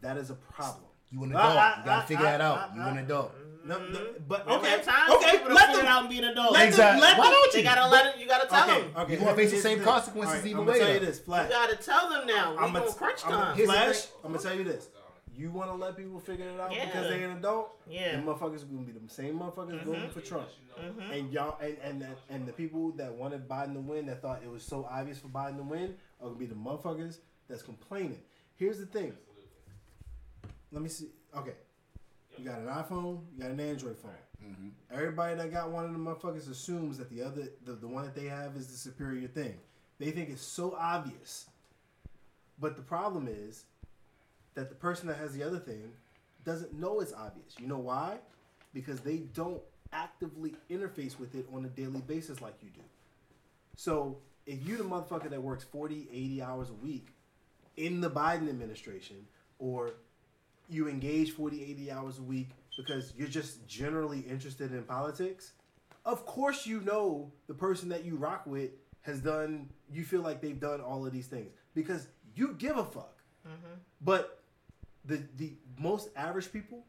[0.00, 0.84] That is a problem.
[1.10, 1.44] You an adult.
[1.44, 2.74] ah, you gotta ah, figure that out.
[2.76, 3.34] you an adult.
[3.64, 4.24] No, no, mm-hmm.
[4.28, 6.52] but We okay, time okay, to let figure them out and be an adult.
[6.52, 7.00] let them- Exactly.
[7.00, 8.20] let Why them- don't They gotta let it.
[8.20, 8.90] You gotta tell Okay, them.
[8.96, 9.12] okay.
[9.14, 9.86] You gonna face the same thing.
[9.86, 11.06] consequences Alright, either I'm way, gonna tell you though.
[11.06, 12.50] this, You gotta tell them now.
[12.52, 13.56] We I'm gonna gonna crunch I'm time.
[13.56, 14.06] Flash.
[14.22, 14.88] I'm gonna tell you this.
[15.36, 16.86] You want to let people figure it out Yeah.
[16.86, 17.76] because they're an adult.
[17.88, 18.12] Yeah.
[18.12, 19.90] Them motherfuckers gonna be the same motherfuckers mm-hmm.
[19.90, 20.48] voting for Trump.
[20.80, 21.12] Mm-hmm.
[21.12, 24.50] And y'all and, and and the people that wanted Biden to win that thought it
[24.50, 27.18] was so obvious for Biden to win are gonna be the motherfuckers
[27.48, 28.20] that's complaining.
[28.56, 29.12] Here's the thing.
[30.70, 31.08] Let me see.
[31.36, 31.54] Okay.
[32.38, 34.10] You got an iPhone, you got an Android phone.
[34.44, 34.68] Mm-hmm.
[34.92, 38.14] Everybody that got one of the motherfuckers assumes that the other, the, the one that
[38.14, 39.54] they have is the superior thing.
[39.98, 41.46] They think it's so obvious.
[42.60, 43.64] But the problem is
[44.54, 45.92] that the person that has the other thing
[46.44, 47.54] doesn't know it's obvious.
[47.58, 48.18] You know why?
[48.72, 49.62] Because they don't
[49.92, 52.80] actively interface with it on a daily basis like you do.
[53.76, 57.08] So if you the motherfucker that works 40, 80 hours a week
[57.76, 59.26] in the Biden administration,
[59.58, 59.94] or
[60.68, 65.52] you engage 40, 80 hours a week because you're just generally interested in politics,
[66.04, 68.70] of course you know the person that you rock with
[69.02, 72.84] has done, you feel like they've done all of these things because you give a
[72.84, 73.16] fuck.
[73.46, 73.74] Mm-hmm.
[74.00, 74.42] But
[75.04, 76.84] the the most average people,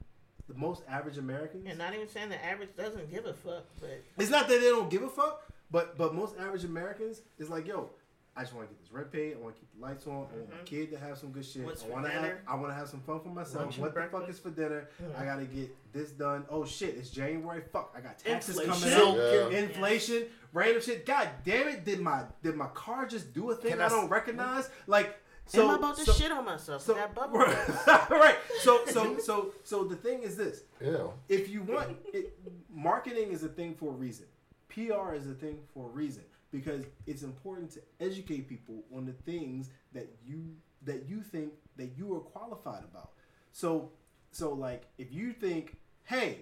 [0.48, 4.02] the most average Americans, And not even saying the average doesn't give a fuck, but
[4.18, 7.68] it's not that they don't give a fuck, but but most average Americans is like,
[7.68, 7.90] yo,
[8.38, 9.34] I just want to get this rent paid.
[9.34, 10.14] I want to keep the lights on.
[10.14, 11.58] I want my kid to have some good shit.
[11.62, 11.66] Mm-hmm.
[11.68, 12.32] What's I want to have?
[12.48, 13.64] I want to have some fun for myself.
[13.64, 14.90] Lunch what the fuck is for dinner?
[15.18, 16.46] I gotta get this done.
[16.50, 17.62] Oh shit, it's January.
[17.72, 18.90] Fuck, I got taxes Inflation.
[18.92, 19.52] coming out.
[19.52, 19.60] Yeah.
[19.60, 21.06] Inflation, random shit.
[21.06, 21.86] God damn it!
[21.86, 24.70] Did my did my car just do a thing Can I, I s- don't recognize?
[24.86, 26.82] Like, so am I about to so, shit on myself?
[26.82, 27.38] So, that bubble.
[27.40, 28.36] right, right.
[28.62, 31.08] So so so so the thing is this Yeah.
[31.30, 32.38] if you want it,
[32.70, 34.26] marketing is a thing for a reason
[34.68, 36.24] pr is a thing for a reason
[36.56, 41.92] because it's important to educate people on the things that you that you think that
[41.98, 43.12] you are qualified about.
[43.52, 43.92] So
[44.32, 46.40] so like if you think hey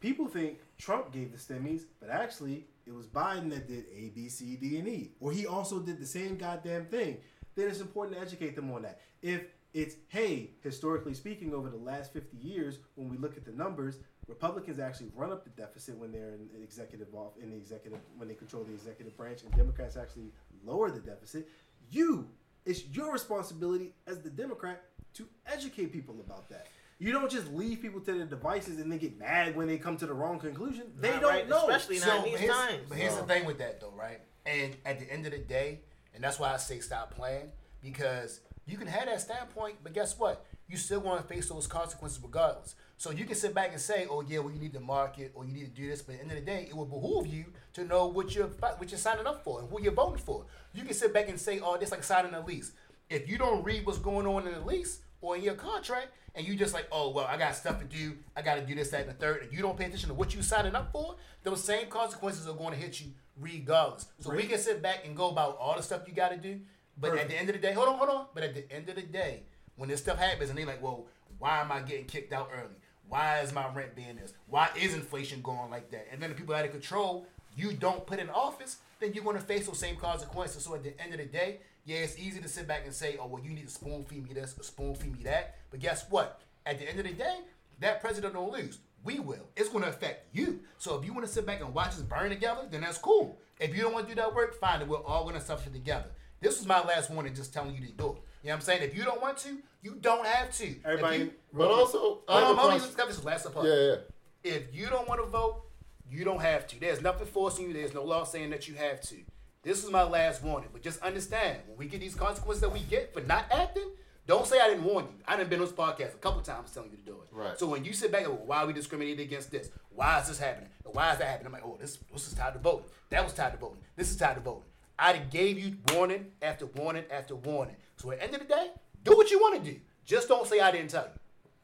[0.00, 4.28] people think trump gave the stimmies but actually it was biden that did a b
[4.28, 7.16] c d and e or he also did the same goddamn thing
[7.56, 9.00] then it's important to educate them on that.
[9.22, 13.52] If it's hey historically speaking over the last 50 years when we look at the
[13.52, 17.56] numbers republicans actually run up the deficit when they're in the executive off in the
[17.56, 20.32] executive when they control the executive branch and democrats actually
[20.64, 21.48] lower the deficit
[21.90, 22.28] you
[22.64, 24.82] it's your responsibility as the democrat
[25.14, 26.66] to educate people about that
[26.98, 29.96] you don't just leave people to their devices and then get mad when they come
[29.96, 32.56] to the wrong conclusion they Not don't right, know especially not in but these here's,
[32.56, 32.82] times.
[32.88, 34.20] But here's the thing with that though, right?
[34.46, 35.80] And at the end of the day,
[36.14, 37.50] and that's why I say stop playing
[37.82, 40.46] because you can have that standpoint, but guess what?
[40.68, 42.74] You still want to face those consequences regardless.
[42.98, 45.44] So you can sit back and say, "Oh yeah, well you need to market or
[45.44, 47.26] you need to do this," but at the end of the day, it will behoove
[47.26, 47.44] you
[47.74, 50.46] to know what you're what you're signing up for and who you're voting for.
[50.72, 52.72] You can sit back and say, "Oh, this like signing a lease."
[53.08, 56.46] If you don't read what's going on in the lease or in your contract, and
[56.46, 58.16] you just like, "Oh well, I got stuff to do.
[58.34, 60.14] I got to do this, that, and the third, and you don't pay attention to
[60.14, 64.06] what you signing up for, those same consequences are going to hit you regardless.
[64.20, 66.60] So we can sit back and go about all the stuff you got to do,
[66.98, 68.26] but at the end of the day, hold on, hold on.
[68.34, 69.42] But at the end of the day,
[69.76, 71.06] when this stuff happens and they like, well,
[71.38, 72.74] why am I getting kicked out early?
[73.08, 74.32] Why is my rent being this?
[74.48, 76.08] Why is inflation going like that?
[76.10, 77.26] And then the people out of control,
[77.56, 80.64] you don't put in office, then you're going to face those same consequences.
[80.64, 83.16] So at the end of the day, yeah, it's easy to sit back and say,
[83.20, 85.56] oh, well, you need to spoon feed me this, spoon feed me that.
[85.70, 86.40] But guess what?
[86.64, 87.36] At the end of the day,
[87.80, 88.78] that president don't lose.
[89.04, 89.46] We will.
[89.54, 90.60] It's going to affect you.
[90.78, 93.38] So if you want to sit back and watch us burn together, then that's cool.
[93.60, 94.86] If you don't want to do that work, fine.
[94.88, 96.08] We're all going to suffer together.
[96.40, 98.18] This was my last warning, just telling you to do it.
[98.46, 98.82] You know what I'm saying?
[98.84, 100.76] If you don't want to, you don't have to.
[100.84, 102.78] Everybody- you, But also, I Hold have on, a hold on,
[103.08, 103.66] this is last part.
[103.66, 103.96] Yeah, yeah.
[104.44, 105.64] If you don't want to vote,
[106.08, 106.78] you don't have to.
[106.78, 107.72] There's nothing forcing you.
[107.72, 109.16] There's no law saying that you have to.
[109.64, 110.68] This is my last warning.
[110.72, 113.90] But just understand, when we get these consequences that we get for not acting,
[114.28, 115.24] don't say I didn't warn you.
[115.26, 117.28] I done been on this podcast a couple times telling you to do it.
[117.34, 117.58] Right.
[117.58, 119.70] So when you sit back and go, why are we discriminated against this?
[119.90, 120.68] Why is this happening?
[120.84, 121.46] Why is that happening?
[121.48, 122.86] I'm like, oh, this this is tied to voting.
[123.10, 123.78] That was tied to voting.
[123.96, 124.62] This is tied to voting.
[124.98, 127.76] I gave you warning after warning after warning.
[127.96, 128.70] So at the end of the day,
[129.04, 129.78] do what you want to do.
[130.04, 131.10] Just don't say I didn't tell you.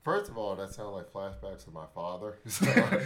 [0.02, 2.38] First of all, that sounds like flashbacks of my father.
[2.48, 3.00] So-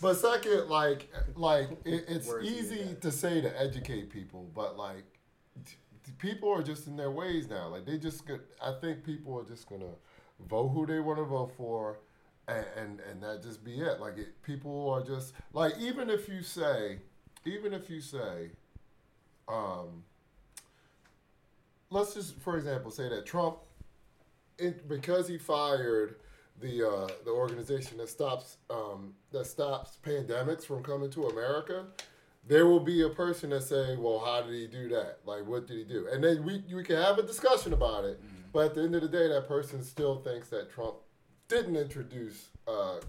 [0.00, 5.04] but second, like, like it, it's Words easy to say to educate people, but like,
[5.64, 5.74] t-
[6.04, 7.68] t- people are just in their ways now.
[7.68, 9.90] Like they just, get, I think people are just gonna
[10.48, 11.98] vote who they want to vote for,
[12.46, 13.98] and and, and that just be it.
[14.00, 16.98] Like it, people are just like, even if you say,
[17.44, 18.50] even if you say,
[19.48, 20.04] um,
[21.90, 23.58] let's just, for example, say that Trump
[24.58, 26.16] it, because he fired
[26.60, 31.84] the uh, the organization that stops um, that stops pandemics from coming to America,
[32.46, 35.18] there will be a person that say, "Well, how did he do that?
[35.26, 38.20] Like, what did he do?" And then we we can have a discussion about it.
[38.52, 40.96] But at the end of the day, that person still thinks that Trump
[41.48, 43.00] didn't introduce uh,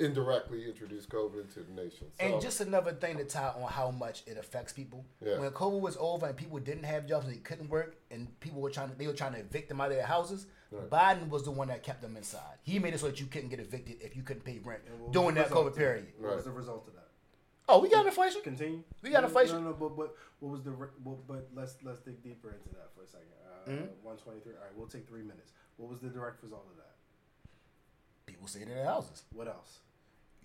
[0.00, 2.06] indirectly introduce COVID into the nation.
[2.18, 5.04] So, And just another thing to tie on how much it affects people.
[5.24, 5.38] Yeah.
[5.38, 8.60] When COVID was over and people didn't have jobs and they couldn't work, and people
[8.60, 10.46] were trying to they were trying to evict them out of their houses.
[10.70, 10.88] Right.
[10.90, 12.58] Biden was the one that kept them inside.
[12.62, 14.98] He made it so that you couldn't get evicted if you couldn't pay rent And
[15.00, 16.06] what was during that COVID of period.
[16.18, 17.08] What was the result of that?
[17.68, 18.40] Oh, we got inflation.
[18.42, 18.82] Continue.
[19.02, 19.62] We got No, inflation.
[19.62, 22.68] No, no, but, but what was the re- well, but let's let's dig deeper into
[22.70, 23.26] that for a second.
[23.44, 23.88] Uh, Mhm.
[24.02, 24.54] One twenty three.
[24.54, 25.52] All right, we'll take three minutes.
[25.76, 26.86] What was the direct result of that?
[28.26, 29.22] People stayed in their houses.
[29.32, 29.80] What else?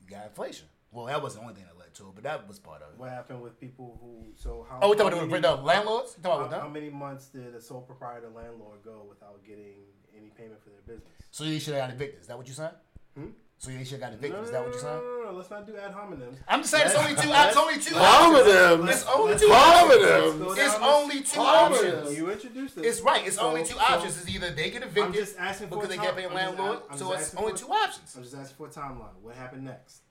[0.01, 0.67] You got inflation.
[0.91, 2.93] Well, that wasn't the only thing that led to it, but that was part of
[2.93, 2.97] it.
[2.97, 4.31] What happened with people who?
[4.35, 4.79] So how?
[4.81, 6.15] Oh, we talking about the, landlords?
[6.23, 9.83] How, about how many months did a sole proprietor landlord go without getting
[10.17, 11.11] any payment for their business?
[11.31, 12.21] So you should have got evicted.
[12.21, 12.71] Is that what you saying?
[13.17, 13.27] Hmm?
[13.57, 14.43] So they should got evicted.
[14.43, 14.95] Is that what you're saying?
[14.97, 16.35] no, no, no, let's not do ad hominem.
[16.47, 17.31] I'm just saying it's only two.
[17.33, 18.53] It's only two options.
[18.53, 18.89] Homonyms.
[18.91, 20.59] It's only two let's options.
[20.59, 22.17] It's only two options.
[22.17, 22.85] You introduced it.
[22.85, 23.25] It's right.
[23.25, 24.17] It's So- only two so options.
[24.21, 26.23] It's either they get I'm evicted just asking for because a they time- can't pay
[26.25, 26.77] a I'm just landlord.
[26.77, 28.15] a- I'm So it's only two options.
[28.15, 29.15] I'm just asking for a timeline.
[29.21, 30.01] What happened next?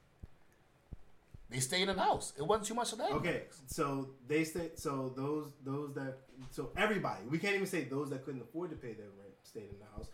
[1.51, 2.33] They stayed in the house.
[2.37, 3.13] It wasn't too much of that.
[3.13, 4.71] Okay, so they stay.
[4.75, 6.17] So those those that
[6.51, 7.25] so everybody.
[7.31, 9.85] We can't even say those that couldn't afford to pay their rent stayed in the
[9.97, 10.09] house,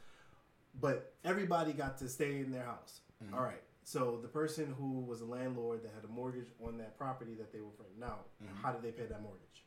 [0.78, 3.00] but everybody got to stay in their house.
[3.24, 3.34] Mm-hmm.
[3.34, 3.62] All right.
[3.82, 7.52] So the person who was a landlord that had a mortgage on that property that
[7.52, 8.62] they were renting out, Mm-hmm.
[8.62, 9.64] how did they pay that mortgage?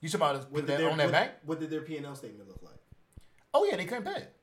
[0.00, 1.30] You talking about What put did that their on their what, bank?
[1.44, 2.74] what did their P and L statement look like?
[3.54, 4.22] Oh yeah, they couldn't pay.
[4.22, 4.34] it.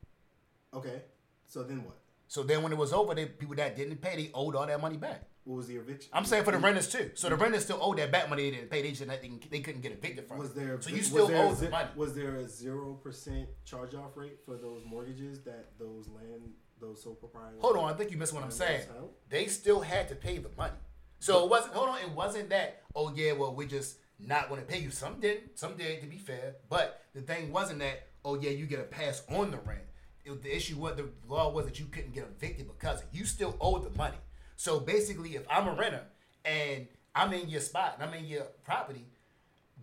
[0.73, 1.01] Okay.
[1.45, 1.97] So then what?
[2.27, 4.79] So then when it was over, they people that didn't pay, they owed all that
[4.79, 5.23] money back.
[5.43, 6.11] What was the eviction?
[6.13, 7.11] I'm saying for the renters too.
[7.15, 8.83] So the renters still owed that back money they didn't pay.
[8.83, 10.37] They just they, they couldn't get evicted from.
[10.37, 11.89] Was there So you still there owe the money.
[11.95, 17.03] Was there a zero percent charge off rate for those mortgages that those land those
[17.03, 17.59] sole proprietors?
[17.61, 18.81] Hold on, I think you missed what I'm saying.
[19.29, 20.73] They still had to pay the money.
[21.19, 21.73] So it wasn't.
[21.73, 22.81] Hold on, it wasn't that.
[22.95, 24.89] Oh yeah, well we're just not going to pay you.
[24.91, 26.01] Some didn't, some did.
[26.01, 28.07] To be fair, but the thing wasn't that.
[28.23, 29.81] Oh yeah, you get a pass on the rent.
[30.25, 33.55] It, the issue was the law was that you couldn't get evicted because you still
[33.59, 34.17] owed the money.
[34.55, 36.03] So basically, if I'm a renter
[36.45, 39.05] and I'm in your spot and I'm in your property,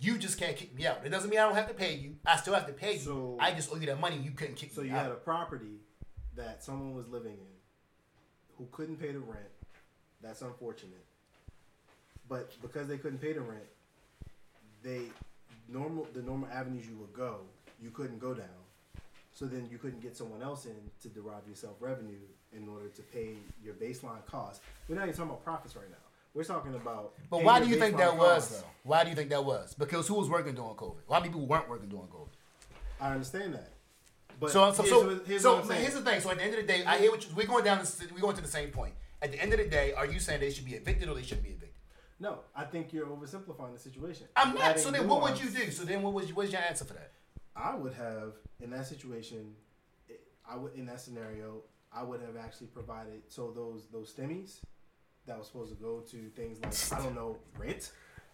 [0.01, 0.99] you just can't kick me out.
[1.05, 2.17] It doesn't mean I don't have to pay you.
[2.27, 2.99] I still have to pay you.
[3.01, 4.19] So- I just owe you that money.
[4.19, 5.05] You couldn't kick So me you out.
[5.05, 5.81] had a property
[6.37, 7.57] that someone was living in
[8.59, 9.49] who couldn't pay the rent.
[10.23, 11.05] That's unfortunate.
[12.29, 13.67] But because they couldn't pay the rent,
[14.83, 15.03] they
[15.69, 17.41] normal the normal avenues you would go,
[17.83, 18.47] you couldn't go down.
[19.35, 22.25] So then you couldn't get someone else in to derive yourself revenue
[22.57, 24.65] in order to pay your baseline costs.
[24.89, 25.97] We're not even talking about profits right now.
[26.33, 27.13] We're talking about.
[27.31, 28.67] But why do you think that was though?
[28.85, 29.75] Why do you think that was?
[29.75, 31.07] Because who was working during COVID?
[31.09, 32.29] A lot of people weren't working during COVID.
[33.01, 33.73] I understand that.
[34.39, 36.21] But So, so, here's so, here's so what here's the thing.
[36.21, 37.79] So at the end of the day, I hear what you, we're going down.
[37.79, 38.95] This, we're going to the same point.
[39.23, 41.23] At the end of the day, are you saying they should be evicted or they
[41.23, 41.71] shouldn't be evicted?
[42.19, 44.27] No, I think you're oversimplifying the situation.
[44.37, 44.63] I'm not.
[44.63, 45.71] Adding So then, what would you do?
[45.71, 47.13] So then, what was what's your answer for that?
[47.55, 49.55] I would have in that situation.
[50.49, 51.63] I would in that scenario.
[51.93, 54.61] I would have actually provided so those those stimmies
[55.27, 57.93] that was supposed to go to things like I don't know rent.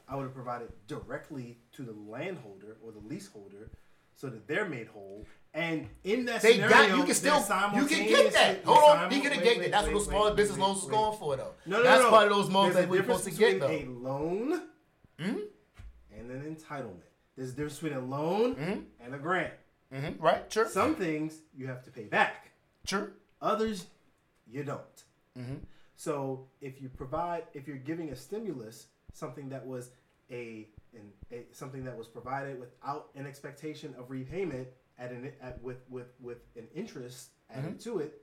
[0.08, 3.70] I would have provided directly to the landholder or the leaseholder,
[4.14, 5.24] so that they're made whole.
[5.54, 7.38] And in that They scenario, got you can still
[7.74, 8.64] you can get that.
[8.64, 9.70] Hold on, you can get that.
[9.70, 10.90] That's wait, what those small business wait, loans wait.
[10.92, 11.52] going for, though.
[11.66, 13.68] No, no, That's no, part of those loans that we're supposed to get, though.
[13.68, 14.62] A loan
[15.20, 15.36] hmm?
[16.16, 17.02] and an entitlement.
[17.36, 18.80] There's a difference between a loan hmm?
[19.04, 19.52] and a grant.
[19.92, 20.22] Mm-hmm.
[20.22, 20.50] Right?
[20.50, 20.68] Sure.
[20.68, 22.52] Some things you have to pay back.
[22.86, 23.12] Sure.
[23.42, 23.86] Others
[24.50, 25.04] you don't.
[25.38, 25.56] Mm-hmm.
[25.96, 29.90] So if you provide, if you're giving a stimulus, something that was
[30.30, 34.68] a, an, a something that was provided without an expectation of repayment
[35.02, 37.90] at an at with with with an interest added mm-hmm.
[37.90, 38.22] to it,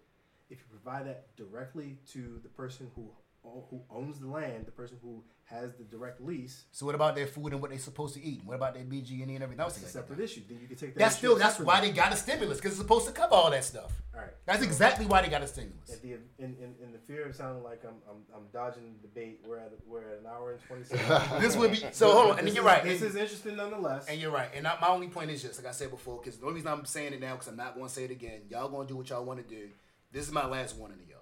[0.49, 3.09] if you provide that directly to the person who
[3.43, 7.25] who owns the land, the person who has the direct lease, So what about their
[7.25, 8.41] food and what they're supposed to eat?
[8.45, 9.77] What about their BG and everything else?
[9.77, 10.41] it's a separate issue.
[10.47, 10.99] Then you can take that.
[10.99, 13.63] That's still that's why they got a stimulus because it's supposed to cover all that
[13.63, 13.91] stuff.
[14.13, 14.29] All right.
[14.45, 15.91] That's exactly why they got a stimulus.
[15.91, 19.07] At the in, in, in the fear of sounding like I'm I'm, I'm dodging the
[19.07, 21.31] debate, we're at we're at an hour and twenty seconds.
[21.41, 22.11] This would be so.
[22.11, 22.83] Hold on, and you're right.
[22.83, 24.07] This and- is interesting nonetheless.
[24.07, 24.49] And you're right.
[24.53, 26.69] And I, my only point is just like I said before, because the only reason
[26.69, 28.41] I'm saying it now, because I'm not going to say it again.
[28.49, 29.69] Y'all going to do what y'all want to do.
[30.11, 31.15] This is my last warning to y'all.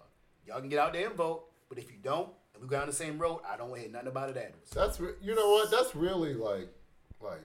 [0.46, 2.88] Y'all can get out there and vote, but if you don't, and we go down
[2.88, 4.72] the same road, I don't want to hear nothing about it afterwards.
[4.72, 5.72] That's re- you know what?
[5.72, 6.70] That's really like
[7.22, 7.42] like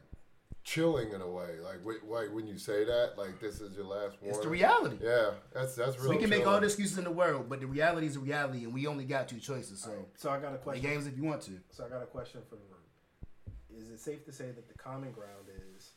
[0.65, 1.57] chilling in a way.
[1.62, 4.31] Like wh- like when you say that, like this is your last one.
[4.31, 4.97] It's the reality.
[5.03, 6.16] Yeah, that's that's really.
[6.16, 8.65] we can make all the excuses in the world, but the reality is a reality,
[8.65, 9.81] and we only got two choices.
[9.82, 10.90] So so I got a play question.
[10.90, 11.59] games if you want to.
[11.70, 13.82] So I got a question for the room.
[13.82, 15.47] Is it safe to say that the common ground
[15.77, 15.90] is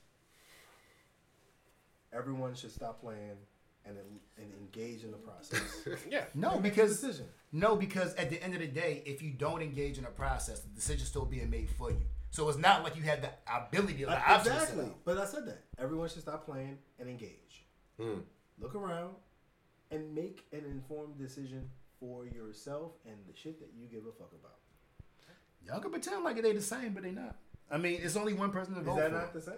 [2.14, 3.38] everyone should stop playing
[3.86, 3.98] and
[4.38, 5.62] and engage in the process?
[6.10, 6.24] Yeah.
[6.34, 7.26] No, because decision.
[7.56, 10.60] No, because at the end of the day, if you don't engage in a process,
[10.60, 12.02] the decision's still being made for you.
[12.32, 14.52] So it's not like you had the ability or the Uh, option.
[14.54, 14.92] to sit exactly.
[15.06, 17.66] But I said that everyone should stop playing and engage.
[17.98, 18.20] Hmm.
[18.60, 19.16] Look around
[19.90, 21.70] and make an informed decision
[22.00, 24.60] for yourself and the shit that you give a fuck about.
[25.66, 27.38] Y'all can pretend like they the same, but they not.
[27.72, 29.16] I mean, it's only one person to Is vote that for.
[29.18, 29.56] not the same?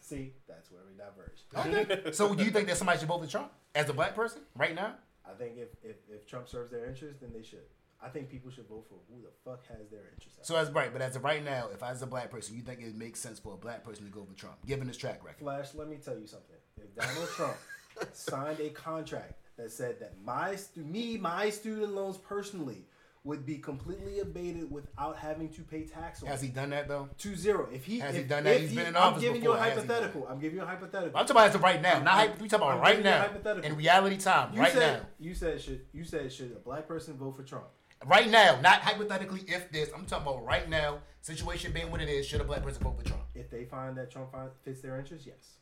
[0.00, 1.86] See, that's where we diverge.
[1.86, 2.10] Okay.
[2.12, 4.74] so do you think that somebody should vote for Trump as a black person right
[4.74, 4.96] now?
[5.28, 7.66] I think if, if, if Trump serves their interest, then they should.
[8.02, 10.38] I think people should vote for who the fuck has their interest.
[10.42, 12.62] So that's right, but as of right now, if I was a black person, you
[12.62, 15.24] think it makes sense for a black person to go for Trump, given his track
[15.24, 15.40] record?
[15.40, 16.56] Flash, let me tell you something.
[16.76, 17.56] If Donald Trump
[18.12, 22.84] signed a contract that said that my me my student loans personally
[23.26, 27.08] would be completely abated without having to pay tax on Has he done that though?
[27.18, 27.68] to zero.
[27.72, 28.60] If he Has if, he done that?
[28.60, 29.56] He's he- been in office I'm giving before.
[29.56, 30.28] you a Has he done hypothetical.
[30.28, 31.18] I'm giving you a hypothetical.
[31.18, 31.98] I'm talking about as of right now.
[32.02, 32.40] Not hype.
[32.40, 33.18] We talking about I'm right now.
[33.22, 33.68] hypothetical.
[33.70, 35.06] In reality time, you right said, now.
[35.18, 37.64] You said should you said should a black person vote for Trump?
[38.06, 39.90] Right now, not hypothetically if this.
[39.94, 40.98] I'm talking about right now.
[41.22, 43.22] Situation being what it is, should a black person vote for Trump?
[43.34, 44.28] If they find that Trump
[44.64, 45.56] fits their interest, yes.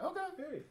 [0.00, 0.20] Okay.
[0.36, 0.64] Period.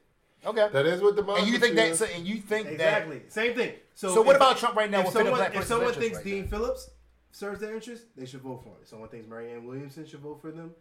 [0.45, 0.67] Okay.
[0.71, 1.87] That is what democracy And you think that?
[1.89, 1.99] is.
[1.99, 3.21] So, and you think Exactly.
[3.29, 3.73] Same thing.
[3.93, 4.13] So.
[4.13, 4.99] So what if- about Trump right now?
[4.99, 6.49] if Will fit a someone, if someone thinks right Dean now?
[6.49, 6.89] Phillips
[7.31, 8.75] serves their interest, they should vote for him.
[8.81, 10.71] If someone thinks Marianne Williamson should vote for them,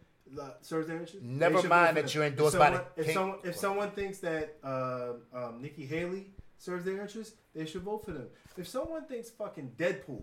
[0.41, 1.23] uh, serves their interest.
[1.23, 5.13] Never mind that you're If endorsed by the If someone, if someone thinks that uh,
[5.35, 8.27] um, Nikki Haley serves their interest, they should vote for them.
[8.57, 10.23] If someone thinks fucking Deadpool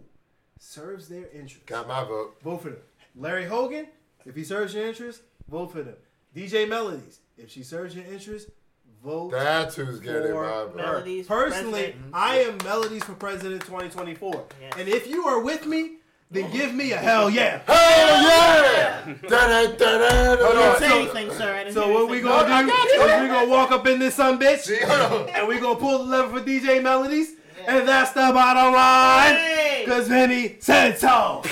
[0.60, 2.42] serves their interest, Got my vote.
[2.44, 2.80] vote for them.
[3.16, 3.88] Larry Hogan,
[4.26, 5.96] if he serves your interest, vote for them.
[6.36, 8.50] DJ Melodies, if she serves your interest,
[9.04, 10.76] vote That's who's getting for my vote.
[10.76, 11.96] Melodies Personally.
[12.14, 14.46] I am Melodies for President 2024.
[14.62, 14.74] Yes.
[14.78, 15.94] And if you are with me,
[16.30, 17.62] then give me a hell yeah.
[17.66, 19.14] Hell yeah!
[19.30, 20.86] Da-da, da-da, You da-da.
[20.98, 21.54] anything, sir.
[21.54, 24.00] I didn't So hear what we say gonna do is we gonna walk up in
[24.00, 24.70] this son bitch,
[25.34, 27.32] and we gonna pull the lever for DJ Melodies,
[27.66, 29.36] and that's the bottom line.
[29.36, 29.84] Hey!
[29.88, 31.44] Cause Vinny said so.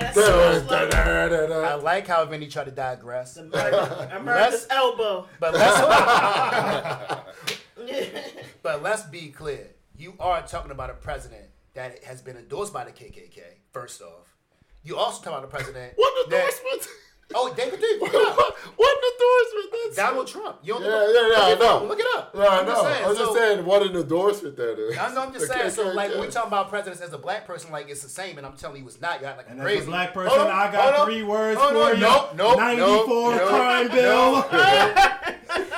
[0.00, 0.88] Man, that's Da-da, so slow.
[0.88, 1.60] da-da, da-da.
[1.60, 5.26] I like how Vinny tried to digress, America- America's elbow.
[5.38, 5.80] but let's
[8.62, 9.68] but let's be clear.
[9.96, 11.44] You are talking about a president
[11.74, 13.40] that has been endorsed by the KKK.
[13.72, 14.34] First off,
[14.82, 15.92] you also talking about a president.
[15.96, 16.88] What that- endorsement?
[17.34, 18.00] Oh, David Duke.
[18.02, 18.56] Look what, it up.
[18.76, 19.70] what endorsement?
[19.84, 20.58] That's Donald Trump.
[20.62, 21.84] You don't Yeah, look- yeah, yeah, look I know.
[21.84, 22.34] Look it up.
[22.34, 22.72] No, I I'm know.
[22.72, 24.98] just saying, I'm just saying what an endorsement that is.
[24.98, 25.22] I know.
[25.22, 25.70] I'm just saying.
[25.70, 28.46] So, like, we talking about presidents as a black person, like it's the same, and
[28.46, 29.20] I'm telling you, it's not.
[29.20, 29.80] You act like And crazy.
[29.80, 31.94] as a black person, Hold on, I got hold three words hold for on.
[31.94, 32.00] you.
[32.00, 34.40] Nope, nope, 94 nope, crime nope, bill.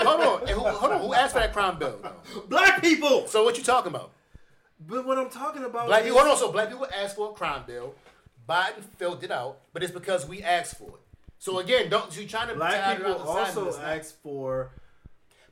[0.03, 0.41] Hold on.
[0.49, 1.01] And who, hold on.
[1.01, 1.99] Who asked for that crime bill?
[2.49, 3.27] Black people.
[3.29, 4.11] So what you talking about?
[4.87, 6.21] But what I'm talking about Black is people.
[6.21, 6.39] Hold on.
[6.39, 7.95] So black people asked for a crime bill.
[8.49, 11.02] Biden filled it out, but it's because we asked for it.
[11.43, 14.71] So again, don't you trying to oh, black people also ask for.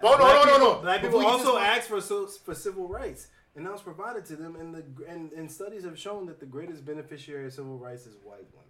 [0.00, 0.82] Hold on, black hold on, people.
[0.82, 3.26] Black people also ask for for civil rights,
[3.56, 4.54] and that was provided to them.
[4.54, 8.14] And the and, and studies have shown that the greatest beneficiary of civil rights is
[8.22, 8.69] white women.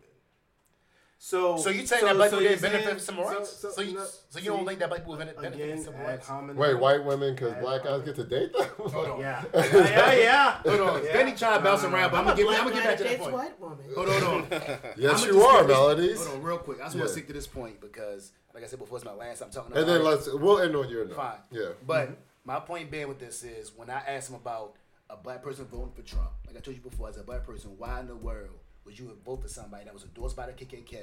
[1.22, 3.50] So, So you saying that black people didn't benefit saying- from civil rights?
[3.52, 6.00] So, So, you, no, so you don't think that black people benefit benefit from civil
[6.00, 6.26] rights?
[6.26, 8.66] hominem- Wait, white women because black guys get to date them?
[8.78, 9.20] Hold on.
[9.20, 10.14] Yeah, yeah, yeah.
[10.14, 10.52] yeah.
[10.62, 11.04] Hold on.
[11.04, 11.12] Yeah.
[11.12, 12.84] Benny trying to bounce uh, around, but I'm I'm gonna get I'm black gonna get
[12.84, 13.34] man back to that that point.
[13.34, 13.78] white woman.
[13.94, 14.78] Hold on, hold on.
[14.96, 16.26] yes, you are, Melodies.
[16.26, 16.80] Hold on, real quick.
[16.80, 19.12] I just want to stick to this point because, like I said before, it's my
[19.12, 19.80] last time talking about.
[19.82, 21.16] And then let's we'll end on your note.
[21.16, 21.40] Fine.
[21.50, 21.68] Yeah.
[21.86, 22.20] But mm-hmm.
[22.46, 24.76] my point being with this is when I asked him about
[25.10, 27.72] a black person voting for Trump, like I told you before, as a black person,
[27.76, 28.56] why in the world
[28.90, 30.96] would you would vote for somebody that was endorsed by the KKK?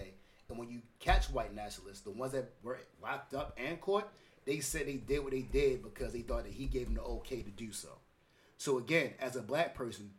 [0.49, 4.11] And when you catch white nationalists, the ones that were locked up and caught,
[4.45, 7.01] they said they did what they did because they thought that he gave them the
[7.01, 7.89] okay to do so.
[8.57, 10.11] So again, as a black person,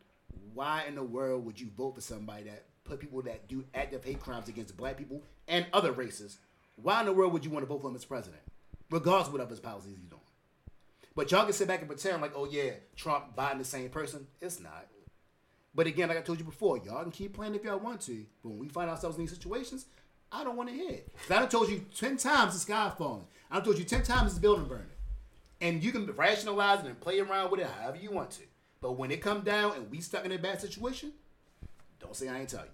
[0.53, 4.03] why in the world would you vote for somebody that put people that do active
[4.03, 6.39] hate crimes against black people and other races?
[6.75, 8.41] Why in the world would you want to vote for him as president,
[8.89, 10.21] regardless of what his policies he's doing?
[11.15, 14.25] But y'all can sit back and pretend like, oh yeah, Trump, Biden, the same person.
[14.41, 14.87] It's not.
[15.79, 18.25] But again, like I told you before, y'all can keep playing if y'all want to.
[18.43, 19.85] But when we find ourselves in these situations,
[20.29, 21.09] I don't want to hear it.
[21.21, 23.25] 'Cause I done told you ten times the sky falling.
[23.49, 24.91] I done told you ten times this building burning.
[25.61, 28.43] And you can rationalize it and play around with it however you want to.
[28.81, 31.13] But when it come down and we stuck in a bad situation,
[32.01, 32.71] don't say I ain't tell you.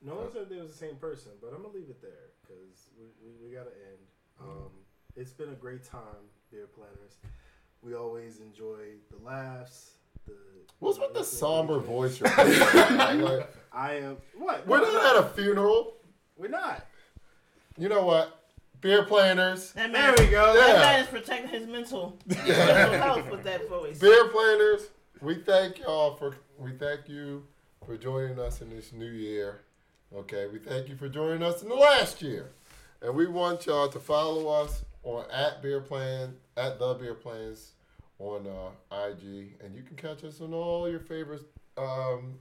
[0.00, 2.88] No one said they was the same person, but I'm gonna leave it there because
[2.98, 3.98] we, we, we gotta end.
[4.40, 4.70] Um,
[5.14, 7.18] it's been a great time, beer planners.
[7.82, 9.95] We always enjoy the laughs.
[10.26, 10.32] The
[10.78, 12.18] What's with the somber voice?
[12.18, 12.58] things.
[12.58, 14.66] You're like, I am what?
[14.66, 15.96] we're No, not at a funeral.
[16.36, 16.84] We're not.
[17.78, 18.42] You know what?
[18.80, 20.54] Beer planners, That There we go.
[20.54, 20.82] That Yeah.
[20.82, 23.98] man is protecting his mental, his mental health with that voice.
[23.98, 24.88] beer planners.
[25.22, 26.36] We thank y'all for.
[26.58, 27.44] We thank you
[27.86, 29.62] for joining us in this new year.
[30.14, 32.52] Okay, we thank you for joining us in the last year,
[33.02, 37.72] and we want y'all to follow us on at Beer Plan at the Beer Plans
[38.18, 41.42] on uh, IG, and you can catch us on all your favorite
[41.76, 42.38] um,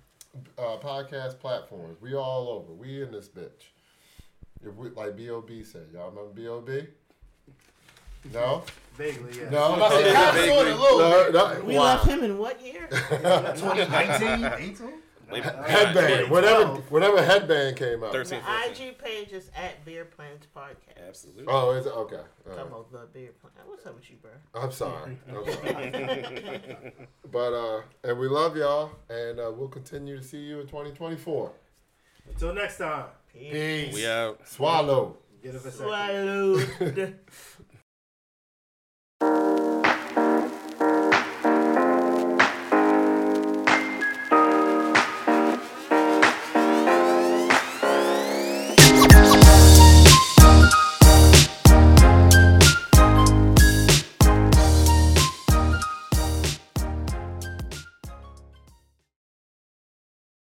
[0.57, 1.97] uh, podcast platforms.
[2.01, 2.73] We all over.
[2.73, 3.69] We in this bitch.
[4.65, 6.87] If we, like Bob said, y'all remember Bob?
[8.33, 8.63] No,
[8.95, 9.49] Vaguely, yeah.
[9.49, 9.83] no.
[9.83, 11.83] I said, kind of, sort of, a No, no, We wow.
[11.83, 12.87] left him in what year?
[12.89, 14.93] 2019, 18?
[15.29, 18.11] Headband, whatever, whatever headband came out.
[18.11, 18.87] The 13, 14.
[18.89, 21.07] IG page is at Beer Plans Podcast.
[21.07, 21.45] Absolutely.
[21.47, 22.15] Oh, is it okay?
[22.15, 22.57] All right.
[22.57, 23.53] Come on, the Beer Plan.
[23.65, 24.31] What's up with you, bro?
[24.53, 25.17] I'm sorry.
[25.27, 26.93] I'm sorry.
[27.31, 31.51] but uh, and we love y'all, and uh, we'll continue to see you in 2024.
[32.29, 33.05] Until next time.
[33.33, 33.93] Peace.
[33.93, 34.47] We out.
[34.47, 35.17] Swallow.
[35.43, 35.77] Get it a second.
[35.77, 37.19] Swallowed.